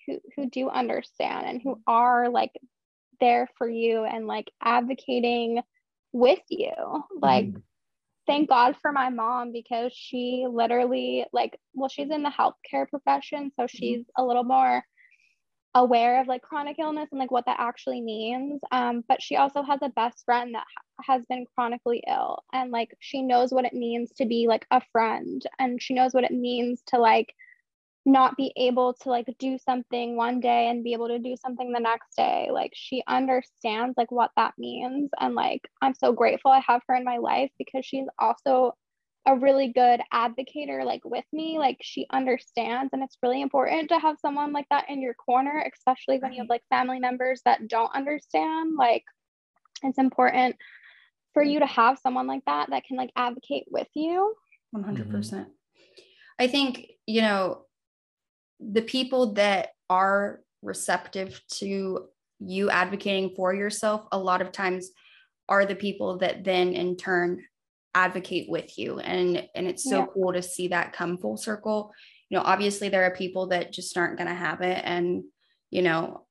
who 0.05 0.19
who 0.35 0.49
do 0.49 0.69
understand 0.69 1.45
and 1.47 1.61
who 1.61 1.71
mm-hmm. 1.71 1.81
are 1.91 2.29
like 2.29 2.51
there 3.19 3.47
for 3.57 3.69
you 3.69 4.03
and 4.05 4.27
like 4.27 4.51
advocating 4.61 5.61
with 6.13 6.41
you. 6.49 6.71
Like 7.21 7.45
Mhm. 7.45 7.61
thank 8.27 8.49
God 8.49 8.75
for 8.81 8.91
my 8.91 9.09
mom 9.09 9.51
because 9.51 9.93
she 9.93 10.45
literally 10.49 11.25
like 11.33 11.59
well 11.73 11.89
she's 11.89 12.11
in 12.11 12.23
the 12.23 12.29
healthcare 12.29 12.87
profession 12.89 13.51
so 13.55 13.65
she's 13.67 14.05
a 14.17 14.23
little 14.23 14.43
more 14.43 14.83
aware 15.75 16.19
of 16.21 16.27
like 16.27 16.41
chronic 16.41 16.77
illness 16.79 17.07
and 17.11 17.19
like 17.19 17.31
what 17.31 17.45
that 17.45 17.59
actually 17.59 18.01
means 18.01 18.59
um 18.71 19.03
but 19.07 19.21
she 19.21 19.35
also 19.35 19.61
has 19.61 19.79
a 19.81 19.89
best 19.89 20.23
friend 20.25 20.55
that 20.55 20.63
ha- 20.75 21.13
has 21.13 21.23
been 21.29 21.45
chronically 21.55 22.03
ill 22.07 22.43
and 22.53 22.71
like 22.71 22.89
she 22.99 23.21
knows 23.21 23.51
what 23.51 23.65
it 23.65 23.73
means 23.73 24.11
to 24.11 24.25
be 24.25 24.47
like 24.47 24.65
a 24.71 24.81
friend 24.91 25.43
and 25.59 25.81
she 25.81 25.93
knows 25.93 26.13
what 26.13 26.23
it 26.23 26.31
means 26.31 26.81
to 26.87 26.97
like 26.97 27.33
not 28.07 28.37
be 28.37 28.53
able 28.55 28.93
to 28.93 29.09
like 29.09 29.27
do 29.37 29.57
something 29.57 30.15
one 30.15 30.39
day 30.39 30.69
and 30.69 30.81
be 30.81 30.93
able 30.93 31.09
to 31.09 31.19
do 31.19 31.35
something 31.35 31.73
the 31.73 31.79
next 31.79 32.15
day. 32.15 32.47
Like 32.49 32.71
she 32.73 33.03
understands 33.05 33.95
like 33.97 34.11
what 34.11 34.31
that 34.37 34.53
means. 34.57 35.09
And 35.19 35.35
like 35.35 35.67
i'm 35.81 35.93
so 35.93 36.13
grateful 36.13 36.49
i 36.49 36.61
have 36.61 36.81
her 36.87 36.95
in 36.95 37.03
my 37.03 37.17
life 37.17 37.51
because 37.57 37.85
she's 37.85 38.07
also 38.17 38.73
a 39.25 39.35
really 39.35 39.73
good 39.73 39.99
advocator 40.13 40.85
like 40.85 41.03
with 41.03 41.25
me. 41.33 41.59
Like 41.59 41.79
she 41.81 42.07
understands. 42.09 42.91
And 42.93 43.03
it's 43.03 43.17
really 43.21 43.41
important 43.41 43.89
to 43.89 43.99
have 43.99 44.15
someone 44.21 44.53
like 44.53 44.67
that 44.69 44.89
in 44.89 45.01
your 45.01 45.13
corner 45.13 45.69
especially 45.75 46.19
when 46.19 46.31
you 46.31 46.41
have 46.41 46.49
like 46.49 46.63
family 46.69 46.99
members 46.99 47.41
that 47.43 47.67
don't 47.67 47.93
understand. 47.93 48.75
Like 48.77 49.03
it's 49.83 49.97
important 49.97 50.55
for 51.33 51.43
you 51.43 51.59
to 51.59 51.65
have 51.65 51.99
someone 51.99 52.25
like 52.25 52.45
that 52.45 52.69
that 52.69 52.85
can 52.85 52.95
like 52.95 53.11
advocate 53.17 53.65
with 53.69 53.89
you. 53.95 54.33
100%. 54.73 55.11
percent. 55.11 55.47
Mm-hmm. 55.47 55.51
I 56.39 56.47
think, 56.47 56.87
you 57.05 57.21
know, 57.21 57.65
the 58.59 58.81
people 58.81 59.33
that 59.33 59.69
are 59.89 60.41
receptive 60.61 61.41
to 61.49 62.07
you 62.39 62.69
advocating 62.69 63.33
for 63.35 63.53
yourself 63.53 64.05
a 64.11 64.17
lot 64.17 64.41
of 64.41 64.51
times 64.51 64.89
are 65.49 65.65
the 65.65 65.75
people 65.75 66.17
that 66.17 66.43
then 66.43 66.73
in 66.73 66.95
turn 66.97 67.43
advocate 67.95 68.49
with 68.49 68.77
you. 68.77 68.99
And 68.99 69.47
and 69.55 69.67
it's 69.67 69.83
so 69.83 69.99
Yeah. 69.99 70.05
cool 70.13 70.33
to 70.33 70.41
see 70.41 70.67
that 70.69 70.93
come 70.93 71.17
full 71.17 71.37
circle. 71.37 71.91
You 72.29 72.37
know 72.37 72.43
obviously 72.43 72.89
there 72.89 73.03
are 73.03 73.15
people 73.15 73.47
that 73.47 73.71
just 73.71 73.97
aren't 73.97 74.17
going 74.17 74.27
to 74.27 74.35
have 74.35 74.61
it. 74.61 74.81
And 74.83 75.23
you 75.71 75.81
know 75.81 76.25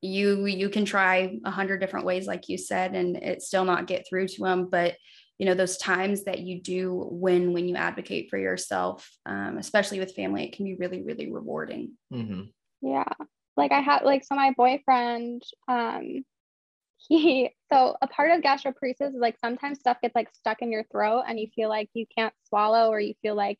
you 0.00 0.46
you 0.46 0.70
can 0.70 0.84
try 0.86 1.38
a 1.44 1.50
hundred 1.50 1.78
different 1.78 2.06
ways 2.06 2.26
like 2.26 2.48
you 2.48 2.56
said 2.56 2.94
and 2.94 3.16
it 3.16 3.42
still 3.42 3.64
not 3.66 3.86
get 3.86 4.06
through 4.08 4.26
to 4.26 4.42
them 4.42 4.66
but 4.70 4.94
you 5.40 5.46
know 5.46 5.54
those 5.54 5.78
times 5.78 6.24
that 6.24 6.40
you 6.40 6.60
do 6.60 7.08
win 7.10 7.52
when 7.52 7.66
you 7.66 7.74
advocate 7.74 8.28
for 8.30 8.38
yourself 8.38 9.10
um, 9.26 9.56
especially 9.58 9.98
with 9.98 10.14
family 10.14 10.44
it 10.44 10.52
can 10.54 10.64
be 10.64 10.76
really 10.76 11.02
really 11.02 11.32
rewarding 11.32 11.92
Mhm. 12.12 12.50
Yeah. 12.82 13.04
Like 13.56 13.72
I 13.72 13.80
had 13.80 14.02
like 14.02 14.24
so 14.24 14.34
my 14.34 14.52
boyfriend, 14.56 15.42
um, 15.68 16.24
he 16.96 17.50
so 17.72 17.96
a 18.00 18.06
part 18.06 18.30
of 18.30 18.42
gastroparesis 18.42 19.14
is 19.14 19.20
like 19.20 19.38
sometimes 19.38 19.80
stuff 19.80 19.98
gets 20.00 20.14
like 20.14 20.34
stuck 20.34 20.62
in 20.62 20.72
your 20.72 20.84
throat 20.84 21.24
and 21.28 21.38
you 21.38 21.48
feel 21.54 21.68
like 21.68 21.88
you 21.94 22.06
can't 22.16 22.34
swallow 22.48 22.88
or 22.88 23.00
you 23.00 23.14
feel 23.22 23.34
like 23.34 23.58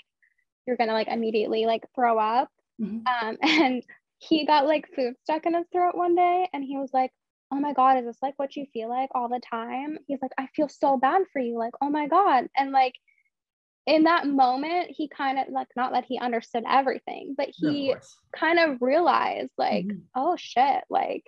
you're 0.67 0.77
gonna 0.77 0.93
like 0.93 1.09
immediately 1.09 1.67
like 1.67 1.85
throw 1.95 2.19
up. 2.19 2.49
Mhm. 2.81 3.03
Um, 3.07 3.37
and 3.43 3.83
he 4.19 4.47
got 4.47 4.67
like 4.67 4.89
food 4.95 5.15
stuck 5.23 5.47
in 5.47 5.55
his 5.55 5.67
throat 5.73 5.97
one 5.97 6.15
day 6.15 6.49
and 6.53 6.63
he 6.65 6.77
was 6.77 6.91
like, 6.93 7.13
Oh 7.53 7.59
my 7.59 7.73
God, 7.73 7.99
is 7.99 8.05
this 8.05 8.19
like 8.23 8.35
what 8.39 8.55
you 8.57 8.67
feel 8.73 8.89
like 8.89 9.11
all 9.15 9.29
the 9.29 9.41
time? 9.41 9.99
He's 10.07 10.21
like, 10.23 10.33
I 10.39 10.47
feel 10.55 10.69
so 10.69 10.97
bad 10.97 11.23
for 11.33 11.41
you. 11.41 11.59
Like, 11.59 11.75
oh 11.81 11.91
my 11.91 12.07
God. 12.09 12.47
And 12.57 12.71
like 12.73 12.95
in 13.87 14.05
that 14.05 14.27
moment, 14.27 14.89
he 14.91 15.09
kind 15.09 15.39
of 15.39 15.47
like 15.51 15.69
not 15.75 15.93
that 15.93 16.05
he 16.05 16.19
understood 16.19 16.65
everything, 16.69 17.35
but 17.37 17.49
Yeah, 17.59 17.69
of 17.71 17.75
he 17.75 17.95
kind 18.37 18.59
of 18.59 18.81
realized 18.83 19.51
like, 19.59 19.87
Mhm. 19.87 20.03
oh 20.15 20.37
shit, 20.39 20.85
like, 20.91 21.25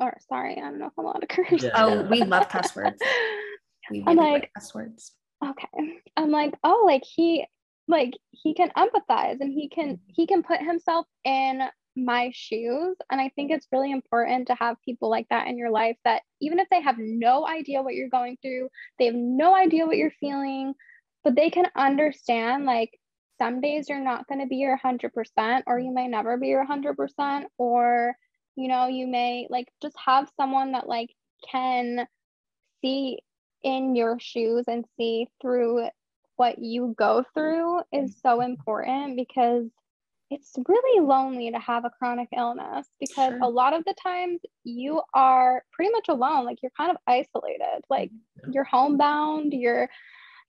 or 0.00 0.16
sorry, 0.28 0.56
I 0.56 0.60
don't 0.60 0.78
know 0.78 0.86
if 0.86 0.92
I'm 0.98 1.04
allowed 1.06 1.20
to 1.20 1.26
curse. 1.26 1.62
Yeah, 1.62 1.70
oh 1.76 2.02
we 2.08 2.22
love 2.24 2.48
cuss 2.48 2.74
words 2.76 3.00
we 3.90 4.02
I'm 4.06 4.16
like 4.16 4.32
like- 4.32 4.50
cuss 4.54 4.74
words 4.74 5.12
okay. 5.44 6.00
I'm 6.16 6.30
like, 6.30 6.54
oh, 6.64 6.84
like 6.86 7.04
he 7.04 7.46
like 7.86 8.14
he 8.30 8.54
can 8.54 8.70
empathize 8.76 9.40
and 9.40 9.52
he 9.52 9.68
can 9.68 10.00
he 10.08 10.26
can 10.26 10.42
put 10.42 10.60
himself 10.60 11.06
in 11.24 11.62
my 11.96 12.30
shoes. 12.34 12.96
And 13.10 13.20
I 13.20 13.30
think 13.30 13.50
mm-hmm. 13.50 13.56
it's 13.56 13.68
really 13.72 13.92
important 13.92 14.48
to 14.48 14.54
have 14.54 14.76
people 14.84 15.10
like 15.10 15.28
that 15.30 15.46
in 15.46 15.58
your 15.58 15.70
life 15.70 15.96
that 16.04 16.22
even 16.40 16.58
if 16.58 16.68
they 16.70 16.80
have 16.80 16.96
no 16.98 17.46
idea 17.46 17.82
what 17.82 17.94
you're 17.94 18.08
going 18.08 18.36
through, 18.42 18.68
they 18.98 19.06
have 19.06 19.14
no 19.14 19.54
idea 19.54 19.86
what 19.86 19.96
you're 19.96 20.10
feeling, 20.20 20.74
but 21.22 21.34
they 21.34 21.50
can 21.50 21.66
understand 21.76 22.64
like 22.64 22.98
some 23.38 23.60
days 23.60 23.88
you're 23.88 24.02
not 24.02 24.26
going 24.28 24.40
to 24.40 24.46
be 24.46 24.56
your 24.56 24.78
100% 24.78 25.62
or 25.66 25.78
you 25.78 25.92
may 25.92 26.08
never 26.08 26.36
be 26.36 26.48
your 26.48 26.66
100% 26.66 27.44
or 27.58 28.16
you 28.56 28.68
know 28.68 28.86
you 28.86 29.08
may 29.08 29.48
like 29.50 29.66
just 29.82 29.96
have 30.04 30.30
someone 30.36 30.72
that 30.72 30.88
like 30.88 31.10
can 31.50 32.06
see 32.80 33.18
in 33.64 33.96
your 33.96 34.18
shoes 34.20 34.64
and 34.68 34.84
see 34.96 35.26
through 35.40 35.88
what 36.36 36.58
you 36.58 36.94
go 36.96 37.24
through 37.34 37.78
is 37.92 38.10
mm-hmm. 38.10 38.28
so 38.28 38.40
important 38.40 39.16
because 39.16 39.64
it's 40.30 40.52
really 40.68 41.00
lonely 41.06 41.50
to 41.50 41.58
have 41.58 41.84
a 41.84 41.90
chronic 41.90 42.28
illness 42.36 42.88
because 42.98 43.32
Sure. 43.32 43.42
a 43.42 43.48
lot 43.48 43.74
of 43.74 43.84
the 43.84 43.94
times 44.02 44.40
you 44.64 45.02
are 45.12 45.62
pretty 45.72 45.92
much 45.92 46.08
alone 46.08 46.44
like 46.44 46.62
you're 46.62 46.72
kind 46.76 46.90
of 46.90 46.96
isolated 47.06 47.84
like 47.90 48.10
Yeah. 48.42 48.50
you're 48.52 48.64
homebound 48.64 49.52
you're 49.52 49.88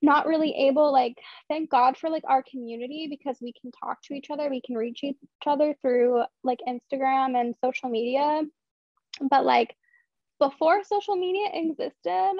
not 0.02 0.26
really 0.26 0.54
able 0.54 0.92
like 0.92 1.16
thank 1.48 1.70
god 1.70 1.96
for 1.96 2.10
like 2.10 2.24
our 2.26 2.42
community 2.50 3.06
because 3.08 3.38
we 3.40 3.52
can 3.60 3.70
talk 3.72 4.02
to 4.02 4.14
each 4.14 4.30
other 4.30 4.48
we 4.50 4.60
can 4.60 4.76
reach 4.76 5.02
each 5.04 5.16
other 5.46 5.74
through 5.82 6.22
like 6.44 6.58
instagram 6.68 7.38
and 7.38 7.54
social 7.64 7.88
media 7.88 8.42
but 9.30 9.44
like 9.44 9.74
before 10.38 10.82
social 10.84 11.16
media 11.16 11.48
existed 11.52 12.32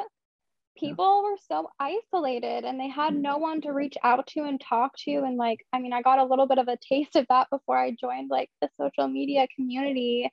people 0.77 1.23
were 1.23 1.37
so 1.49 1.69
isolated 1.81 2.65
and 2.65 2.79
they 2.79 2.89
had 2.89 3.15
no 3.15 3.39
one 3.39 3.61
to 3.63 3.73
reach 3.73 3.97
out 4.03 4.27
to 4.29 4.41
and 4.45 4.61
talk 4.61 4.93
to. 4.99 5.11
And 5.25 5.37
like 5.37 5.65
i 5.73 5.79
mean 5.79 5.93
i 5.93 6.03
got 6.03 6.19
a 6.19 6.25
little 6.25 6.47
bit 6.47 6.59
of 6.59 6.69
a 6.69 6.77
taste 6.77 7.17
of 7.17 7.27
that 7.29 7.49
before 7.51 7.79
i 7.79 7.91
joined 7.91 8.31
like 8.31 8.51
the 8.61 8.69
social 8.79 9.09
media 9.09 9.47
community 9.55 10.31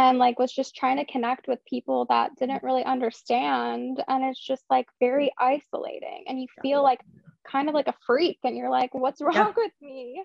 and 0.00 0.18
like 0.18 0.38
was 0.38 0.52
just 0.52 0.74
trying 0.74 0.96
to 0.96 1.04
connect 1.04 1.46
with 1.46 1.64
people 1.66 2.06
that 2.08 2.34
didn't 2.36 2.62
really 2.62 2.84
understand. 2.84 4.02
And 4.08 4.24
it's 4.24 4.40
just 4.44 4.64
like 4.70 4.86
very 4.98 5.30
isolating. 5.38 6.24
And 6.26 6.40
you 6.40 6.46
feel 6.62 6.82
like 6.82 7.00
kind 7.46 7.68
of 7.68 7.74
like 7.74 7.88
a 7.88 7.94
freak 8.06 8.38
and 8.44 8.56
you're 8.56 8.70
like 8.70 8.94
what's 8.94 9.20
wrong 9.20 9.34
Yeah. 9.34 9.52
with 9.56 9.72
me? 9.82 10.24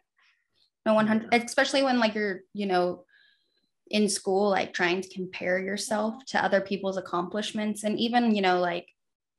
No 0.85 0.93
100 0.93 1.33
especially 1.33 1.83
when 1.83 1.99
like 1.99 2.15
you're 2.15 2.41
you 2.53 2.67
know 2.67 3.03
in 3.89 4.07
school 4.07 4.49
like 4.49 4.73
trying 4.73 5.01
to 5.01 5.09
compare 5.09 5.59
yourself 5.59 6.23
to 6.27 6.43
other 6.43 6.61
people's 6.61 6.97
accomplishments. 6.97 7.83
And 7.83 7.99
even 7.99 8.33
you 8.33 8.41
know 8.41 8.59
like 8.59 8.87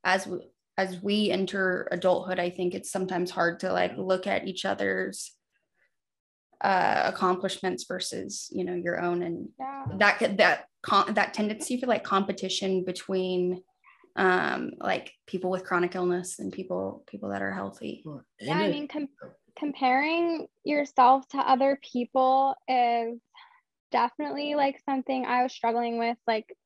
as 0.07 0.27
we, 0.27 0.38
as 0.79 1.03
we 1.03 1.31
enter 1.31 1.88
adulthood, 1.90 2.38
I 2.38 2.49
think 2.49 2.75
it's 2.75 2.90
sometimes 2.90 3.31
hard 3.31 3.61
to 3.61 3.73
like 3.73 3.92
look 3.99 4.27
at 4.27 4.47
each 4.47 4.64
other's 4.64 5.33
uh, 6.62 7.03
accomplishments 7.05 7.85
versus 7.87 8.49
you 8.53 8.64
know 8.64 8.75
your 8.75 9.03
own, 9.03 9.23
and 9.23 9.49
Yeah. 9.59 9.85
that 9.99 10.37
that 10.38 10.64
con- 10.83 11.12
that 11.14 11.35
tendency 11.35 11.79
for 11.79 11.87
like 11.87 12.05
competition 12.05 12.85
between 12.85 13.62
um 14.14 14.71
like 14.79 15.12
people 15.27 15.51
with 15.51 15.64
chronic 15.64 15.95
illness 15.95 16.38
and 16.38 16.51
people 16.51 17.05
people 17.07 17.29
that 17.31 17.42
are 17.42 17.53
healthy. 17.53 18.03
Yeah, 18.40 18.55
I 18.55 18.69
mean, 18.69 18.88
com- 18.88 19.09
comparing 19.59 20.47
yourself 20.64 21.29
to 21.29 21.38
other 21.38 21.79
people 21.83 22.55
is 22.69 23.19
definitely 23.90 24.55
like 24.55 24.81
something 24.88 25.27
I 25.27 25.42
was 25.42 25.53
struggling 25.53 25.99
with, 25.99 26.16
like 26.27 26.57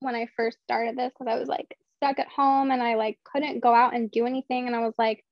when 0.00 0.14
I 0.14 0.26
first 0.36 0.58
started 0.64 0.98
this, 0.98 1.12
because 1.18 1.32
I 1.32 1.38
was 1.38 1.48
like 1.48 1.76
stuck 1.98 2.18
at 2.18 2.28
home 2.28 2.70
and 2.70 2.82
I 2.82 2.94
like 2.94 3.18
couldn't 3.24 3.60
go 3.60 3.74
out 3.74 3.94
and 3.94 4.10
do 4.10 4.26
anything. 4.26 4.66
And 4.66 4.74
I 4.74 4.80
was 4.80 4.94
like, 4.98 5.24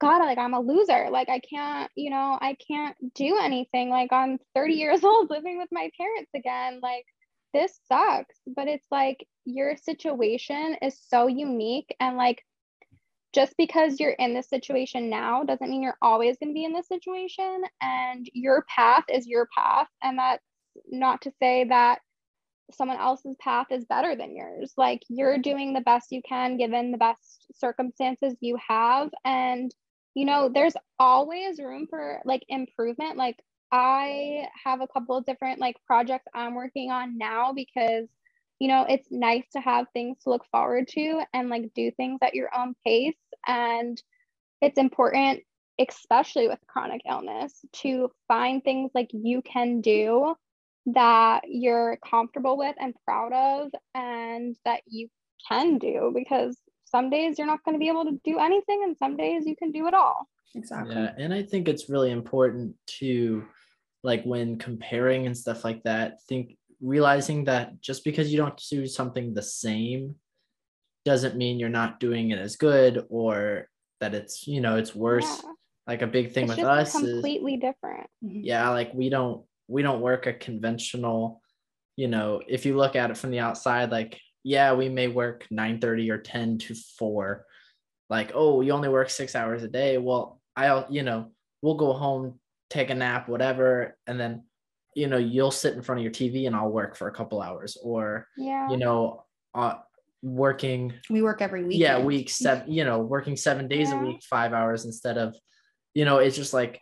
God, 0.00 0.18
like 0.18 0.38
I'm 0.38 0.54
a 0.54 0.60
loser. 0.60 1.08
Like 1.10 1.28
I 1.28 1.40
can't, 1.40 1.90
you 1.94 2.10
know, 2.10 2.38
I 2.40 2.56
can't 2.66 2.96
do 3.14 3.38
anything. 3.38 3.90
Like 3.90 4.12
I'm 4.12 4.38
30 4.54 4.74
years 4.74 5.04
old 5.04 5.30
living 5.30 5.58
with 5.58 5.68
my 5.70 5.90
parents 5.96 6.30
again. 6.34 6.80
Like 6.82 7.04
this 7.52 7.78
sucks. 7.88 8.36
But 8.46 8.68
it's 8.68 8.86
like 8.90 9.26
your 9.44 9.76
situation 9.76 10.76
is 10.82 10.98
so 11.08 11.26
unique 11.26 11.94
and 12.00 12.16
like 12.16 12.42
just 13.34 13.54
because 13.58 13.98
you're 13.98 14.12
in 14.12 14.32
this 14.32 14.48
situation 14.48 15.10
now 15.10 15.42
doesn't 15.42 15.68
mean 15.68 15.82
you're 15.82 15.98
always 16.00 16.36
going 16.38 16.50
to 16.50 16.54
be 16.54 16.64
in 16.64 16.72
this 16.72 16.86
situation 16.86 17.62
and 17.82 18.30
your 18.32 18.64
path 18.74 19.04
is 19.12 19.26
your 19.26 19.48
path 19.56 19.88
and 20.02 20.18
that's 20.18 20.44
not 20.88 21.20
to 21.22 21.32
say 21.40 21.64
that 21.64 21.98
someone 22.72 22.98
else's 22.98 23.36
path 23.40 23.66
is 23.70 23.84
better 23.84 24.16
than 24.16 24.36
yours. 24.36 24.72
Like 24.76 25.02
you're 25.08 25.38
doing 25.38 25.72
the 25.74 25.80
best 25.80 26.12
you 26.12 26.22
can 26.22 26.56
given 26.56 26.90
the 26.90 26.98
best 26.98 27.46
circumstances 27.54 28.34
you 28.40 28.56
have. 28.68 29.10
And 29.24 29.74
you 30.14 30.24
know 30.24 30.48
there's 30.52 30.74
always 30.98 31.58
room 31.58 31.86
for 31.88 32.20
like 32.24 32.44
improvement. 32.48 33.16
Like 33.16 33.36
i 33.72 34.46
have 34.62 34.80
a 34.80 34.86
couple 34.86 35.16
of 35.16 35.24
different 35.24 35.58
like 35.58 35.74
projects 35.86 36.26
i'm 36.34 36.54
working 36.54 36.90
on 36.90 37.16
now 37.18 37.52
because 37.52 38.06
you 38.60 38.68
know 38.68 38.84
it's 38.88 39.08
nice 39.10 39.44
to 39.52 39.58
have 39.58 39.86
things 39.92 40.18
to 40.22 40.30
look 40.30 40.44
forward 40.52 40.86
to 40.86 41.20
and 41.32 41.48
like 41.48 41.72
do 41.74 41.90
things 41.90 42.18
at 42.22 42.34
your 42.34 42.50
own 42.56 42.74
pace. 42.84 43.16
And 43.46 44.00
it's 44.60 44.78
important 44.78 45.42
especially 45.80 46.46
with 46.46 46.58
chronic 46.68 47.00
illness 47.08 47.64
to 47.72 48.10
find 48.28 48.62
things 48.62 48.92
like 48.94 49.10
you 49.12 49.42
can 49.42 49.80
do 49.80 50.34
that 50.86 51.42
you're 51.46 51.98
comfortable 52.08 52.56
with 52.56 52.76
and 52.78 52.94
proud 53.04 53.32
of 53.32 53.70
and 53.94 54.56
that 54.64 54.82
you 54.86 55.08
can 55.48 55.78
do 55.78 56.12
because 56.14 56.56
some 56.84 57.10
days 57.10 57.38
you're 57.38 57.46
not 57.46 57.64
going 57.64 57.74
to 57.74 57.78
be 57.78 57.88
able 57.88 58.04
to 58.04 58.20
do 58.24 58.38
anything 58.38 58.82
and 58.84 58.96
some 58.96 59.16
days 59.16 59.46
you 59.46 59.56
can 59.56 59.72
do 59.72 59.86
it 59.86 59.94
all 59.94 60.28
Exactly. 60.54 60.94
Yeah, 60.94 61.12
and 61.18 61.34
I 61.34 61.42
think 61.42 61.68
it's 61.68 61.88
really 61.88 62.10
important 62.10 62.74
to 62.98 63.44
like 64.02 64.22
when 64.24 64.58
comparing 64.58 65.26
and 65.26 65.36
stuff 65.36 65.64
like 65.64 65.82
that, 65.84 66.22
think 66.28 66.56
realizing 66.80 67.44
that 67.44 67.80
just 67.80 68.04
because 68.04 68.30
you 68.30 68.36
don't 68.36 68.60
do 68.70 68.86
something 68.86 69.34
the 69.34 69.42
same 69.42 70.14
doesn't 71.04 71.36
mean 71.36 71.58
you're 71.58 71.68
not 71.68 72.00
doing 72.00 72.30
it 72.30 72.38
as 72.38 72.56
good 72.56 73.04
or 73.08 73.68
that 74.00 74.14
it's, 74.14 74.46
you 74.46 74.60
know, 74.60 74.76
it's 74.76 74.94
worse. 74.94 75.42
Yeah. 75.42 75.50
Like 75.86 76.02
a 76.02 76.06
big 76.06 76.32
thing 76.32 76.44
it's 76.44 76.50
with 76.50 76.58
just 76.58 76.94
us 76.96 77.02
is 77.02 77.12
completely 77.12 77.56
different 77.56 78.08
Mhm. 78.24 78.40
yeah, 78.44 78.70
like 78.70 78.94
we 78.94 79.08
don't 79.08 79.44
we 79.68 79.82
don't 79.82 80.00
work 80.00 80.26
a 80.26 80.32
conventional, 80.32 81.40
you 81.96 82.08
know, 82.08 82.42
if 82.46 82.66
you 82.66 82.76
look 82.76 82.96
at 82.96 83.10
it 83.10 83.16
from 83.16 83.30
the 83.30 83.40
outside, 83.40 83.90
like, 83.90 84.20
yeah, 84.42 84.74
we 84.74 84.88
may 84.88 85.08
work 85.08 85.46
9 85.50 85.80
30 85.80 86.10
or 86.10 86.18
10 86.18 86.58
to 86.58 86.74
4. 86.98 87.44
Like, 88.10 88.32
oh, 88.34 88.60
you 88.60 88.72
only 88.72 88.88
work 88.90 89.08
six 89.10 89.34
hours 89.34 89.62
a 89.62 89.68
day. 89.68 89.96
Well, 89.96 90.40
I'll, 90.56 90.86
you 90.90 91.02
know, 91.02 91.32
we'll 91.62 91.76
go 91.76 91.92
home, 91.94 92.38
take 92.68 92.90
a 92.90 92.94
nap, 92.94 93.28
whatever, 93.28 93.96
and 94.06 94.20
then 94.20 94.42
you 94.96 95.08
know, 95.08 95.16
you'll 95.16 95.50
sit 95.50 95.74
in 95.74 95.82
front 95.82 95.98
of 95.98 96.04
your 96.04 96.12
TV 96.12 96.46
and 96.46 96.54
I'll 96.54 96.70
work 96.70 96.94
for 96.94 97.08
a 97.08 97.12
couple 97.12 97.42
hours, 97.42 97.76
or 97.82 98.28
yeah 98.36 98.70
you 98.70 98.76
know, 98.76 99.24
uh 99.54 99.74
working 100.22 100.92
We 101.10 101.20
work 101.20 101.42
every 101.42 101.64
week. 101.64 101.78
yeah 101.78 101.98
week 101.98 102.30
seven 102.30 102.70
you 102.72 102.84
know 102.84 103.00
working 103.00 103.36
seven 103.36 103.68
days 103.68 103.92
a 103.92 103.96
week 103.96 104.22
five 104.22 104.52
hours 104.54 104.86
instead 104.86 105.18
of 105.18 105.36
you 105.92 106.04
know 106.06 106.18
it's 106.18 106.34
just 106.36 106.54
like 106.54 106.80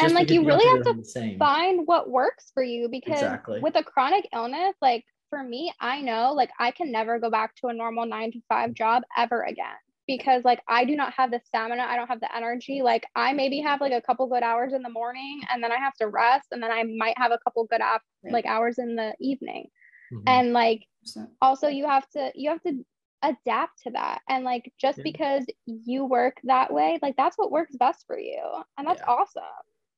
And, 0.00 0.12
like, 0.14 0.30
you 0.30 0.44
really 0.44 0.64
have 0.64 0.82
to 0.84 1.36
find 1.38 1.86
what 1.86 2.10
works 2.10 2.50
for 2.52 2.62
you 2.62 2.88
because 2.88 3.12
Exactly. 3.22 3.60
with 3.60 3.76
a 3.76 3.82
chronic 3.84 4.28
illness 4.32 4.74
like 4.82 5.04
for 5.30 5.42
me 5.42 5.72
i 5.80 6.00
know 6.00 6.32
like 6.32 6.50
i 6.60 6.70
can 6.70 6.92
never 6.92 7.18
go 7.18 7.30
back 7.30 7.54
to 7.56 7.68
a 7.68 7.72
normal 7.72 8.06
nine 8.06 8.30
to 8.30 8.40
five 8.48 8.72
job 8.74 9.02
ever 9.16 9.42
again 9.42 9.74
because 10.06 10.44
like 10.44 10.60
i 10.68 10.84
do 10.84 10.94
not 10.94 11.12
have 11.14 11.30
the 11.30 11.40
stamina 11.44 11.82
i 11.82 11.96
don't 11.96 12.08
have 12.08 12.20
the 12.20 12.36
energy 12.36 12.82
like 12.82 13.04
i 13.16 13.32
maybe 13.32 13.58
have 13.60 13.80
like 13.80 13.92
a 13.92 14.02
couple 14.02 14.26
good 14.28 14.42
hours 14.42 14.72
in 14.74 14.82
the 14.82 14.90
morning 14.90 15.40
and 15.50 15.62
then 15.62 15.72
i 15.72 15.76
have 15.76 15.94
to 15.94 16.06
rest 16.08 16.48
and 16.52 16.62
then 16.62 16.70
i 16.70 16.82
might 16.84 17.16
have 17.18 17.32
a 17.32 17.38
couple 17.42 17.64
good 17.64 17.80
af- 17.80 18.02
Right. 18.22 18.32
like 18.34 18.46
hours 18.46 18.78
in 18.78 18.94
the 18.96 19.14
evening 19.18 19.68
Mhm. 20.12 20.22
and 20.26 20.52
like 20.52 20.86
So- 21.04 21.26
also 21.40 21.68
you 21.68 21.86
have 21.88 22.08
to 22.10 22.30
you 22.34 22.50
have 22.50 22.62
to 22.62 22.84
adapt 23.22 23.82
to 23.84 23.90
that 23.92 24.20
and 24.28 24.44
like 24.44 24.70
just 24.78 24.98
Yeah. 24.98 25.04
because 25.04 25.46
you 25.66 26.04
work 26.04 26.38
that 26.44 26.72
way 26.72 26.98
like 27.00 27.16
that's 27.16 27.38
what 27.38 27.50
works 27.50 27.74
best 27.76 28.06
for 28.06 28.18
you 28.18 28.42
and 28.76 28.86
that's 28.86 29.00
Yeah. 29.00 29.14
awesome 29.14 29.42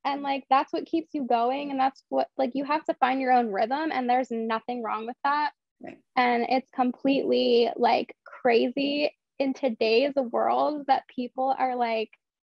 and 0.06 0.22
like 0.22 0.44
that's 0.48 0.72
what 0.72 0.86
keeps 0.86 1.12
you 1.12 1.26
going 1.26 1.70
and 1.70 1.78
that's 1.78 2.02
what 2.08 2.28
like 2.38 2.52
you 2.54 2.64
have 2.64 2.84
to 2.84 2.94
find 2.94 3.20
your 3.20 3.32
own 3.32 3.52
rhythm 3.52 3.90
and 3.92 4.08
there's 4.08 4.30
nothing 4.30 4.82
wrong 4.82 5.06
with 5.06 5.16
that 5.24 5.50
Right. 5.82 5.98
and 6.16 6.46
it's 6.48 6.70
completely 6.70 7.68
like 7.76 8.16
crazy 8.24 9.12
in 9.38 9.52
today's 9.52 10.14
world 10.14 10.84
that 10.86 11.02
people 11.14 11.54
are 11.58 11.76
like 11.76 12.10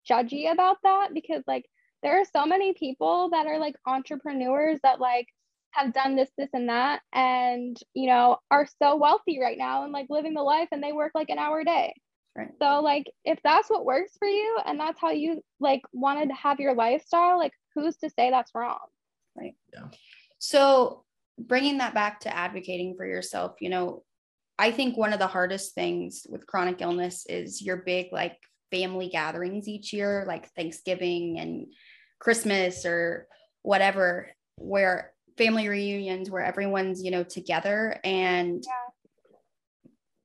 judgy 0.08 0.52
about 0.52 0.76
that 0.84 1.08
because 1.12 1.42
like 1.48 1.64
there 2.04 2.20
are 2.20 2.24
so 2.24 2.46
many 2.46 2.74
people 2.74 3.30
that 3.30 3.46
are 3.46 3.58
like 3.58 3.74
entrepreneurs 3.86 4.78
that 4.84 5.00
like 5.00 5.26
have 5.70 5.92
done 5.92 6.16
this 6.16 6.30
this 6.38 6.48
and 6.52 6.68
that 6.68 7.00
and 7.12 7.76
you 7.94 8.08
know 8.08 8.38
are 8.50 8.66
so 8.80 8.96
wealthy 8.96 9.40
right 9.40 9.58
now 9.58 9.82
and 9.84 9.92
like 9.92 10.06
living 10.08 10.34
the 10.34 10.42
life 10.42 10.68
and 10.70 10.82
they 10.82 10.92
work 10.92 11.12
like 11.14 11.30
an 11.30 11.38
hour 11.38 11.60
a 11.60 11.64
day 11.64 11.92
Right. 12.36 12.52
so 12.62 12.80
like 12.82 13.10
if 13.24 13.40
that's 13.42 13.68
what 13.68 13.84
works 13.84 14.12
for 14.16 14.28
you 14.28 14.58
and 14.64 14.78
that's 14.78 15.00
how 15.00 15.10
you 15.10 15.42
like 15.58 15.82
wanted 15.92 16.28
to 16.28 16.34
have 16.34 16.60
your 16.60 16.74
lifestyle 16.74 17.36
like 17.36 17.52
who's 17.74 17.96
to 17.96 18.10
say 18.10 18.30
that's 18.30 18.54
wrong 18.54 18.78
Right. 19.38 19.54
Yeah. 19.72 19.86
So, 20.38 21.04
bringing 21.38 21.78
that 21.78 21.94
back 21.94 22.20
to 22.20 22.36
advocating 22.36 22.94
for 22.96 23.06
yourself, 23.06 23.56
you 23.60 23.68
know, 23.68 24.02
I 24.58 24.72
think 24.72 24.96
one 24.96 25.12
of 25.12 25.20
the 25.20 25.26
hardest 25.26 25.74
things 25.74 26.26
with 26.28 26.46
chronic 26.46 26.80
illness 26.80 27.26
is 27.28 27.62
your 27.62 27.76
big 27.76 28.08
like 28.12 28.36
family 28.72 29.08
gatherings 29.08 29.68
each 29.68 29.92
year, 29.92 30.24
like 30.26 30.52
Thanksgiving 30.54 31.38
and 31.38 31.66
Christmas 32.18 32.84
or 32.84 33.28
whatever, 33.62 34.30
where 34.56 35.12
family 35.36 35.68
reunions 35.68 36.28
where 36.28 36.42
everyone's, 36.42 37.02
you 37.02 37.12
know, 37.12 37.22
together 37.22 38.00
and 38.02 38.64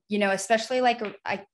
you 0.09 0.19
know, 0.19 0.31
especially 0.31 0.81
like 0.81 1.01
I 1.25 1.45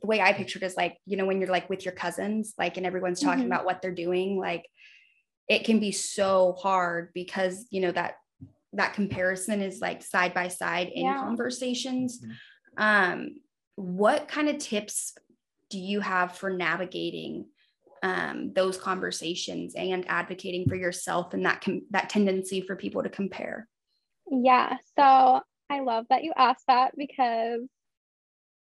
the 0.00 0.06
way 0.06 0.20
I 0.20 0.32
pictured 0.32 0.62
is 0.62 0.76
like, 0.76 0.96
you 1.06 1.16
know, 1.16 1.26
when 1.26 1.40
you're 1.40 1.50
like 1.50 1.68
with 1.68 1.84
your 1.84 1.94
cousins, 1.94 2.54
like 2.58 2.76
and 2.76 2.86
everyone's 2.86 3.20
talking 3.20 3.44
Mhm. 3.44 3.46
about 3.46 3.64
what 3.64 3.82
they're 3.82 3.90
doing, 3.94 4.38
like 4.38 4.64
it 5.48 5.64
can 5.64 5.80
be 5.80 5.92
so 5.92 6.52
hard 6.52 7.12
because 7.12 7.66
you 7.70 7.80
know 7.80 7.92
that 7.92 8.14
that 8.72 8.94
comparison 8.94 9.60
is 9.60 9.80
like 9.80 10.02
side 10.02 10.32
by 10.32 10.48
side 10.48 10.88
in 10.88 11.02
Yeah. 11.06 11.18
conversations 11.18 12.20
Mhm. 12.20 12.36
um 12.76 13.40
what 13.74 14.28
kind 14.28 14.48
of 14.48 14.58
tips 14.58 15.14
do 15.70 15.78
you 15.78 16.00
have 16.00 16.36
for 16.36 16.50
navigating 16.50 17.46
um, 18.02 18.52
those 18.54 18.78
conversations 18.78 19.74
and 19.74 20.08
advocating 20.08 20.66
for 20.68 20.76
yourself 20.76 21.34
and 21.34 21.44
that 21.44 21.60
com- 21.62 21.86
that 21.90 22.08
tendency 22.08 22.60
for 22.60 22.76
people 22.76 23.02
to 23.02 23.10
compare 23.10 23.68
Yeah, 24.30 24.76
so 24.96 25.42
I 25.68 25.80
love 25.80 26.06
that 26.10 26.22
you 26.24 26.32
asked 26.36 26.66
that 26.68 26.96
because 26.96 27.68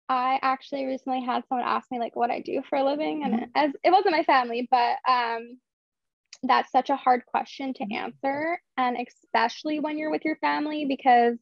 I 0.10 0.40
actually 0.42 0.86
recently 0.86 1.24
had 1.24 1.44
someone 1.48 1.68
ask 1.68 1.90
me 1.92 2.00
like 2.00 2.16
what 2.16 2.32
I 2.32 2.40
do 2.42 2.62
for 2.70 2.78
a 2.78 2.84
living 2.84 3.24
and 3.24 3.36
Mhm. 3.36 3.52
as 3.56 3.72
it 3.84 3.92
wasn't 3.92 4.14
my 4.16 4.24
family, 4.24 4.68
but 4.72 4.98
um 5.08 5.60
that's 6.44 6.72
such 6.72 6.90
a 6.90 6.96
hard 6.96 7.26
question 7.26 7.74
to 7.74 7.86
Mhm. 7.86 7.96
answer 7.96 8.62
and 8.78 8.98
especially 8.98 9.80
when 9.80 9.98
you're 9.98 10.12
with 10.12 10.26
your 10.26 10.38
family 10.38 10.86
because 10.86 11.38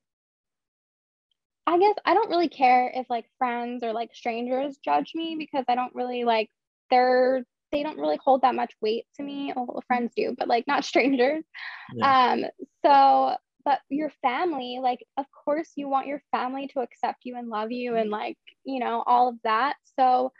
I 1.68 1.80
guess 1.80 1.96
I 2.06 2.14
don't 2.14 2.30
really 2.30 2.50
care 2.50 2.92
if 2.94 3.10
like 3.10 3.26
friends 3.38 3.84
or 3.84 3.92
like 3.94 4.14
strangers 4.14 4.78
judge 4.84 5.12
me 5.16 5.36
because 5.38 5.66
I 5.68 5.76
don't 5.76 5.94
really 5.96 6.24
like 6.24 6.50
they're 6.92 7.44
they 7.72 7.84
don't 7.84 7.98
really 8.00 8.20
hold 8.24 8.42
that 8.42 8.56
much 8.56 8.74
weight 8.82 9.06
to 9.16 9.24
me. 9.24 9.52
Well, 9.56 9.84
friends 9.88 10.14
do, 10.16 10.36
but 10.38 10.48
like 10.48 10.68
not 10.68 10.86
strangers. 10.86 11.44
Yeah. 11.90 12.06
Um, 12.06 12.46
so, 12.86 13.36
but 13.66 13.80
your 13.90 14.12
family, 14.22 14.80
like, 14.82 15.04
of 15.18 15.26
course, 15.44 15.72
you 15.76 15.90
want 15.90 16.08
your 16.08 16.22
family 16.32 16.68
to 16.70 16.80
accept 16.82 17.26
you 17.26 17.36
and 17.36 17.50
love 17.50 17.72
you 17.72 17.96
and, 17.96 18.12
like, 18.12 18.38
you 18.64 18.80
know, 18.80 19.04
all 19.06 19.28
of 19.28 19.36
that. 19.44 19.76
So, 20.00 20.32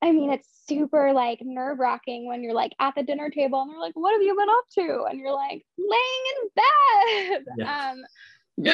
I 0.00 0.12
mean, 0.12 0.30
it's 0.30 0.48
super 0.66 1.12
like 1.12 1.40
nerve 1.42 1.78
wracking 1.78 2.26
when 2.26 2.42
you're 2.44 2.54
like 2.54 2.72
at 2.78 2.94
the 2.94 3.02
dinner 3.02 3.30
table 3.30 3.62
and 3.62 3.70
they're 3.72 3.80
like, 3.80 3.96
what 3.96 4.12
have 4.12 4.22
you 4.22 4.36
been 4.36 4.48
up 4.48 4.64
to? 4.74 5.04
And 5.10 5.18
you're 5.18 5.32
like, 5.32 5.64
laying 5.76 6.24
in 6.32 6.48
bed. 6.54 7.44
Yeah. 7.58 7.90
Um, 7.90 8.04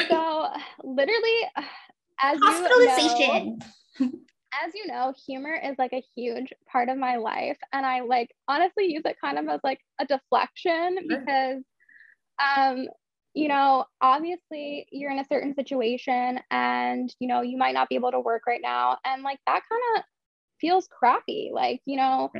so, 0.09 0.47
literally, 0.83 1.41
as 2.21 2.39
you 2.39 2.49
know, 2.49 3.57
as 4.63 4.73
you 4.75 4.85
know, 4.85 5.13
humor 5.25 5.59
is 5.63 5.75
like 5.79 5.93
a 5.93 6.03
huge 6.15 6.53
part 6.71 6.89
of 6.89 6.97
my 6.97 7.15
life. 7.15 7.57
And 7.71 7.85
I 7.85 8.01
like 8.01 8.29
honestly 8.47 8.91
use 8.93 9.01
it 9.05 9.17
kind 9.19 9.39
of 9.39 9.47
as 9.47 9.61
like 9.63 9.79
a 9.99 10.05
deflection 10.05 10.97
because, 11.07 11.63
um, 12.57 12.87
you 13.33 13.47
know, 13.47 13.85
obviously 14.01 14.87
you're 14.91 15.11
in 15.11 15.19
a 15.19 15.25
certain 15.25 15.55
situation 15.55 16.39
and, 16.51 17.13
you 17.19 17.27
know, 17.27 17.41
you 17.41 17.57
might 17.57 17.73
not 17.73 17.89
be 17.89 17.95
able 17.95 18.11
to 18.11 18.19
work 18.19 18.43
right 18.47 18.61
now. 18.61 18.97
And 19.05 19.23
like 19.23 19.39
that 19.47 19.61
kind 19.67 19.81
of 19.97 20.03
feels 20.61 20.87
crappy. 20.87 21.51
Like, 21.53 21.81
you 21.85 21.97
know, 21.97 22.31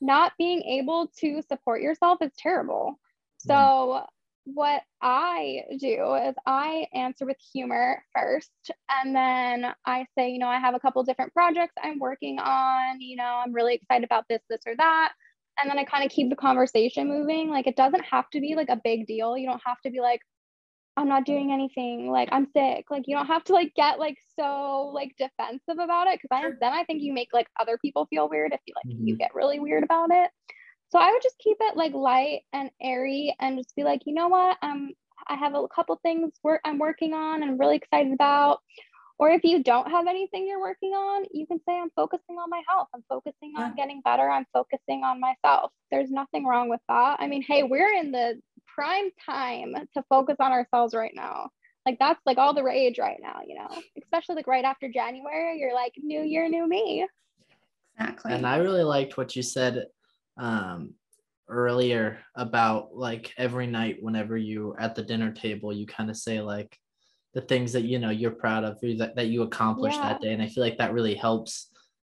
not 0.00 0.32
being 0.38 0.62
able 0.62 1.10
to 1.20 1.42
support 1.48 1.80
yourself 1.80 2.18
is 2.20 2.32
terrible. 2.38 2.98
Mm. 3.44 3.46
So, 3.46 4.06
what 4.44 4.82
I 5.00 5.62
do 5.78 6.14
is 6.14 6.34
I 6.44 6.88
answer 6.92 7.24
with 7.24 7.36
humor 7.52 8.02
first, 8.12 8.50
and 8.90 9.14
then 9.14 9.72
I 9.86 10.04
say, 10.18 10.30
you 10.30 10.40
know, 10.40 10.48
I 10.48 10.58
have 10.58 10.74
a 10.74 10.80
couple 10.80 11.04
different 11.04 11.32
projects 11.32 11.74
I'm 11.80 12.00
working 12.00 12.40
on. 12.40 13.00
You 13.00 13.16
know, 13.16 13.40
I'm 13.44 13.52
really 13.52 13.74
excited 13.74 14.04
about 14.04 14.24
this, 14.28 14.40
this, 14.50 14.62
or 14.66 14.74
that. 14.76 15.12
And 15.60 15.70
then 15.70 15.78
I 15.78 15.84
kind 15.84 16.04
of 16.04 16.10
keep 16.10 16.28
the 16.28 16.34
conversation 16.34 17.06
moving. 17.06 17.50
Like, 17.50 17.68
it 17.68 17.76
doesn't 17.76 18.04
have 18.04 18.28
to 18.30 18.40
be 18.40 18.56
like 18.56 18.68
a 18.68 18.80
big 18.82 19.06
deal. 19.06 19.36
You 19.38 19.46
don't 19.46 19.62
have 19.64 19.80
to 19.82 19.90
be 19.90 20.00
like, 20.00 20.20
I'm 20.96 21.08
not 21.08 21.24
doing 21.24 21.52
anything. 21.52 22.10
Like, 22.10 22.28
I'm 22.32 22.46
sick. 22.54 22.86
Like, 22.90 23.04
you 23.06 23.16
don't 23.16 23.26
have 23.26 23.44
to 23.44 23.52
like 23.54 23.72
get 23.74 23.98
like 23.98 24.18
so 24.38 24.90
like 24.94 25.14
defensive 25.18 25.78
about 25.82 26.06
it. 26.06 26.20
Cause 26.20 26.28
I, 26.30 26.40
Sure. 26.42 26.58
then 26.60 26.72
I 26.72 26.84
think 26.84 27.02
you 27.02 27.12
make 27.12 27.28
like 27.32 27.48
other 27.58 27.78
people 27.78 28.06
feel 28.06 28.28
weird 28.28 28.52
if 28.52 28.60
you 28.66 28.74
like, 28.76 28.84
you 28.98 29.14
Mhm. 29.14 29.18
get 29.18 29.34
really 29.34 29.58
weird 29.58 29.84
about 29.84 30.10
it. 30.10 30.30
So 30.90 30.98
I 30.98 31.10
would 31.10 31.22
just 31.22 31.38
keep 31.38 31.56
it 31.60 31.76
like 31.76 31.94
light 31.94 32.42
and 32.52 32.70
airy 32.82 33.34
and 33.40 33.56
just 33.56 33.74
be 33.74 33.84
like, 33.84 34.02
you 34.04 34.12
know 34.14 34.28
what? 34.28 34.58
Um, 34.62 34.92
I 35.28 35.36
have 35.36 35.54
a 35.54 35.66
couple 35.68 35.96
things 36.02 36.32
work 36.42 36.60
I'm 36.64 36.78
working 36.78 37.14
on 37.14 37.42
and 37.42 37.52
I'm 37.52 37.58
really 37.58 37.76
excited 37.76 38.12
about. 38.12 38.60
Or 39.18 39.30
if 39.30 39.44
you 39.44 39.62
don't 39.62 39.88
have 39.90 40.08
anything 40.08 40.46
you're 40.48 40.60
working 40.60 40.92
on, 40.94 41.24
you 41.32 41.46
can 41.46 41.58
say, 41.66 41.78
I'm 41.78 41.90
focusing 41.94 42.36
on 42.38 42.50
my 42.50 42.62
health. 42.68 42.88
I'm 42.94 43.04
focusing 43.08 43.54
on 43.56 43.70
Yeah. 43.70 43.74
getting 43.76 44.00
better. 44.00 44.28
I'm 44.28 44.46
focusing 44.52 45.04
on 45.04 45.20
myself. 45.20 45.70
There's 45.90 46.10
nothing 46.10 46.44
wrong 46.44 46.68
with 46.68 46.80
that. 46.88 47.18
I 47.20 47.28
mean, 47.28 47.42
hey, 47.42 47.62
we're 47.62 47.92
in 47.92 48.10
the 48.10 48.42
prime 48.74 49.10
time 49.24 49.74
to 49.94 50.04
focus 50.08 50.36
on 50.40 50.52
ourselves 50.52 50.94
right 50.94 51.12
now. 51.14 51.50
Like 51.84 51.98
that's 51.98 52.20
like 52.24 52.38
all 52.38 52.54
the 52.54 52.62
rage 52.62 52.98
right 52.98 53.18
now, 53.20 53.40
you 53.46 53.56
know, 53.56 53.68
especially 54.02 54.36
like 54.36 54.46
right 54.46 54.64
after 54.64 54.88
January, 54.88 55.58
you're 55.58 55.74
like, 55.74 55.94
new 55.96 56.22
year, 56.22 56.48
new 56.48 56.68
me. 56.68 57.06
Exactly. 57.98 58.32
And 58.32 58.46
I 58.46 58.56
really 58.58 58.84
liked 58.84 59.16
what 59.16 59.34
you 59.34 59.42
said 59.42 59.86
um, 60.38 60.94
earlier 61.48 62.18
about 62.36 62.96
like 62.96 63.32
every 63.36 63.66
night, 63.66 63.96
whenever 64.00 64.36
you 64.36 64.74
at 64.78 64.94
the 64.94 65.02
dinner 65.02 65.32
table, 65.32 65.72
you 65.72 65.86
kind 65.86 66.08
of 66.08 66.16
say 66.16 66.40
like 66.40 66.78
the 67.34 67.40
things 67.40 67.72
that 67.72 67.82
you 67.82 67.98
know 67.98 68.10
you're 68.10 68.30
proud 68.30 68.64
of 68.64 68.78
that, 68.98 69.16
that 69.16 69.26
you 69.26 69.42
accomplished 69.42 70.00
that 70.00 70.20
day. 70.20 70.32
And 70.32 70.42
I 70.42 70.46
feel 70.46 70.62
like 70.62 70.78
that 70.78 70.92
really 70.92 71.14
helps, 71.14 71.68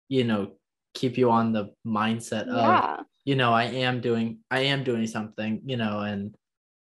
you 0.09 0.25
know, 0.25 0.53
keep 0.95 1.19
you 1.19 1.31
on 1.31 1.53
the 1.53 1.69
mindset 1.87 2.49
of 2.49 2.57
Yeah. 2.57 3.01
you 3.25 3.37
know 3.37 3.53
i 3.53 3.65
am 3.65 4.01
doing 4.01 4.39
i 4.51 4.61
am 4.61 4.83
doing 4.83 5.07
something 5.07 5.61
you 5.65 5.77
know 5.77 6.01
and 6.01 6.35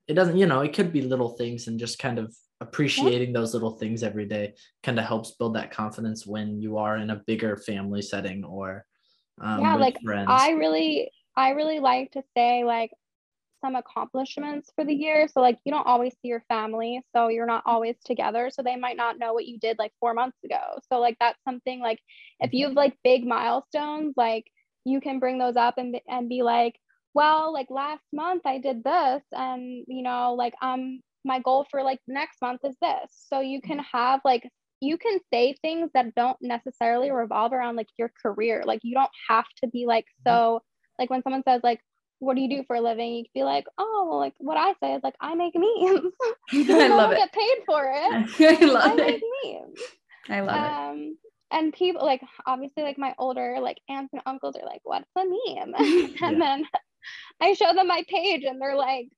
it 0.09 0.15
doesn't 0.15 0.37
you 0.37 0.47
know 0.47 0.61
it 0.61 0.73
could 0.73 0.93
be 0.93 1.03
little 1.03 1.31
things 1.31 1.67
and 1.67 1.79
just 1.79 1.99
kind 1.99 2.19
of 2.19 2.35
appreciating 2.61 3.33
those 3.33 3.53
little 3.53 3.79
things 3.79 4.03
every 4.03 4.27
day 4.27 4.55
kind 4.83 4.99
of 4.99 5.05
helps 5.05 5.33
build 5.33 5.57
that 5.57 5.71
confidence 5.71 6.27
when 6.27 6.61
you 6.61 6.79
are 6.79 6.97
in 6.97 7.11
a 7.11 7.23
bigger 7.27 7.57
family 7.57 8.01
setting 8.01 8.45
or 8.45 8.85
um, 9.41 9.61
yeah 9.61 9.75
like 9.75 9.99
friends. 10.05 10.29
I 10.31 10.51
really 10.51 11.11
i 11.37 11.51
really 11.51 11.81
like 11.81 12.13
to 12.13 12.23
say 12.37 12.65
like 12.65 12.91
some 13.65 13.77
accomplishments 13.77 14.71
for 14.75 14.85
the 14.85 14.93
year. 14.93 15.27
So 15.27 15.41
like 15.41 15.59
you 15.65 15.73
don't 15.73 15.87
always 15.87 16.13
see 16.21 16.29
your 16.29 16.45
family 16.49 17.01
so 17.15 17.29
you're 17.29 17.47
not 17.47 17.63
always 17.65 17.97
together 18.05 18.51
so 18.51 18.63
they 18.63 18.77
might 18.77 18.97
not 18.97 19.19
know 19.19 19.33
what 19.33 19.47
you 19.47 19.59
did 19.59 19.79
like 19.79 19.93
four 20.01 20.13
months 20.13 20.37
ago. 20.45 20.79
So 20.91 21.01
like 21.01 21.17
that's 21.19 21.43
something 21.45 21.81
like 21.81 21.99
if 22.41 22.53
you 22.53 22.67
have 22.67 22.75
like 22.75 22.95
big 23.03 23.27
milestones 23.27 24.15
like 24.19 24.45
you 24.85 25.01
can 25.01 25.19
bring 25.19 25.39
those 25.39 25.57
up 25.57 25.79
and, 25.79 25.99
and 26.07 26.29
be 26.29 26.43
like 26.43 26.79
well 27.15 27.53
like 27.53 27.69
last 27.71 28.03
month 28.13 28.43
i 28.45 28.59
did 28.59 28.83
this 28.85 29.23
and 29.33 29.85
you 29.87 30.03
know 30.03 30.35
like 30.35 30.55
um 30.63 31.01
my 31.25 31.41
goal 31.41 31.67
for 31.71 31.83
like 31.83 32.01
next 32.07 32.41
month 32.43 32.61
is 32.65 32.77
this. 32.81 33.11
So 33.29 33.41
you 33.41 33.61
can 33.61 33.79
have 33.79 34.21
like 34.25 34.49
you 34.81 34.99
can 34.99 35.19
say 35.33 35.55
things 35.63 35.91
that 35.95 36.15
don't 36.15 36.37
necessarily 36.43 37.11
revolve 37.11 37.53
around 37.53 37.77
like 37.77 37.89
your 37.99 38.13
career. 38.23 38.63
Like 38.67 38.81
you 38.83 38.95
don't 38.95 39.11
have 39.29 39.47
to 39.63 39.69
be 39.69 39.87
like 39.87 40.07
so 40.27 40.61
like 40.99 41.11
when 41.11 41.23
someone 41.23 41.43
says 41.49 41.63
like 41.65 41.81
what 42.19 42.37
do 42.37 42.43
you 42.43 42.49
do 42.49 42.65
for 42.67 42.77
a 42.77 42.81
living? 42.81 43.15
you 43.15 43.25
can 43.25 43.31
be 43.35 43.45
like 43.45 43.65
oh 43.79 44.07
well, 44.09 44.19
like 44.19 44.35
what 44.39 44.57
i 44.57 44.73
say 44.81 44.95
is 44.95 45.03
like 45.03 45.15
i 45.21 45.35
make 45.35 45.55
memes. 45.55 46.13
I 46.53 46.85
I 46.85 46.89
love 46.89 47.13
it. 47.13 47.17
get 47.17 47.33
paid 47.33 47.59
for 47.67 47.85
it. 47.85 48.61
I 48.61 48.65
i 48.65 48.67
love 48.67 48.97
make 48.97 49.23
it. 49.23 49.61
memes. 49.63 49.81
I 50.29 50.41
love 50.41 50.57
it. 50.57 50.99
um 51.01 51.19
and 51.51 51.73
people 51.73 52.05
like 52.05 52.23
obviously 52.47 52.83
like 52.83 52.99
my 52.99 53.15
older 53.19 53.59
like 53.61 53.79
aunts 53.89 54.13
and 54.13 54.23
uncles 54.27 54.57
are 54.57 54.67
like 54.67 54.81
what's 54.85 55.09
a 55.17 55.25
meme? 55.25 55.75
And 56.23 56.41
then 56.41 56.65
i 57.41 57.53
show 57.55 57.73
them 57.75 57.89
my 57.89 58.05
page 58.09 58.45
and 58.45 58.61
they're 58.61 58.77
like 58.77 59.09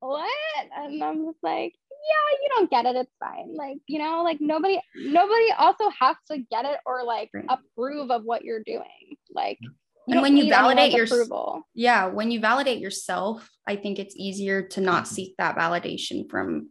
what? 0.00 0.30
And 0.76 1.02
i'm 1.04 1.26
just 1.26 1.38
like 1.42 1.74
yeah 1.90 2.38
you 2.42 2.48
don't 2.56 2.70
get 2.70 2.86
it. 2.86 2.96
It's 2.96 3.12
fine. 3.20 3.54
Like 3.54 3.76
you 3.86 3.98
know 3.98 4.22
like 4.22 4.38
nobody 4.40 4.80
nobody 4.96 5.52
also 5.58 5.90
has 6.00 6.16
to 6.30 6.38
get 6.50 6.64
it 6.64 6.78
or 6.86 7.04
like 7.04 7.28
Right. 7.34 7.44
approve 7.48 8.10
of 8.10 8.24
what 8.24 8.42
you're 8.42 8.62
doing. 8.64 9.16
Like 9.30 9.58
And 10.08 10.22
when 10.22 10.36
you 10.38 10.48
validate 10.48 10.92
your 10.92 11.04
approval. 11.04 11.62
Yeah, 11.74 12.06
when 12.06 12.30
you 12.30 12.40
validate 12.40 12.78
yourself, 12.80 13.48
I 13.66 13.76
think 13.76 13.98
it's 13.98 14.16
easier 14.16 14.62
to 14.68 14.80
not 14.80 15.06
seek 15.06 15.34
that 15.36 15.56
validation 15.56 16.28
from 16.30 16.70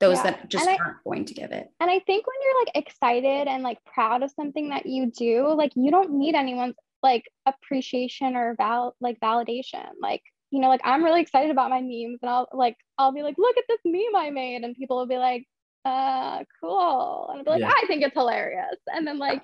those 0.00 0.16
Yeah, 0.18 0.22
that 0.24 0.48
just 0.48 0.66
and 0.66 0.74
I- 0.76 0.84
aren't 0.84 1.04
going 1.04 1.24
to 1.26 1.34
give 1.34 1.52
it. 1.52 1.68
And 1.78 1.88
I 1.88 2.00
think 2.00 2.26
when 2.26 2.36
you're 2.44 2.60
like 2.64 2.72
excited 2.86 3.46
and 3.46 3.62
like 3.62 3.78
proud 3.84 4.24
of 4.24 4.32
something 4.32 4.70
that 4.70 4.86
you 4.86 5.12
do, 5.16 5.54
like 5.54 5.72
you 5.76 5.92
don't 5.92 6.10
need 6.18 6.34
anyone's 6.34 6.74
like 7.06 7.24
appreciation 7.46 8.34
or 8.34 8.56
val 8.56 8.96
like 9.00 9.18
validation. 9.20 9.86
Like, 10.00 10.22
you 10.50 10.60
know, 10.60 10.68
like 10.68 10.80
I'm 10.84 11.04
really 11.04 11.20
excited 11.22 11.52
about 11.52 11.70
my 11.70 11.80
memes 11.80 12.18
and 12.20 12.30
I'll 12.30 12.48
like 12.52 12.76
I'll 12.98 13.12
be 13.12 13.22
like, 13.22 13.36
look 13.38 13.56
at 13.56 13.64
this 13.68 13.78
meme 13.84 14.16
I 14.16 14.30
made. 14.30 14.64
And 14.64 14.74
people 14.74 14.96
will 14.96 15.06
be 15.06 15.18
like, 15.18 15.46
uh, 15.84 16.42
cool. 16.60 17.28
And 17.30 17.38
I'll 17.38 17.44
be 17.44 17.50
like, 17.50 17.60
Yeah. 17.60 17.72
I 17.82 17.86
think 17.86 18.02
it's 18.02 18.14
hilarious. 18.14 18.78
And 18.88 19.06
then 19.06 19.18
like, 19.18 19.42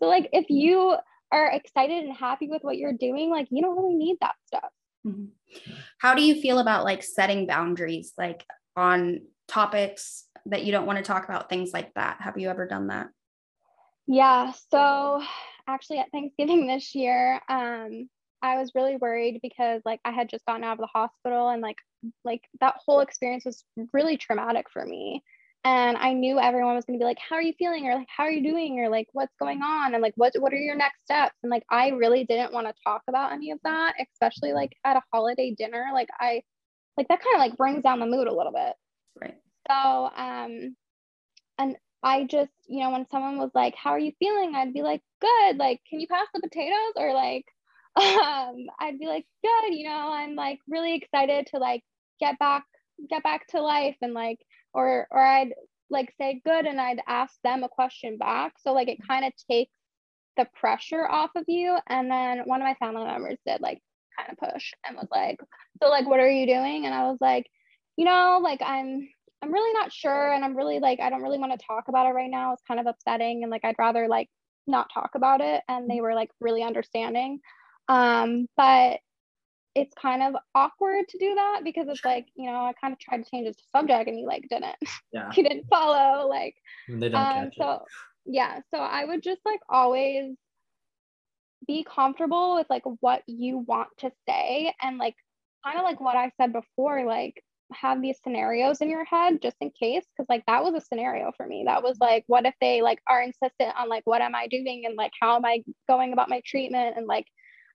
so 0.00 0.06
like 0.06 0.28
if 0.32 0.46
you 0.50 0.96
are 1.30 1.50
excited 1.50 2.04
and 2.04 2.16
happy 2.16 2.48
with 2.48 2.62
what 2.62 2.78
you're 2.78 2.92
doing, 2.92 3.30
like 3.30 3.46
you 3.50 3.62
don't 3.62 3.76
really 3.76 3.94
need 3.94 4.16
that 4.20 4.34
stuff. 4.46 4.70
Mhm. 5.06 5.28
How 5.98 6.14
do 6.14 6.22
you 6.22 6.40
feel 6.40 6.58
about 6.58 6.84
like 6.84 7.04
setting 7.04 7.46
boundaries, 7.46 8.12
like 8.18 8.44
on 8.76 9.20
topics 9.46 10.24
that 10.46 10.64
you 10.64 10.72
don't 10.72 10.86
want 10.86 10.98
to 10.98 11.04
talk 11.04 11.24
about, 11.24 11.48
things 11.48 11.70
like 11.72 11.94
that? 11.94 12.16
Have 12.20 12.38
you 12.38 12.50
ever 12.50 12.66
done 12.66 12.88
that? 12.88 13.08
Yeah. 14.06 14.52
So 14.70 15.22
actually 15.68 15.98
at 15.98 16.10
Thanksgiving 16.10 16.66
this 16.68 16.94
year, 16.94 17.40
um, 17.48 18.08
I 18.42 18.58
was 18.58 18.72
really 18.74 18.96
worried 18.96 19.40
because 19.42 19.80
like 19.84 20.00
I 20.04 20.10
had 20.12 20.28
just 20.28 20.44
gotten 20.44 20.64
out 20.64 20.74
of 20.74 20.78
the 20.78 20.86
hospital 20.86 21.48
and 21.48 21.62
like 21.62 21.78
like 22.24 22.42
that 22.60 22.74
whole 22.84 23.00
experience 23.00 23.46
was 23.46 23.64
really 23.94 24.18
traumatic 24.18 24.66
for 24.70 24.84
me. 24.84 25.22
And 25.66 25.96
I 25.96 26.12
knew 26.12 26.38
everyone 26.38 26.74
was 26.74 26.84
gonna 26.84 26.98
be 26.98 27.06
like, 27.06 27.18
How 27.26 27.36
are 27.36 27.42
you 27.42 27.54
feeling? 27.58 27.86
Or 27.86 27.94
like, 27.94 28.08
how 28.14 28.24
are 28.24 28.30
you 28.30 28.42
doing? 28.42 28.80
Or 28.80 28.90
like 28.90 29.08
what's 29.12 29.34
going 29.38 29.62
on? 29.62 29.94
And 29.94 30.02
like 30.02 30.12
what 30.16 30.34
what 30.38 30.52
are 30.52 30.56
your 30.56 30.76
next 30.76 31.02
steps? 31.04 31.36
And 31.42 31.50
like 31.50 31.64
I 31.70 31.88
really 31.88 32.24
didn't 32.24 32.52
want 32.52 32.66
to 32.66 32.74
talk 32.84 33.00
about 33.08 33.32
any 33.32 33.50
of 33.50 33.58
that, 33.64 33.94
especially 34.12 34.52
like 34.52 34.76
at 34.84 34.98
a 34.98 35.02
holiday 35.10 35.54
dinner. 35.56 35.86
Like 35.94 36.08
I 36.20 36.42
like 36.98 37.08
that 37.08 37.22
kind 37.22 37.36
of 37.36 37.40
like 37.40 37.56
brings 37.56 37.82
down 37.82 38.00
the 38.00 38.06
mood 38.06 38.28
a 38.28 38.34
little 38.34 38.52
bit. 38.52 38.74
Right. 39.20 39.36
So, 39.70 39.74
um, 39.74 40.76
and 41.58 41.76
I 42.04 42.24
just, 42.26 42.52
you 42.68 42.80
know, 42.82 42.90
when 42.92 43.08
someone 43.08 43.38
was 43.38 43.50
like, 43.54 43.74
"How 43.76 43.92
are 43.92 43.98
you 44.00 44.12
feeling?" 44.20 44.54
I'd 44.54 44.74
be 44.74 44.82
like, 44.82 45.02
"Good." 45.20 45.58
Like, 45.58 45.82
can 45.90 46.00
you 46.00 46.08
pass 46.08 46.28
the 46.34 46.40
potatoes? 46.42 46.94
Or 46.96 47.14
like, 47.14 47.46
um, 47.96 48.66
I'd 48.80 48.98
be 49.00 49.06
like, 49.08 49.26
"Good." 49.44 49.74
You 49.74 49.88
know, 49.88 50.10
I'm 50.12 50.36
like 50.36 50.60
really 50.68 50.94
excited 50.96 51.48
to 51.48 51.58
like 51.58 51.82
get 52.20 52.38
back, 52.38 52.64
get 53.10 53.22
back 53.24 53.46
to 53.48 53.62
life, 53.62 53.96
and 54.02 54.14
like, 54.14 54.40
or 54.74 55.08
or 55.10 55.22
I'd 55.24 55.54
like 55.90 56.12
say 56.20 56.40
good, 56.44 56.66
and 56.66 56.80
I'd 56.80 57.02
ask 57.08 57.34
them 57.44 57.64
a 57.64 57.68
question 57.70 58.18
back. 58.18 58.54
So 58.60 58.72
like, 58.74 58.88
it 58.88 59.06
kind 59.08 59.24
of 59.26 59.32
takes 59.50 59.72
the 60.36 60.46
pressure 60.54 61.06
off 61.08 61.30
of 61.36 61.44
you. 61.48 61.78
And 61.88 62.10
then 62.10 62.40
one 62.46 62.60
of 62.60 62.66
my 62.66 62.74
family 62.74 63.04
members 63.04 63.38
did 63.46 63.60
like 63.60 63.80
kind 64.18 64.30
of 64.32 64.38
push 64.52 64.72
and 64.86 64.96
was 64.96 65.08
like, 65.10 65.38
"So 65.82 65.88
like, 65.90 66.06
what 66.08 66.20
are 66.20 66.30
you 66.30 66.46
doing?" 66.46 66.86
And 66.86 66.94
I 66.94 67.04
was 67.10 67.18
like, 67.20 67.46
"You 67.96 68.04
know, 68.06 68.40
like 68.42 68.60
I'm." 68.62 69.08
I'm 69.44 69.52
really 69.52 69.72
not 69.74 69.92
sure 69.92 70.32
and 70.32 70.44
I'm 70.44 70.56
really 70.56 70.78
like 70.78 71.00
I 71.00 71.10
don't 71.10 71.22
really 71.22 71.38
want 71.38 71.52
to 71.52 71.66
talk 71.66 71.88
about 71.88 72.06
it 72.06 72.14
right 72.14 72.30
now. 72.30 72.52
It's 72.54 72.62
kind 72.66 72.80
of 72.80 72.86
upsetting 72.86 73.42
and 73.42 73.50
like 73.50 73.64
I'd 73.64 73.76
rather 73.78 74.08
like 74.08 74.28
not 74.66 74.90
talk 74.92 75.10
about 75.14 75.42
it 75.42 75.62
and 75.68 75.88
they 75.90 76.00
were 76.00 76.14
like 76.14 76.30
really 76.40 76.62
understanding. 76.62 77.40
Um 77.88 78.46
but 78.56 79.00
it's 79.74 79.92
kind 80.00 80.22
of 80.22 80.40
awkward 80.54 81.08
to 81.08 81.18
do 81.18 81.34
that 81.34 81.60
because 81.64 81.88
it's 81.88 82.04
like, 82.04 82.26
you 82.36 82.50
know, 82.50 82.64
I 82.64 82.72
kind 82.80 82.92
of 82.92 82.98
tried 82.98 83.24
to 83.24 83.30
change 83.30 83.48
the 83.48 83.62
subject 83.76 84.08
and 84.08 84.18
you 84.18 84.26
like 84.26 84.46
didn't 84.48 84.76
yeah 85.12 85.30
you 85.36 85.42
didn't 85.42 85.66
follow 85.68 86.26
like 86.26 86.54
they 86.88 87.08
don't 87.10 87.20
um 87.20 87.34
catch 87.34 87.46
it 87.48 87.54
so 87.58 87.82
yeah, 88.26 88.60
so 88.72 88.80
I 88.80 89.04
would 89.04 89.22
just 89.22 89.40
like 89.44 89.60
always 89.68 90.34
be 91.66 91.84
comfortable 91.84 92.56
with 92.56 92.66
like 92.70 92.84
what 93.00 93.22
you 93.26 93.58
want 93.58 93.88
to 93.98 94.10
say 94.26 94.72
and 94.82 94.98
like 94.98 95.14
kind 95.64 95.78
of 95.78 95.84
like 95.84 96.00
what 96.00 96.16
I 96.16 96.30
said 96.38 96.52
before 96.52 97.04
like 97.04 97.42
have 97.74 98.00
these 98.00 98.18
scenarios 98.22 98.80
in 98.80 98.88
your 98.88 99.04
head 99.04 99.40
just 99.42 99.56
in 99.60 99.70
case 99.70 100.04
because 100.16 100.26
like 100.28 100.44
that 100.46 100.62
was 100.62 100.74
a 100.74 100.80
scenario 100.80 101.32
for 101.36 101.46
me. 101.46 101.64
That 101.66 101.82
was 101.82 101.98
like 102.00 102.24
what 102.26 102.46
if 102.46 102.54
they 102.60 102.82
like 102.82 103.00
are 103.08 103.22
insistent 103.22 103.74
on 103.78 103.88
like 103.88 104.02
what 104.06 104.22
am 104.22 104.34
i 104.34 104.46
doing 104.48 104.84
and 104.86 104.96
like 104.96 105.12
how 105.20 105.36
am 105.36 105.44
i 105.44 105.62
going 105.88 106.12
about 106.12 106.28
my 106.28 106.40
treatment? 106.44 106.96
And 106.96 107.06
like 107.06 107.26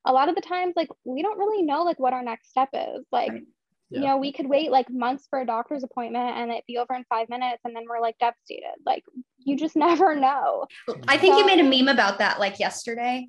a 0.06 0.14
lot 0.14 0.30
of 0.30 0.36
the 0.36 0.42
times 0.42 0.74
like 0.76 0.90
we 1.04 1.22
don't 1.22 1.38
really 1.38 1.64
know 1.64 1.84
like 1.84 2.00
what 2.00 2.14
our 2.14 2.24
next 2.24 2.50
step 2.50 2.70
is. 2.74 3.06
Like 3.12 3.32
Right. 3.32 3.44
You 3.92 4.02
know 4.02 4.18
we 4.18 4.32
could 4.32 4.48
wait 4.48 4.72
like 4.72 4.88
months 4.90 5.26
for 5.30 5.42
a 5.42 5.46
doctor's 5.46 5.84
appointment 5.84 6.38
and 6.38 6.52
it'd 6.52 6.64
be 6.68 6.78
over 6.78 6.94
in 6.94 7.04
five 7.10 7.28
minutes 7.30 7.62
and 7.66 7.76
then 7.76 7.84
we're 7.90 8.00
like 8.00 8.16
devastated 8.20 8.76
like 8.86 9.04
you 9.40 9.58
just 9.58 9.76
never 9.88 10.16
know 10.16 10.66
I 11.08 11.18
think 11.18 11.38
you 11.38 11.46
made 11.46 11.60
a 11.60 11.64
meme 11.64 11.88
about 11.88 12.20
that 12.20 12.40
like 12.40 12.60
yesterday, 12.60 13.28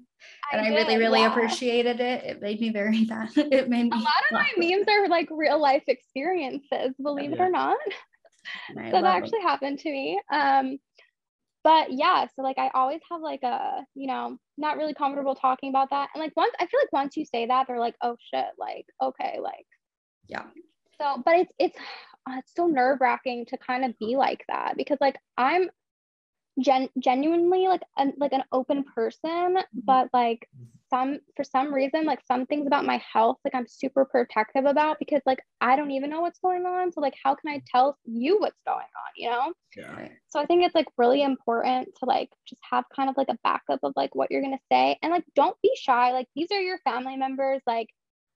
and 0.52 0.61
I, 0.61 0.68
really, 0.68 0.94
did, 0.94 0.98
really 0.98 1.20
yeah. 1.20 1.30
appreciated 1.30 2.00
it. 2.00 2.24
It 2.24 2.42
made 2.42 2.61
me 2.61 2.70
very 2.70 3.04
that. 3.08 3.30
It 3.36 3.68
made 3.68 3.84
me 3.84 3.90
a 3.92 3.96
lot 3.96 4.06
of 4.30 4.32
my 4.32 4.48
memes 4.56 4.86
are 4.88 5.08
like 5.08 5.28
real 5.30 5.61
life 5.61 5.84
experiences 5.86 6.94
believe 7.02 7.32
it 7.32 7.38
Yeah. 7.38 7.46
or 7.46 7.50
not 7.50 7.76
so 8.76 9.02
that 9.02 9.04
it. 9.04 9.04
actually 9.04 9.40
happened 9.40 9.78
to 9.78 9.90
me 9.90 10.20
um 10.32 10.78
but 11.62 11.92
yeah 11.92 12.26
so 12.34 12.42
like 12.42 12.58
i 12.58 12.70
always 12.74 13.00
have 13.11 13.20
like 13.20 13.42
a 13.42 13.84
you 13.94 14.06
know 14.06 14.36
not 14.56 14.76
really 14.76 14.94
comfortable 14.94 15.34
talking 15.34 15.68
about 15.68 15.90
that 15.90 16.08
and 16.14 16.22
like 16.22 16.32
once 16.36 16.52
i 16.58 16.66
feel 16.66 16.80
like 16.80 16.92
once 16.92 17.16
you 17.16 17.24
say 17.24 17.46
that 17.46 17.66
they're 17.66 17.78
like 17.78 17.96
oh 18.02 18.16
shit 18.32 18.46
like 18.58 18.86
okay 19.02 19.38
like 19.42 19.66
Yeah. 20.30 20.44
so 20.98 21.22
but 21.24 21.34
it's 21.36 21.52
it's 21.58 21.76
uh, 22.28 22.36
it's 22.38 22.52
so 22.54 22.66
nerve 22.66 22.98
wracking 23.00 23.46
to 23.46 23.58
kind 23.58 23.84
of 23.84 23.98
be 23.98 24.16
like 24.16 24.44
that 24.48 24.74
because 24.76 24.98
like 25.00 25.16
i'm 25.36 25.68
gen- 26.60 26.90
genuinely 26.98 27.66
like 27.68 27.82
an 27.96 28.12
like 28.18 28.32
an 28.32 28.44
open 28.52 28.84
person 28.84 29.58
but 29.72 30.08
like 30.12 30.48
some 30.90 31.18
for 31.36 31.44
some 31.44 31.72
reason 31.72 32.04
like 32.04 32.20
some 32.26 32.46
things 32.46 32.66
about 32.66 32.84
my 32.84 33.00
health 33.12 33.38
like 33.44 33.54
i'm 33.54 33.66
super 33.66 34.04
protective 34.04 34.64
about 34.64 34.98
because 34.98 35.22
like 35.24 35.40
i 35.60 35.76
don't 35.76 35.92
even 35.92 36.10
know 36.10 36.20
what's 36.20 36.40
going 36.40 36.66
on 36.66 36.92
so 36.92 37.00
like 37.00 37.14
how 37.24 37.34
can 37.34 37.50
i 37.50 37.62
tell 37.72 37.96
you 38.04 38.38
what's 38.40 38.60
going 38.66 38.78
on 38.78 39.12
you 39.16 39.30
know 39.30 39.52
Yeah. 39.76 40.08
So 40.32 40.40
I 40.40 40.46
think 40.46 40.62
it's 40.62 40.74
like 40.74 40.86
really 40.96 41.22
important 41.22 41.88
to 41.98 42.04
like 42.06 42.30
just 42.48 42.60
have 42.70 42.84
kind 42.94 43.08
of 43.10 43.16
like 43.16 43.28
a 43.28 43.38
backup 43.42 43.80
of 43.82 43.92
like 43.96 44.14
what 44.14 44.30
you're 44.30 44.42
gonna 44.42 44.58
say 44.70 44.96
and 45.02 45.10
like 45.12 45.24
don't 45.34 45.56
be 45.62 45.70
shy. 45.76 46.12
Like 46.12 46.28
these 46.36 46.48
are 46.52 46.60
your 46.60 46.78
family 46.78 47.16
members, 47.16 47.60
like, 47.66 47.88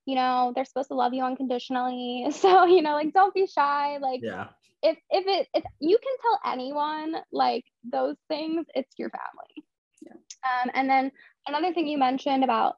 you 0.07 0.15
know, 0.15 0.53
they're 0.55 0.65
supposed 0.65 0.89
to 0.89 0.95
love 0.95 1.15
you 1.15 1.25
unconditionally. 1.25 2.27
So, 2.33 2.65
you 2.67 2.83
know, 2.83 2.95
like 2.95 3.13
don't 3.13 3.35
be 3.35 3.47
shy. 3.47 3.99
Like 3.99 4.21
Yeah. 4.23 4.49
if 4.83 4.97
if 5.11 5.27
it 5.27 5.49
if 5.55 5.65
you 5.81 5.99
can 5.99 6.15
tell 6.23 6.53
anyone 6.53 7.17
like 7.33 7.65
those 7.91 8.17
things, 8.29 8.67
it's 8.75 8.95
your 8.99 9.11
family. 9.11 9.65
Yeah. 10.03 10.17
Um, 10.45 10.71
and 10.75 10.89
then 10.91 11.11
another 11.49 11.73
thing 11.73 11.87
you 11.87 11.99
mentioned 11.99 12.45
about 12.45 12.77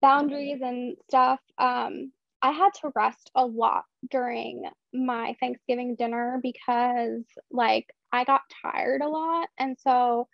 boundaries 0.00 0.60
and 0.62 0.96
stuff. 1.08 1.40
Um, 1.58 2.12
I 2.42 2.50
had 2.50 2.70
to 2.80 2.92
rest 2.94 3.30
a 3.34 3.44
lot 3.46 3.84
during 4.10 4.64
my 4.92 5.34
Thanksgiving 5.40 5.94
dinner 5.96 6.40
because 6.42 7.22
like 7.50 7.86
I 8.12 8.24
got 8.24 8.42
tired 8.62 9.00
a 9.02 9.08
lot. 9.08 9.48
And 9.58 9.76
so 9.78 10.28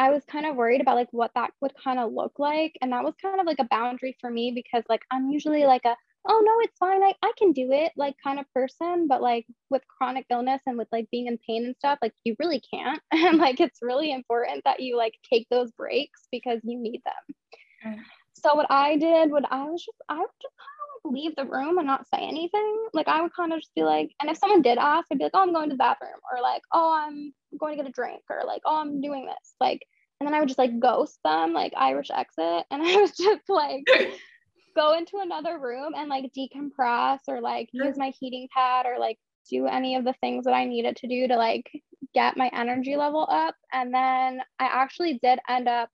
I 0.00 0.08
was 0.08 0.24
kind 0.24 0.46
of 0.46 0.56
worried 0.56 0.80
about 0.80 0.96
like 0.96 1.12
what 1.12 1.30
that 1.34 1.50
would 1.60 1.74
kind 1.76 1.98
of 1.98 2.14
look 2.14 2.38
like. 2.38 2.78
And 2.80 2.90
that 2.92 3.04
was 3.04 3.12
kind 3.20 3.38
of 3.38 3.46
like 3.46 3.58
a 3.58 3.68
boundary 3.70 4.16
for 4.18 4.30
me 4.30 4.50
because 4.50 4.82
like 4.88 5.02
I'm 5.10 5.28
usually 5.28 5.64
like 5.66 5.84
a, 5.84 5.94
oh 6.26 6.42
no, 6.42 6.52
it's 6.60 6.78
fine. 6.78 7.02
I, 7.02 7.12
I 7.22 7.32
can 7.36 7.52
do 7.52 7.70
it 7.70 7.92
like 7.98 8.14
kind 8.24 8.40
of 8.40 8.46
person. 8.54 9.08
But 9.08 9.20
like 9.20 9.44
with 9.68 9.82
chronic 9.88 10.24
illness 10.30 10.62
and 10.66 10.78
with 10.78 10.88
like 10.90 11.10
being 11.10 11.26
in 11.26 11.38
pain 11.46 11.66
and 11.66 11.76
stuff, 11.76 11.98
like 12.00 12.14
you 12.24 12.34
really 12.38 12.62
can't. 12.72 12.98
And 13.12 13.36
like 13.36 13.60
it's 13.60 13.80
really 13.82 14.10
important 14.10 14.64
that 14.64 14.80
you 14.80 14.96
like 14.96 15.18
take 15.30 15.46
those 15.50 15.70
breaks 15.72 16.28
because 16.32 16.60
you 16.64 16.78
need 16.78 17.02
them. 17.04 17.36
Right. 17.84 17.98
So 18.32 18.54
what 18.54 18.70
I 18.70 18.96
did, 18.96 19.30
what 19.30 19.44
I 19.52 19.64
was 19.64 19.84
just, 19.84 19.98
I 20.08 20.16
would 20.16 20.30
just 20.40 20.54
kind 20.56 20.79
of 20.79 20.79
like 20.79 20.79
leave 21.04 21.34
the 21.36 21.44
room 21.44 21.78
and 21.78 21.86
not 21.86 22.06
say 22.08 22.20
anything. 22.20 22.86
Like 22.92 23.08
I 23.08 23.22
would 23.22 23.34
kind 23.34 23.52
of 23.52 23.60
just 23.60 23.74
be 23.74 23.82
like, 23.82 24.10
and 24.20 24.30
if 24.30 24.38
someone 24.38 24.62
did 24.62 24.78
ask, 24.78 25.06
I'd 25.10 25.18
be 25.18 25.24
like, 25.24 25.32
oh, 25.34 25.42
I'm 25.42 25.52
going 25.52 25.70
to 25.70 25.74
the 25.74 25.78
bathroom, 25.78 26.10
or 26.32 26.42
like, 26.42 26.62
oh, 26.72 26.92
I'm 26.92 27.32
going 27.58 27.76
to 27.76 27.82
get 27.82 27.88
a 27.88 27.92
drink, 27.92 28.22
or 28.28 28.42
like, 28.46 28.62
oh, 28.64 28.80
I'm 28.80 29.00
doing 29.00 29.26
this, 29.26 29.54
like, 29.60 29.86
and 30.20 30.26
then 30.26 30.34
I 30.34 30.40
would 30.40 30.48
just 30.48 30.58
like 30.58 30.78
ghost 30.78 31.18
them, 31.24 31.52
like 31.52 31.72
Irish 31.76 32.10
exit, 32.14 32.66
and 32.70 32.82
I 32.82 32.96
was 32.96 33.12
just 33.16 33.48
like 33.48 33.84
go 34.76 34.96
into 34.96 35.18
another 35.18 35.58
room 35.58 35.94
and 35.96 36.08
like 36.08 36.30
decompress, 36.36 37.20
or 37.28 37.40
like 37.40 37.68
use 37.72 37.96
my 37.96 38.12
heating 38.18 38.48
pad, 38.54 38.86
or 38.86 38.98
like 38.98 39.18
do 39.50 39.66
any 39.66 39.96
of 39.96 40.04
the 40.04 40.14
things 40.20 40.44
that 40.44 40.54
I 40.54 40.64
needed 40.64 40.96
to 40.96 41.08
do 41.08 41.28
to 41.28 41.36
like 41.36 41.70
get 42.14 42.36
my 42.36 42.50
energy 42.52 42.96
level 42.96 43.26
up, 43.30 43.54
and 43.72 43.92
then 43.94 44.40
I 44.58 44.64
actually 44.64 45.18
did 45.22 45.38
end 45.48 45.68
up 45.68 45.88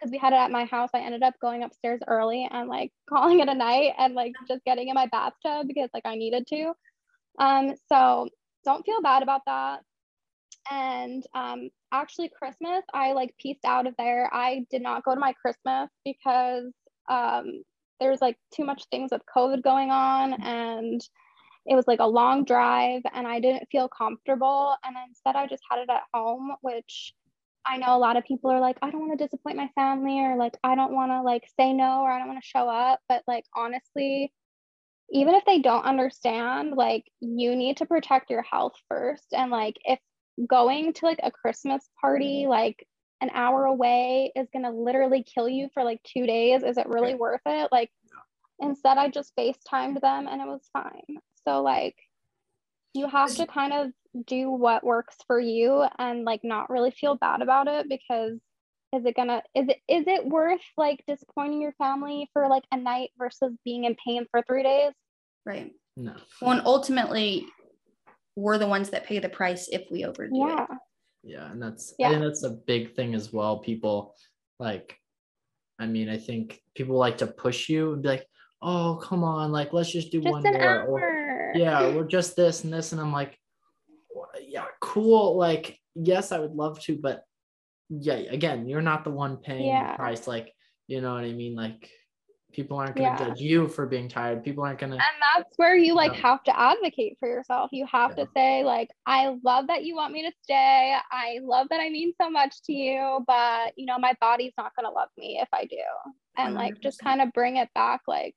because 0.00 0.10
we 0.10 0.18
had 0.18 0.32
it 0.32 0.36
at 0.36 0.50
my 0.50 0.64
house, 0.64 0.90
I 0.94 1.00
ended 1.00 1.22
up 1.22 1.34
going 1.40 1.62
upstairs 1.62 2.00
early 2.06 2.48
and 2.50 2.68
like 2.68 2.92
calling 3.08 3.40
it 3.40 3.48
a 3.48 3.54
night 3.54 3.94
and 3.98 4.14
like 4.14 4.32
just 4.48 4.64
getting 4.64 4.88
in 4.88 4.94
my 4.94 5.06
bathtub 5.06 5.66
because 5.66 5.90
like 5.92 6.06
I 6.06 6.14
needed 6.14 6.46
to. 6.48 6.72
Um, 7.38 7.74
so 7.88 8.28
don't 8.64 8.84
feel 8.84 9.02
bad 9.02 9.22
about 9.22 9.42
that. 9.46 9.80
And 10.70 11.24
um, 11.34 11.70
actually, 11.92 12.30
Christmas, 12.36 12.84
I 12.92 13.12
like 13.12 13.34
pieced 13.38 13.64
out 13.64 13.86
of 13.86 13.94
there. 13.96 14.28
I 14.32 14.66
did 14.70 14.82
not 14.82 15.04
go 15.04 15.14
to 15.14 15.20
my 15.20 15.32
Christmas 15.32 15.90
because 16.04 16.72
um, 17.08 17.62
there's 17.98 18.20
like 18.20 18.36
too 18.54 18.64
much 18.64 18.84
things 18.90 19.10
with 19.12 19.22
COVID 19.34 19.62
going 19.62 19.90
on 19.90 20.34
and 20.42 21.00
it 21.66 21.74
was 21.74 21.86
like 21.86 22.00
a 22.00 22.06
long 22.06 22.44
drive 22.44 23.02
and 23.12 23.26
I 23.26 23.40
didn't 23.40 23.68
feel 23.70 23.88
comfortable. 23.88 24.74
And 24.84 24.96
instead, 25.08 25.36
I 25.36 25.46
just 25.46 25.62
had 25.70 25.80
it 25.80 25.90
at 25.90 26.02
home, 26.12 26.52
which 26.62 27.14
I 27.66 27.76
know 27.76 27.96
a 27.96 27.98
lot 27.98 28.16
of 28.16 28.24
people 28.24 28.50
are 28.50 28.60
like, 28.60 28.78
I 28.82 28.90
don't 28.90 29.06
want 29.06 29.18
to 29.18 29.24
disappoint 29.24 29.56
my 29.56 29.70
family 29.74 30.18
or 30.20 30.36
like, 30.36 30.56
I 30.64 30.74
don't 30.74 30.94
want 30.94 31.12
to 31.12 31.22
like 31.22 31.44
say 31.58 31.72
no 31.72 32.00
or 32.00 32.10
I 32.10 32.18
don't 32.18 32.28
want 32.28 32.42
to 32.42 32.48
show 32.48 32.68
up. 32.68 33.00
But 33.08 33.22
like, 33.26 33.44
honestly, 33.54 34.32
even 35.10 35.34
if 35.34 35.44
they 35.44 35.58
don't 35.58 35.84
understand, 35.84 36.72
like, 36.76 37.04
you 37.20 37.56
need 37.56 37.78
to 37.78 37.86
protect 37.86 38.30
your 38.30 38.42
health 38.42 38.74
first. 38.88 39.32
And 39.32 39.50
like, 39.50 39.76
if 39.84 39.98
going 40.48 40.92
to 40.94 41.04
like 41.04 41.20
a 41.22 41.30
Christmas 41.30 41.88
party, 42.00 42.42
mm-hmm. 42.42 42.50
like, 42.50 42.86
an 43.20 43.30
hour 43.34 43.66
away 43.66 44.32
is 44.34 44.48
going 44.50 44.64
to 44.64 44.70
literally 44.70 45.22
kill 45.22 45.48
you 45.48 45.68
for 45.74 45.84
like 45.84 46.02
two 46.04 46.26
days, 46.26 46.62
is 46.62 46.78
it 46.78 46.88
really 46.88 47.14
worth 47.14 47.42
it? 47.44 47.68
Like, 47.70 47.90
instead, 48.60 48.96
I 48.96 49.10
just 49.10 49.36
FaceTimed 49.36 50.00
them 50.00 50.26
and 50.26 50.40
it 50.40 50.46
was 50.46 50.66
fine. 50.72 51.18
So, 51.46 51.62
like, 51.62 51.96
you 52.94 53.06
have 53.08 53.34
to 53.34 53.46
kind 53.46 53.72
of 53.72 53.92
do 54.26 54.50
what 54.50 54.84
works 54.84 55.16
for 55.26 55.38
you 55.38 55.84
and 55.98 56.24
like 56.24 56.40
not 56.42 56.70
really 56.70 56.90
feel 56.90 57.14
bad 57.14 57.42
about 57.42 57.68
it 57.68 57.88
because 57.88 58.32
is 58.92 59.04
it 59.04 59.14
gonna 59.14 59.42
is 59.54 59.68
it 59.68 59.78
is 59.86 60.04
it 60.08 60.26
worth 60.26 60.60
like 60.76 61.02
disappointing 61.06 61.60
your 61.62 61.72
family 61.74 62.28
for 62.32 62.48
like 62.48 62.64
a 62.72 62.76
night 62.76 63.10
versus 63.16 63.52
being 63.64 63.84
in 63.84 63.94
pain 64.04 64.26
for 64.30 64.42
three 64.42 64.62
days 64.62 64.92
Right. 65.46 65.72
No. 65.96 66.14
Well, 66.40 66.52
and 66.52 66.66
ultimately, 66.66 67.46
we're 68.36 68.58
the 68.58 68.66
ones 68.68 68.90
that 68.90 69.04
pay 69.06 69.18
the 69.18 69.28
price 69.28 69.68
if 69.68 69.90
we 69.90 70.04
overdo 70.04 70.36
yeah 70.36 70.64
it. 70.64 70.78
Yeah, 71.22 71.50
and 71.50 71.62
that's 71.62 71.92
I 71.92 71.94
Yeah. 71.98 72.08
think 72.10 72.22
that's 72.22 72.44
a 72.44 72.50
big 72.50 72.94
thing 72.94 73.14
as 73.14 73.32
well. 73.32 73.58
People 73.58 74.14
like, 74.58 74.96
I 75.78 75.86
mean, 75.86 76.08
I 76.08 76.18
think 76.18 76.62
people 76.74 76.96
like 76.96 77.18
to 77.18 77.26
push 77.26 77.68
you 77.68 77.94
and 77.94 78.02
be 78.02 78.08
like, 78.08 78.26
"Oh, 78.62 79.00
come 79.02 79.24
on, 79.24 79.50
like 79.50 79.72
let's 79.72 79.90
just 79.90 80.12
do 80.12 80.20
just 80.20 80.30
one 80.30 80.46
an 80.46 80.52
more." 80.54 80.82
Or, 80.82 81.52
yeah, 81.54 81.94
we're 81.94 82.06
just 82.06 82.36
this 82.36 82.64
and 82.64 82.72
this, 82.72 82.92
and 82.92 83.00
I'm 83.00 83.12
like, 83.12 83.30
"Wha- 83.30 83.39
yeah, 84.48 84.66
cool. 84.80 85.36
Like, 85.36 85.78
yes, 85.94 86.32
I 86.32 86.38
would 86.38 86.54
love 86.54 86.80
to, 86.82 86.96
but 86.96 87.24
yeah, 87.88 88.14
again, 88.14 88.66
you're 88.68 88.82
not 88.82 89.04
the 89.04 89.10
one 89.10 89.36
paying 89.38 89.66
Yeah. 89.66 89.92
the 89.92 89.96
price. 89.96 90.26
Like, 90.26 90.52
you 90.86 91.00
know 91.00 91.14
what 91.14 91.24
I 91.24 91.32
mean? 91.32 91.54
Like, 91.54 91.90
people 92.52 92.78
aren't 92.78 92.96
gonna 92.96 93.10
Yeah. 93.10 93.16
judge 93.16 93.40
you 93.40 93.68
for 93.68 93.86
being 93.86 94.08
tired. 94.08 94.42
People 94.44 94.64
aren't 94.64 94.80
gonna. 94.80 94.94
and 94.96 95.22
that's 95.34 95.56
where 95.56 95.76
you 95.76 95.94
like 95.94 96.12
Yeah. 96.14 96.20
have 96.20 96.42
to 96.44 96.58
advocate 96.60 97.16
for 97.20 97.28
yourself 97.28 97.70
you 97.72 97.86
have 97.86 98.14
Yeah. 98.16 98.24
to 98.24 98.30
say 98.34 98.64
like 98.64 98.90
i 99.06 99.36
love 99.44 99.68
that 99.68 99.84
you 99.84 99.94
want 99.94 100.12
me 100.12 100.22
to 100.28 100.32
stay 100.42 100.96
i 101.12 101.38
love 101.42 101.68
that 101.70 101.80
i 101.80 101.88
mean 101.88 102.12
so 102.20 102.28
much 102.28 102.60
to 102.62 102.72
you 102.72 103.22
but 103.26 103.72
you 103.76 103.86
know 103.86 103.98
my 103.98 104.14
body's 104.20 104.52
not 104.58 104.74
going 104.74 104.84
to 104.84 104.90
love 104.92 105.08
me 105.16 105.38
if 105.40 105.48
i 105.52 105.64
do 105.64 105.76
and 106.36 106.54
like 106.54 106.80
just 106.80 106.98
kind 106.98 107.20
of 107.22 107.32
bring 107.32 107.56
it 107.56 107.68
back 107.74 108.00
like 108.08 108.34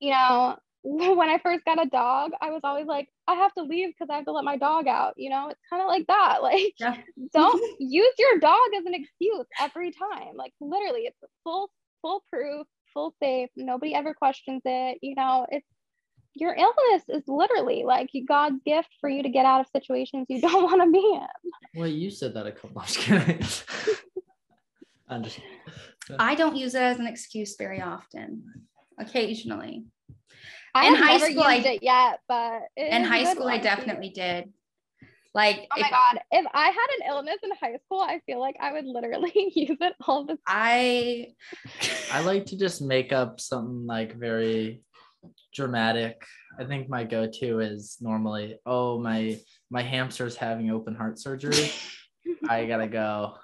you 0.00 0.10
know 0.10 0.56
when 0.84 1.28
i 1.28 1.38
first 1.38 1.64
got 1.64 1.84
a 1.84 1.88
dog 1.88 2.30
i 2.40 2.50
was 2.50 2.60
always 2.64 2.86
like 2.86 3.08
i 3.26 3.34
have 3.34 3.52
to 3.54 3.62
leave 3.62 3.88
because 3.88 4.08
i 4.10 4.16
have 4.16 4.24
to 4.24 4.32
let 4.32 4.44
my 4.44 4.56
dog 4.56 4.86
out 4.86 5.14
you 5.16 5.28
know 5.30 5.48
it's 5.48 5.60
kind 5.68 5.82
of 5.82 5.88
like 5.88 6.06
that 6.06 6.38
like 6.42 6.74
Yeah. 6.78 6.96
don't 7.32 7.62
use 7.80 8.14
your 8.18 8.38
dog 8.38 8.68
as 8.78 8.86
an 8.86 8.94
excuse 8.94 9.46
every 9.60 9.90
time 9.90 10.36
like 10.36 10.52
literally 10.60 11.02
it's 11.02 11.18
full 11.44 11.70
full 12.02 12.22
proof 12.30 12.66
full 12.94 13.14
safe 13.20 13.50
nobody 13.56 13.94
ever 13.94 14.14
questions 14.14 14.62
it 14.64 14.98
you 15.02 15.14
know 15.14 15.46
it's 15.50 15.66
your 16.34 16.54
illness 16.54 17.02
is 17.08 17.22
literally 17.26 17.82
like 17.84 18.10
god's 18.28 18.60
gift 18.64 18.88
for 19.00 19.10
you 19.10 19.22
to 19.22 19.28
get 19.28 19.44
out 19.44 19.60
of 19.60 19.66
situations 19.72 20.26
you 20.28 20.40
don't 20.40 20.62
want 20.62 20.82
to 20.82 20.90
be 20.90 20.98
in 21.14 21.50
Well, 21.80 21.88
you 21.88 22.10
said 22.10 22.34
that 22.34 22.46
a 22.46 22.52
couple. 22.52 22.80
I'm 22.80 22.84
just 22.86 22.98
kidding. 22.98 23.42
I'm. 25.08 25.24
I 26.18 26.34
don't 26.34 26.56
use 26.56 26.74
it 26.74 26.82
as 26.82 26.98
an 26.98 27.06
excuse 27.06 27.56
very 27.56 27.80
often. 27.80 28.44
Occasionally. 28.98 29.84
I 30.78 30.86
In 30.88 30.94
high 30.94 31.16
never 31.16 31.30
school, 31.30 31.42
I- 31.42 31.54
used 31.56 31.66
it 31.66 31.82
yet 31.82 32.20
but 32.28 32.62
it 32.76 32.92
In 32.92 33.04
high 33.04 33.22
good 33.24 33.36
school, 33.36 33.48
I 33.48 33.58
definitely 33.58 34.10
did. 34.10 34.52
Like, 35.34 35.68
oh 35.70 35.76
if 35.76 35.82
my 35.82 35.90
god 35.90 36.20
if 36.32 36.46
i 36.54 36.66
had 36.68 36.86
an 36.98 37.08
illness 37.10 37.36
in 37.44 37.50
high 37.60 37.76
school 37.84 38.00
i 38.00 38.20
feel 38.26 38.40
like 38.40 38.56
i 38.60 38.72
would 38.72 38.86
literally 38.86 39.32
use 39.54 39.76
it 39.80 39.94
all 40.06 40.24
the 40.24 40.32
time 40.34 40.38
I, 40.46 41.28
I 42.10 42.20
like 42.20 42.46
to 42.46 42.58
just 42.58 42.80
make 42.82 43.12
up 43.12 43.38
something 43.38 43.86
like 43.86 44.16
very 44.16 44.82
dramatic. 45.54 46.16
I 46.58 46.64
think 46.64 46.88
my 46.88 47.04
go-to 47.04 47.60
is 47.60 47.98
normally, 48.00 48.56
oh 48.66 48.98
my 49.00 49.38
my 49.70 49.82
hamster's 49.82 50.36
having 50.36 50.70
open 50.70 50.94
heart 50.94 51.18
surgery. 51.18 51.70
I 52.48 52.66
gotta 52.66 52.88
go. 52.88 53.34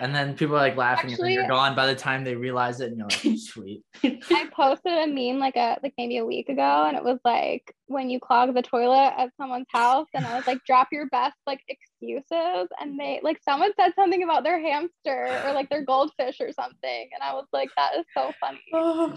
And 0.00 0.14
then 0.14 0.34
people 0.34 0.56
are 0.56 0.60
like 0.60 0.76
laughing 0.76 1.10
and 1.12 1.18
then 1.18 1.30
you're 1.30 1.48
gone 1.48 1.74
by 1.74 1.86
the 1.86 1.94
time 1.94 2.24
they 2.24 2.34
realize 2.34 2.80
it 2.80 2.88
and 2.92 2.98
you're 2.98 3.08
like, 3.08 3.38
sweet. 3.38 3.82
I 4.04 4.48
posted 4.54 4.92
a 4.92 5.06
meme 5.06 5.38
like 5.38 5.56
a 5.56 5.78
like 5.82 5.94
maybe 5.96 6.18
a 6.18 6.24
week 6.24 6.48
ago, 6.48 6.84
and 6.86 6.96
it 6.96 7.04
was 7.04 7.18
like 7.24 7.74
when 7.86 8.10
you 8.10 8.20
clog 8.20 8.54
the 8.54 8.62
toilet 8.62 9.14
at 9.16 9.30
someone's 9.40 9.66
house, 9.70 10.06
and 10.14 10.26
I 10.26 10.36
was 10.36 10.46
like, 10.46 10.58
drop 10.66 10.88
your 10.92 11.06
best 11.06 11.36
like 11.46 11.60
excuses, 11.68 12.68
and 12.80 12.98
they 12.98 13.20
like 13.22 13.38
someone 13.42 13.72
said 13.78 13.92
something 13.94 14.22
about 14.22 14.44
their 14.44 14.60
hamster 14.60 15.42
or 15.44 15.52
like 15.52 15.70
their 15.70 15.84
goldfish 15.84 16.40
or 16.40 16.52
something, 16.52 17.08
and 17.12 17.22
I 17.22 17.32
was 17.32 17.46
like, 17.52 17.70
that 17.76 17.96
is 17.98 18.04
so 18.14 18.32
funny. 18.40 18.60
Oh, 18.74 19.08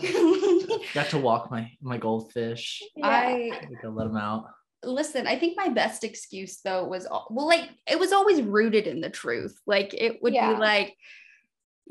Got 0.93 1.09
to 1.09 1.17
walk 1.17 1.51
my 1.51 1.69
my 1.81 1.97
goldfish. 1.97 2.81
Yeah. 2.95 3.07
I 3.07 3.51
I 3.83 3.87
let 3.87 4.07
them 4.07 4.17
out. 4.17 4.45
Listen, 4.83 5.27
I 5.27 5.37
think 5.37 5.57
my 5.57 5.69
best 5.69 6.03
excuse 6.03 6.61
though 6.61 6.85
was 6.85 7.07
well, 7.29 7.47
like 7.47 7.69
it 7.89 7.99
was 7.99 8.13
always 8.13 8.41
rooted 8.41 8.87
in 8.87 9.01
the 9.01 9.09
truth. 9.09 9.59
Like 9.65 9.93
it 9.93 10.21
would 10.21 10.33
Yeah. 10.33 10.53
be 10.53 10.59
like, 10.59 10.95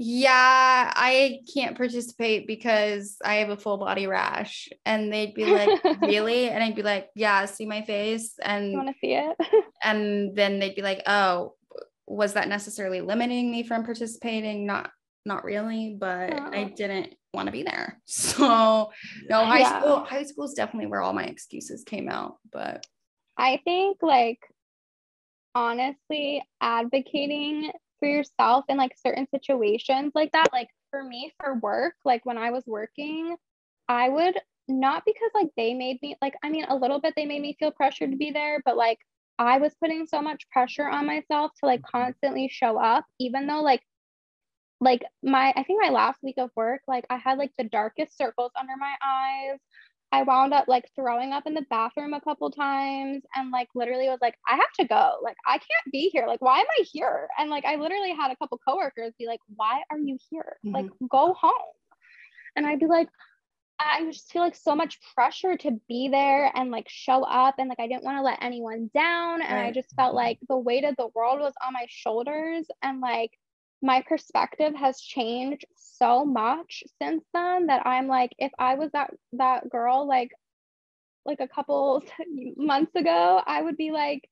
yeah, 0.01 0.93
I 0.95 1.41
can't 1.53 1.77
participate 1.77 2.47
because 2.47 3.17
I 3.25 3.37
have 3.37 3.51
a 3.51 3.57
full 3.57 3.79
body 3.79 4.07
rash. 4.07 4.69
And 4.87 5.13
they'd 5.13 5.35
be 5.35 5.45
like, 5.45 5.83
really? 6.01 6.49
And 6.49 6.63
I'd 6.63 6.77
be 6.77 6.83
like, 6.83 7.09
yeah, 7.17 7.45
see 7.47 7.67
my 7.67 7.83
face. 7.83 8.35
And 8.41 8.71
you 8.71 8.79
want 8.79 8.95
to 8.95 8.99
see 9.01 9.15
it? 9.15 9.37
and 9.83 10.37
then 10.37 10.61
they'd 10.61 10.77
be 10.77 10.83
like, 10.83 11.03
oh, 11.07 11.55
was 12.07 12.35
that 12.35 12.49
necessarily 12.49 13.01
limiting 13.01 13.51
me 13.51 13.65
from 13.65 13.85
participating? 13.85 14.67
Not 14.67 14.91
not 15.29 15.45
really, 15.45 15.97
but 15.99 16.33
I 16.33 16.73
didn't 16.77 17.15
want 17.33 17.47
to 17.47 17.53
be 17.53 17.63
there. 17.63 18.01
So 18.07 18.91
no, 19.29 19.45
high 19.45 19.61
Yeah. 19.61 19.81
school, 19.81 20.05
high 20.05 20.25
school 20.25 20.45
is 20.47 20.55
definitely 20.55 20.87
where 20.89 21.03
all 21.03 21.13
my 21.13 21.25
excuses 21.25 21.85
came 21.85 22.09
out. 22.09 22.39
But 22.53 22.85
I 23.37 23.61
think 23.65 23.99
like 24.03 24.41
honestly 25.55 26.43
advocating 26.61 27.71
for 27.99 28.09
yourself 28.09 28.65
in 28.69 28.77
like 28.77 28.93
certain 28.97 29.27
situations 29.31 30.13
like 30.15 30.31
that 30.33 30.53
like 30.53 30.69
for 30.91 31.03
me 31.03 31.33
for 31.41 31.55
work 31.59 31.95
like 32.05 32.25
when 32.25 32.39
I 32.39 32.51
was 32.51 32.65
working 32.67 33.37
I 33.89 34.09
would 34.09 34.39
not 34.69 35.03
because 35.05 35.31
like 35.35 35.49
they 35.57 35.75
made 35.75 35.99
me 36.03 36.17
like 36.23 36.35
I 36.45 36.51
mean 36.51 36.65
a 36.69 36.77
little 36.77 37.01
bit 37.01 37.15
they 37.17 37.27
made 37.27 37.43
me 37.43 37.57
feel 37.59 37.73
pressured 37.73 38.13
to 38.13 38.17
be 38.17 38.31
there 38.31 38.63
but 38.65 38.77
like 38.77 38.99
I 39.39 39.59
was 39.59 39.75
putting 39.81 40.07
so 40.07 40.21
much 40.21 40.49
pressure 40.51 40.89
on 40.89 41.07
myself 41.07 41.53
to 41.61 41.67
like 41.67 41.81
mm-hmm. 41.81 42.05
constantly 42.05 42.49
show 42.49 42.79
up 42.79 43.05
even 43.19 43.47
though 43.47 43.63
like 43.63 43.83
like 44.81 45.05
my 45.23 45.53
I 45.57 45.63
think 45.65 45.83
my 45.83 45.91
last 45.91 46.23
week 46.23 46.39
of 46.39 46.51
work 46.57 46.83
like 46.87 47.05
I 47.11 47.17
had 47.17 47.39
like 47.39 47.53
the 47.59 47.65
darkest 47.65 48.17
circles 48.17 48.53
under 48.59 48.75
my 48.77 48.95
eyes 49.05 49.59
I 50.11 50.23
wound 50.23 50.55
up 50.55 50.69
like 50.69 50.89
throwing 50.95 51.33
up 51.33 51.47
in 51.47 51.55
the 51.55 51.67
bathroom 51.69 52.15
a 52.15 52.21
couple 52.21 52.51
times 52.51 53.23
and 53.35 53.51
like 53.51 53.69
literally 53.75 54.09
was 54.09 54.19
like, 54.23 54.37
I 54.49 54.57
have 54.57 54.73
to 54.81 54.87
go. 54.87 55.19
Like, 55.23 55.37
I 55.47 55.59
can't 55.59 55.93
be 55.93 56.09
here. 56.09 56.27
Like, 56.27 56.41
why 56.41 56.61
am 56.61 56.67
I 56.79 56.85
here? 56.91 57.29
And 57.39 57.51
like, 57.51 57.67
I 57.67 57.77
literally 57.77 58.15
had 58.15 58.31
a 58.31 58.37
couple 58.37 58.59
coworkers 58.67 59.13
be 59.19 59.27
like, 59.27 59.41
why 59.55 59.83
are 59.91 59.99
you 59.99 60.17
here? 60.31 60.57
Like, 60.65 60.87
mm-hmm. 60.87 61.07
go 61.11 61.35
home. 61.35 61.53
And 62.57 62.67
I'd 62.67 62.81
be 62.81 62.87
like, 62.87 63.09
I 63.79 64.03
just 64.11 64.33
feel 64.33 64.43
like 64.43 64.57
so 64.57 64.75
much 64.75 64.99
pressure 65.15 65.57
to 65.59 65.79
be 65.89 66.09
there 66.09 66.51
and 66.55 66.71
like 66.71 66.89
show 66.89 67.23
up. 67.23 67.57
And 67.59 67.69
like, 67.69 67.79
I 67.79 67.87
didn't 67.87 68.03
want 68.03 68.17
to 68.17 68.23
let 68.23 68.43
anyone 68.43 68.91
down. 68.95 69.43
And 69.43 69.59
I 69.59 69.73
just 69.73 69.95
felt 69.95 70.15
like 70.15 70.39
the 70.49 70.57
weight 70.57 70.85
of 70.85 70.97
the 70.97 71.09
world 71.15 71.39
was 71.39 71.53
on 71.65 71.75
my 71.75 71.87
shoulders. 71.89 72.67
And 72.83 73.01
like, 73.01 73.33
my 73.83 74.03
perspective 74.09 74.75
has 74.75 75.01
changed 75.01 75.65
so 75.77 76.25
much 76.25 76.83
since 77.01 77.25
then 77.33 77.67
that 77.67 77.87
I'm 77.87 78.07
like, 78.09 78.33
if 78.39 78.53
I 78.59 78.75
was 78.75 78.91
that 78.93 79.11
that 79.35 79.69
girl 79.71 80.07
like 80.07 80.33
like 81.25 81.41
a 81.41 81.49
couple 81.49 82.03
months 82.57 82.95
ago, 82.95 83.41
I 83.45 83.63
would 83.63 83.77
be 83.77 83.91
like, 83.91 84.29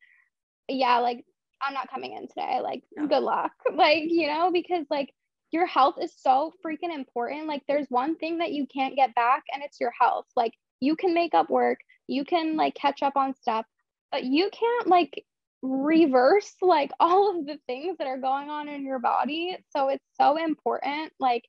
yeah, 0.69 0.99
like 0.99 1.25
I'm 1.63 1.75
not 1.75 1.91
coming 1.91 2.13
in 2.13 2.29
today. 2.29 2.61
Like, 2.63 2.83
Yeah. 2.97 3.07
good 3.07 3.23
luck. 3.23 3.53
Like, 3.75 4.05
you 4.07 4.29
know, 4.29 4.51
because 4.53 4.87
like 4.91 5.13
your 5.53 5.67
health 5.67 5.97
is 6.01 6.13
so 6.17 6.53
freaking 6.65 6.95
important. 6.95 7.47
Like, 7.47 7.63
there's 7.69 7.87
one 7.89 8.17
thing 8.17 8.39
that 8.39 8.53
you 8.53 8.67
can't 8.67 8.97
get 8.97 9.15
back, 9.15 9.45
and 9.53 9.63
it's 9.63 9.81
your 9.81 9.93
health. 9.99 10.27
Like, 10.35 10.53
you 10.81 10.97
can 10.97 11.15
make 11.15 11.35
up 11.35 11.51
work, 11.51 11.79
you 12.09 12.25
can 12.25 12.57
like 12.57 12.75
catch 12.75 13.03
up 13.03 13.17
on 13.17 13.35
stuff, 13.35 13.65
but 14.13 14.25
you 14.25 14.51
can't 14.53 14.89
like 14.89 15.25
reverse 15.67 16.55
like 16.63 16.91
all 17.01 17.39
of 17.39 17.47
the 17.47 17.59
things 17.67 17.99
that 17.99 18.07
are 18.07 18.19
going 18.19 18.51
on 18.51 18.69
in 18.69 18.85
your 18.85 18.99
body. 18.99 19.57
So 19.71 19.89
it's 19.89 20.05
so 20.21 20.37
important. 20.37 21.13
Like, 21.21 21.45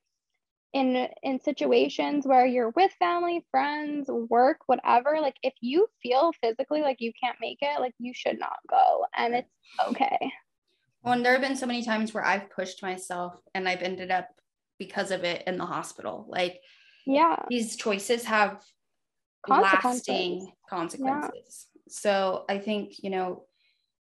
in 0.73 1.07
in 1.23 1.39
situations 1.39 2.27
where 2.27 2.45
you're 2.45 2.71
with 2.71 2.91
family 2.99 3.45
friends 3.51 4.09
work 4.09 4.57
whatever 4.65 5.17
like 5.21 5.35
if 5.41 5.53
you 5.61 5.87
feel 6.03 6.33
physically 6.43 6.81
like 6.81 6.97
you 6.99 7.13
can't 7.23 7.37
make 7.39 7.57
it 7.61 7.79
like 7.79 7.93
you 7.99 8.11
should 8.13 8.37
not 8.37 8.57
go 8.69 9.05
and 9.15 9.33
it's 9.33 9.49
okay 9.87 10.29
Well, 11.01 11.13
and 11.13 11.25
there 11.25 11.31
have 11.31 11.41
been 11.41 11.55
so 11.55 11.65
many 11.67 11.83
times 11.85 12.13
where 12.13 12.25
I've 12.25 12.49
pushed 12.49 12.83
myself 12.83 13.39
and 13.55 13.67
I've 13.67 13.81
ended 13.81 14.11
up 14.11 14.27
because 14.77 15.11
of 15.11 15.23
it 15.23 15.43
in 15.47 15.57
the 15.57 15.65
hospital. 15.65 16.25
Like 16.27 16.59
yeah 17.05 17.37
these 17.49 17.77
choices 17.77 18.25
have 18.25 18.61
Consequences. 19.47 20.07
lasting 20.09 20.51
consequences. 20.69 21.67
So 21.87 22.43
I 22.49 22.57
think, 22.57 23.01
you 23.01 23.09
know, 23.09 23.45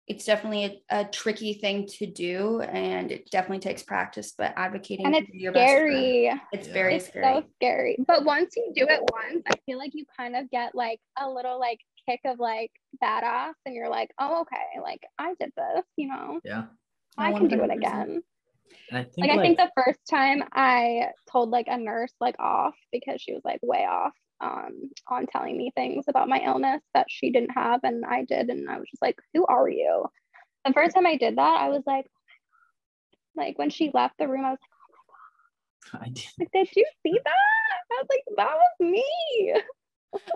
it's 0.08 0.26
definitely 0.26 0.84
a, 0.92 1.02
a 1.02 1.06
tricky 1.06 1.54
thing 1.54 1.88
to 1.88 2.06
do 2.06 2.60
and 2.62 3.12
it 3.12 3.30
definitely 3.32 3.60
takes 3.60 3.84
practice, 3.84 4.34
but 4.38 4.54
advocating 4.58 5.06
and 5.06 5.16
it's 5.16 5.32
do 5.32 5.38
your 5.38 5.54
best 5.54 5.72
for- 5.72 5.78
scary 5.78 6.42
it's 6.52 6.68
Yeah. 6.68 6.74
very 6.74 6.96
it's 6.96 7.08
scary. 7.08 7.26
so 7.42 7.44
scary 7.56 7.98
but 8.08 8.26
once 8.26 8.56
you 8.58 8.72
do 8.76 8.86
it 8.88 9.00
once 9.12 9.44
i 9.48 9.54
feel 9.66 9.78
like 9.78 9.92
you 9.94 10.06
kind 10.18 10.36
of 10.36 10.50
get 10.52 10.76
like 10.76 11.00
a 11.18 11.30
little 11.30 11.60
like 11.60 11.80
kick 12.08 12.20
of 12.26 12.38
like 12.40 12.72
badass 13.02 13.54
and 13.66 13.74
you're 13.76 13.90
like 13.90 14.12
oh 14.20 14.42
okay 14.42 14.82
like 14.82 15.02
i 15.18 15.34
did 15.40 15.52
this 15.56 15.86
you 15.96 16.08
know 16.10 16.40
Yeah. 16.44 16.66
i 17.18 17.32
can 17.32 17.48
do 17.48 17.64
it 17.64 17.72
again 17.72 18.22
And 18.90 18.98
I 19.00 19.04
think 19.04 19.18
like, 19.20 19.30
like, 19.30 19.40
I 19.40 19.42
think 19.42 19.58
the 19.58 19.72
first 19.84 20.00
time 20.10 20.44
I 20.52 21.12
told 21.32 21.50
like 21.50 21.68
a 21.70 21.78
nurse 21.78 22.14
like 22.20 22.36
off 22.40 22.76
because 22.92 23.22
she 23.22 23.34
was 23.34 23.42
like 23.46 23.60
way 23.64 23.86
off 23.86 24.14
um 24.44 24.90
on 25.08 25.26
telling 25.26 25.58
me 25.58 25.72
things 25.76 26.06
about 26.08 26.28
my 26.28 26.40
illness 26.40 26.82
that 26.94 27.08
she 27.10 27.32
didn't 27.32 27.52
have 27.52 27.80
and 27.84 28.04
I 28.06 28.26
did 28.26 28.50
and 28.50 28.70
I 28.70 28.78
was 28.78 28.88
just 28.90 29.02
like 29.02 29.18
who 29.34 29.46
are 29.46 29.70
you 29.70 30.06
the 30.66 30.74
first 30.74 30.96
time 30.96 31.08
I 31.08 31.18
did 31.18 31.38
that 31.38 31.62
I 31.62 31.70
was 31.70 31.84
like 31.86 32.06
like 33.36 33.58
when 33.58 33.70
she 33.70 33.92
left 33.94 34.18
the 34.20 34.28
room 34.28 34.46
I 34.46 34.52
was 34.52 34.60
I 35.94 36.10
did. 36.10 36.26
like 36.40 36.52
did 36.52 36.70
you 36.76 36.86
see 37.04 37.20
that 37.24 37.34
I 37.92 38.02
was 38.02 38.08
like 38.10 38.24
that 38.38 38.56
was 38.56 38.92
me 38.92 39.54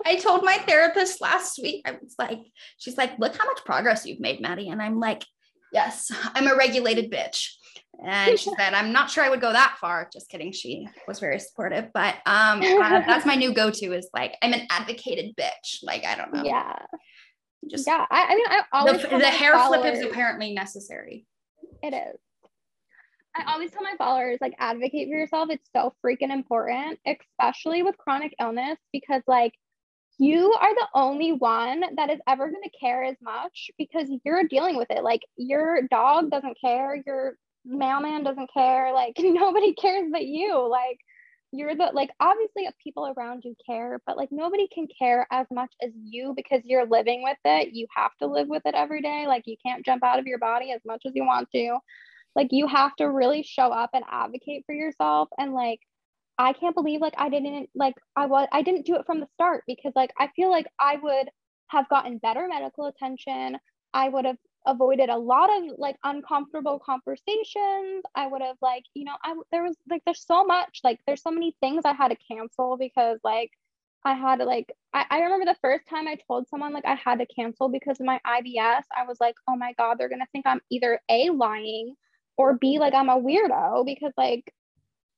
I 0.04 0.16
told 0.16 0.42
my 0.42 0.58
therapist 0.58 1.20
last 1.20 1.60
week, 1.62 1.82
I 1.86 1.92
was 2.02 2.16
like, 2.18 2.40
she's 2.78 2.96
like, 2.98 3.16
look 3.20 3.36
how 3.36 3.46
much 3.46 3.64
progress 3.64 4.04
you've 4.04 4.18
made, 4.18 4.40
Maddie. 4.40 4.70
And 4.70 4.82
I'm 4.82 4.98
like, 4.98 5.24
yes, 5.72 6.10
I'm 6.34 6.46
a 6.46 6.56
regulated 6.56 7.10
bitch. 7.10 7.48
And 8.04 8.38
she 8.38 8.50
said, 8.56 8.74
I'm 8.74 8.92
not 8.92 9.10
sure 9.10 9.24
I 9.24 9.28
would 9.28 9.40
go 9.40 9.52
that 9.52 9.76
far. 9.80 10.08
Just 10.12 10.28
kidding. 10.28 10.52
She 10.52 10.88
was 11.08 11.18
very 11.18 11.40
supportive, 11.40 11.88
but 11.92 12.14
um, 12.26 12.60
uh, 12.62 13.00
that's 13.06 13.26
my 13.26 13.34
new 13.34 13.52
go-to 13.52 13.92
is 13.92 14.08
like, 14.14 14.36
I'm 14.40 14.52
an 14.52 14.68
advocated 14.70 15.34
bitch. 15.36 15.78
Like, 15.82 16.04
I 16.04 16.14
don't 16.14 16.32
know. 16.32 16.44
yeah 16.44 16.76
Just 17.68 17.88
yeah 17.88 18.06
I, 18.08 18.26
I 18.26 18.34
mean 18.36 18.46
I 18.48 18.62
always 18.72 19.02
the, 19.02 19.08
the 19.08 19.26
hair 19.26 19.58
flip 19.66 19.84
is 19.84 20.04
apparently 20.04 20.54
necessary. 20.54 21.26
It 21.82 21.92
is. 21.92 22.20
I 23.36 23.52
always 23.52 23.70
tell 23.70 23.82
my 23.82 23.94
followers 23.98 24.38
like 24.40 24.54
advocate 24.58 25.08
for 25.08 25.16
yourself. 25.16 25.48
It's 25.50 25.68
so 25.74 25.92
freaking 26.04 26.30
important, 26.32 26.98
especially 27.06 27.82
with 27.82 27.96
chronic 27.98 28.34
illness, 28.40 28.78
because 28.92 29.22
like 29.26 29.54
you 30.18 30.52
are 30.60 30.74
the 30.74 30.88
only 30.94 31.32
one 31.32 31.82
that 31.96 32.10
is 32.10 32.18
ever 32.26 32.50
going 32.50 32.62
to 32.64 32.78
care 32.78 33.04
as 33.04 33.16
much 33.22 33.70
because 33.78 34.10
you're 34.24 34.44
dealing 34.44 34.76
with 34.76 34.90
it. 34.90 35.04
Like 35.04 35.22
your 35.36 35.82
dog 35.88 36.30
doesn't 36.30 36.58
care, 36.60 37.00
your 37.06 37.34
mailman 37.64 38.24
doesn't 38.24 38.50
care, 38.52 38.92
like 38.92 39.14
nobody 39.18 39.74
cares 39.74 40.08
but 40.10 40.24
you. 40.24 40.68
Like 40.68 40.98
you're 41.52 41.74
the 41.76 41.90
like 41.94 42.10
obviously 42.20 42.68
people 42.82 43.14
around 43.16 43.42
you 43.44 43.54
care, 43.64 44.00
but 44.06 44.16
like 44.16 44.30
nobody 44.32 44.68
can 44.74 44.88
care 44.98 45.26
as 45.30 45.46
much 45.52 45.72
as 45.82 45.92
you 45.94 46.34
because 46.36 46.62
you're 46.64 46.86
living 46.86 47.22
with 47.22 47.38
it. 47.44 47.72
You 47.72 47.86
have 47.96 48.10
to 48.20 48.26
live 48.26 48.48
with 48.48 48.62
it 48.66 48.74
every 48.74 49.00
day. 49.00 49.26
Like 49.28 49.44
you 49.46 49.56
can't 49.64 49.84
jump 49.84 50.02
out 50.02 50.18
of 50.18 50.26
your 50.26 50.38
body 50.38 50.72
as 50.72 50.80
much 50.84 51.02
as 51.06 51.12
you 51.14 51.24
want 51.24 51.48
to. 51.52 51.78
Like 52.34 52.48
you 52.50 52.66
have 52.66 52.94
to 52.96 53.04
really 53.04 53.44
show 53.44 53.70
up 53.70 53.90
and 53.94 54.04
advocate 54.10 54.64
for 54.66 54.74
yourself 54.74 55.28
and 55.38 55.54
like 55.54 55.80
I 56.38 56.52
can't 56.52 56.74
believe 56.74 57.00
like 57.00 57.14
I 57.18 57.28
didn't 57.28 57.68
like 57.74 57.94
I 58.16 58.26
was 58.26 58.46
I 58.52 58.62
didn't 58.62 58.86
do 58.86 58.94
it 58.96 59.06
from 59.06 59.20
the 59.20 59.26
start 59.34 59.64
because 59.66 59.92
like 59.96 60.12
I 60.18 60.28
feel 60.36 60.50
like 60.50 60.66
I 60.80 60.96
would 60.96 61.28
have 61.68 61.88
gotten 61.88 62.18
better 62.18 62.46
medical 62.48 62.86
attention. 62.86 63.58
I 63.92 64.08
would 64.08 64.24
have 64.24 64.36
avoided 64.66 65.08
a 65.08 65.16
lot 65.18 65.50
of 65.50 65.78
like 65.78 65.96
uncomfortable 66.04 66.80
conversations. 66.84 68.04
I 68.14 68.26
would 68.26 68.42
have 68.42 68.56
like, 68.62 68.84
you 68.94 69.04
know, 69.04 69.14
I 69.24 69.34
there 69.50 69.62
was 69.64 69.76
like 69.90 70.02
there's 70.04 70.24
so 70.24 70.44
much 70.44 70.80
like 70.84 71.00
there's 71.06 71.22
so 71.22 71.30
many 71.30 71.56
things 71.60 71.82
I 71.84 71.94
had 71.94 72.08
to 72.08 72.16
cancel 72.30 72.76
because 72.78 73.18
like 73.24 73.50
I 74.04 74.14
had 74.14 74.38
like 74.40 74.72
I, 74.94 75.06
I 75.10 75.20
remember 75.20 75.46
the 75.46 75.56
first 75.60 75.88
time 75.88 76.06
I 76.06 76.16
told 76.26 76.48
someone 76.48 76.72
like 76.72 76.86
I 76.86 76.94
had 76.94 77.18
to 77.18 77.26
cancel 77.26 77.68
because 77.68 77.98
of 78.00 78.06
my 78.06 78.20
IBS, 78.26 78.82
I 78.96 79.04
was 79.06 79.18
like, 79.20 79.34
oh 79.48 79.56
my 79.56 79.72
God, 79.78 79.96
they're 79.98 80.08
gonna 80.08 80.26
think 80.32 80.46
I'm 80.46 80.60
either 80.70 81.00
A 81.10 81.30
lying 81.30 81.94
or 82.36 82.54
B 82.54 82.78
like 82.78 82.94
I'm 82.94 83.08
a 83.08 83.20
weirdo 83.20 83.84
because 83.84 84.12
like 84.16 84.44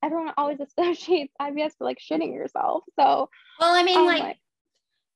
everyone 0.02 0.32
always 0.38 0.58
associates 0.78 1.32
IBS 1.40 1.64
with 1.64 1.74
like 1.80 1.98
shitting 1.98 2.32
yourself. 2.34 2.84
So 2.98 3.28
Well, 3.58 3.74
I 3.74 3.82
mean, 3.82 3.98
I'm 3.98 4.06
like, 4.06 4.22
like, 4.22 4.36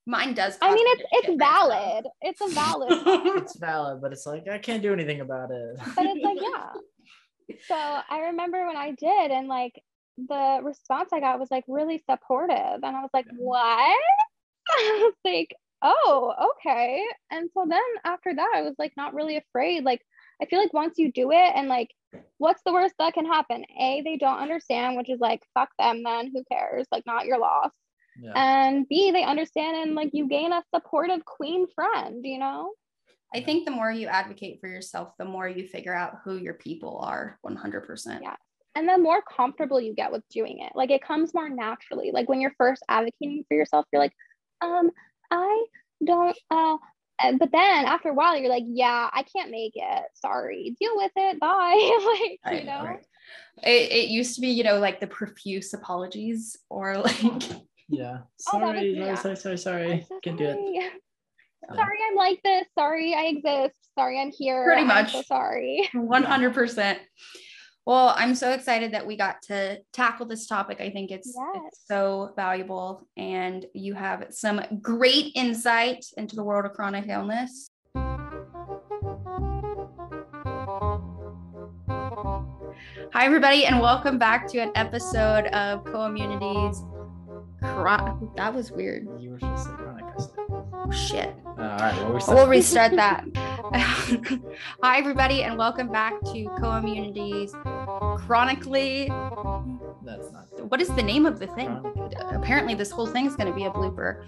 Mine 0.07 0.35
does. 0.35 0.59
I 0.61 0.75
mean, 0.75 0.85
it's 0.89 1.03
it's 1.13 1.27
shit 1.27 1.39
myself. 1.39 1.69
valid. 1.71 2.07
It's 2.21 2.41
a 2.43 2.49
valid, 2.49 2.93
It's 3.43 3.57
valid, 3.57 4.03
but 4.03 4.13
it's 4.13 4.27
like 4.27 4.47
I 4.49 4.59
can't 4.59 4.83
do 4.83 4.93
anything 4.93 5.21
about 5.23 5.51
it. 5.51 5.77
but 5.97 6.05
it's 6.07 6.23
like 6.23 6.39
yeah. 6.43 7.57
So 7.69 7.75
I 7.75 8.21
remember 8.27 8.67
when 8.67 8.77
I 8.77 8.91
did, 8.93 9.31
and 9.31 9.49
like 9.49 9.73
the 10.19 10.61
response 10.63 11.09
I 11.13 11.21
got 11.21 11.41
was 11.41 11.51
like 11.51 11.65
really 11.69 12.03
supportive, 12.09 12.81
and 12.83 12.85
I 12.97 13.01
was 13.01 13.11
like, 13.15 13.27
Yeah. 13.27 13.37
what? 13.39 13.99
I 14.69 15.01
was 15.05 15.15
like, 15.25 15.55
oh, 15.83 16.35
okay. 16.59 17.03
And 17.31 17.49
so 17.55 17.65
then 17.69 17.81
after 18.05 18.35
that, 18.35 18.53
I 18.55 18.61
was 18.63 18.75
like 18.79 18.93
not 18.99 19.15
really 19.15 19.37
afraid. 19.39 19.85
Like 19.85 20.03
I 20.43 20.45
feel 20.47 20.59
like 20.59 20.73
once 20.75 20.99
you 20.99 21.13
do 21.13 21.31
it, 21.33 21.53
and 21.55 21.69
like, 21.69 21.89
what's 22.39 22.63
the 22.65 22.73
worst 22.73 22.95
that 22.99 23.15
can 23.15 23.27
happen? 23.27 23.65
A, 23.81 24.03
they 24.05 24.17
don't 24.17 24.39
understand, 24.39 24.97
which 24.97 25.11
is 25.11 25.21
like 25.21 25.43
fuck 25.55 25.71
them. 25.79 26.03
Then 26.03 26.31
who 26.33 26.43
cares? 26.51 26.87
Like 26.93 27.05
not 27.07 27.27
your 27.27 27.39
loss. 27.39 27.71
Yeah. 28.21 28.33
And 28.37 28.87
B, 28.89 29.11
they 29.11 29.25
understand, 29.25 29.77
and 29.77 29.95
like 29.95 30.11
you 30.13 30.29
gain 30.29 30.53
a 30.53 30.63
supportive 30.75 31.25
queen 31.25 31.67
friend. 31.75 32.25
You 32.25 32.39
know. 32.39 32.73
I 33.35 33.41
think 33.43 33.65
the 33.65 33.73
more 33.73 33.91
you 33.91 34.07
advocate 34.07 34.61
for 34.61 34.69
yourself, 34.69 35.09
the 35.19 35.25
more 35.25 35.49
you 35.49 35.67
figure 35.67 35.95
out 35.95 36.19
who 36.25 36.37
your 36.37 36.55
people 36.55 37.01
are 37.01 37.37
100%. 37.45 38.21
Yeah. 38.23 38.37
and 38.77 38.89
the 38.89 38.97
more 38.99 39.23
comfortable 39.23 39.81
you 39.81 39.93
get 39.93 40.13
with 40.13 40.23
doing 40.31 40.61
it 40.61 40.73
like 40.77 40.91
it 40.91 41.03
comes 41.03 41.35
more 41.35 41.49
naturally 41.49 42.11
like 42.13 42.29
when 42.29 42.41
you're 42.41 42.55
first 42.59 42.83
advocating 42.89 43.45
for 43.49 43.57
yourself 43.57 43.85
you're 43.93 44.03
like 44.03 44.13
um 44.61 44.91
i 45.31 45.65
don't 46.05 46.37
uh 46.51 46.55
and- 46.73 46.79
Uh, 47.23 47.33
but 47.39 47.51
then 47.53 47.85
after 47.87 48.09
a 48.09 48.15
while 48.15 48.37
you're 48.37 48.49
like 48.51 48.65
yeah 48.67 49.09
i 49.13 49.23
can't 49.23 49.51
make 49.51 49.73
it 49.77 50.03
sorry 50.15 50.75
deal 50.81 50.97
with 50.97 51.13
it 51.15 51.39
bye 51.39 51.77
like 52.21 52.41
I 52.45 52.59
you 52.61 52.65
know 52.67 52.97
It, 53.63 53.93
it 53.93 54.09
used 54.09 54.35
to 54.35 54.41
be, 54.41 54.49
you 54.49 54.65
know, 54.65 54.79
like 54.81 54.99
the 54.99 55.07
profuse 55.07 55.73
apologies 55.75 56.57
or 56.69 56.99
like, 57.07 57.23
yeah. 57.89 58.19
Oh, 58.53 58.59
was- 58.59 58.75
Sorry, 58.75 58.91
yeah. 58.99 59.15
sorry, 59.15 59.37
sorry, 59.37 59.59
sorry, 59.59 59.83
I'm 59.93 60.03
sorry. 60.03 60.07
so 60.09 60.19
Can 60.25 60.37
do 60.37 60.45
it. 60.49 60.93
sorry. 61.73 61.99
I'm 62.11 62.17
like 62.17 62.41
this 62.43 62.67
sorry 62.77 63.15
i 63.15 63.27
exist 63.27 63.79
sorry 63.97 64.21
i'm 64.21 64.33
here 64.33 64.65
Pretty 64.65 64.83
I'm 64.83 64.89
much. 64.89 65.13
so 65.13 65.23
sorry 65.23 65.89
100%. 65.95 66.97
Well, 67.87 68.15
I'm 68.17 68.35
so 68.35 68.53
excited 68.53 68.93
that 68.93 69.07
we 69.07 69.15
got 69.17 69.43
to 69.43 69.79
tackle 69.93 70.25
this 70.25 70.47
topic. 70.47 70.81
I 70.81 70.89
think 70.91 71.11
it's, 71.11 71.35
Yes. 71.37 71.65
it's 71.67 71.81
so 71.87 72.33
valuable, 72.35 73.07
and 73.17 73.67
you 73.75 73.93
have 73.93 74.27
some 74.31 74.63
great 74.81 75.33
insight 75.35 76.07
into 76.17 76.35
the 76.35 76.43
world 76.45 76.65
of 76.65 76.73
chronic 76.73 77.09
illness. 77.09 77.71
Hi, 83.13 83.25
everybody, 83.27 83.67
and 83.67 83.81
welcome 83.81 84.19
back 84.19 84.49
to 84.49 84.59
an 84.59 84.73
episode 84.75 85.47
of 85.49 85.85
Co-Immunity's. 85.85 86.83
Chron- 87.63 88.31
that 88.37 88.53
was 88.55 88.73
weird. 88.73 89.07
You 89.21 89.31
were 89.31 89.39
supposed 89.39 89.65
to 89.65 89.71
say 89.71 89.77
chronic. 89.77 90.05
I. 90.05 90.25
Oh, 90.87 90.91
shit. 90.91 91.35
Uh, 91.47 91.63
all 91.63 91.79
right. 91.79 91.95
Well, 92.03 92.13
we're 92.29 92.35
We'll 92.35 92.49
restart 92.49 92.93
that. 92.97 93.25
Hi, 93.73 94.99
everybody, 94.99 95.43
and 95.43 95.57
welcome 95.57 95.89
back 95.91 96.13
to 96.33 96.45
Co-Immunity's 96.61 97.53
Chronically. 98.19 99.09
That's 100.05 100.31
not. 100.33 100.71
What 100.71 100.83
is 100.83 100.89
the 100.89 101.03
name 101.03 101.25
of 101.25 101.39
the 101.39 101.47
thing? 101.47 101.81
Chronic. 101.81 102.19
Apparently, 102.35 102.75
this 102.75 102.91
whole 102.91 103.07
thing 103.07 103.25
is 103.25 103.35
going 103.37 103.47
to 103.47 103.55
be 103.55 103.65
a 103.65 103.71
blooper. 103.71 104.27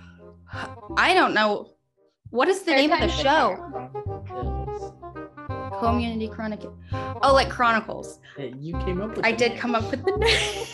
I 0.97 1.13
don't 1.13 1.35
know. 1.35 1.69
What 2.31 2.49
is 2.49 2.61
the 2.61 2.71
Third 2.71 2.77
name 2.77 2.93
of 2.93 3.01
the 3.01 3.09
show? 3.09 3.57
Chronic 3.57 4.31
Ills. 4.31 4.93
Co-Immunity 5.81 6.29
Chronic. 6.29 6.63
Oh, 7.23 7.35
like 7.35 7.51
Chronicles. 7.51 8.21
Hey, 8.39 8.55
you 8.59 8.73
came 8.79 9.03
up 9.03 9.17
with. 9.17 9.27
I 9.27 9.33
did 9.33 9.51
name. 9.53 9.59
come 9.59 9.75
up 9.75 9.91
with 9.91 10.03
the 10.03 10.13
name. 10.17 10.67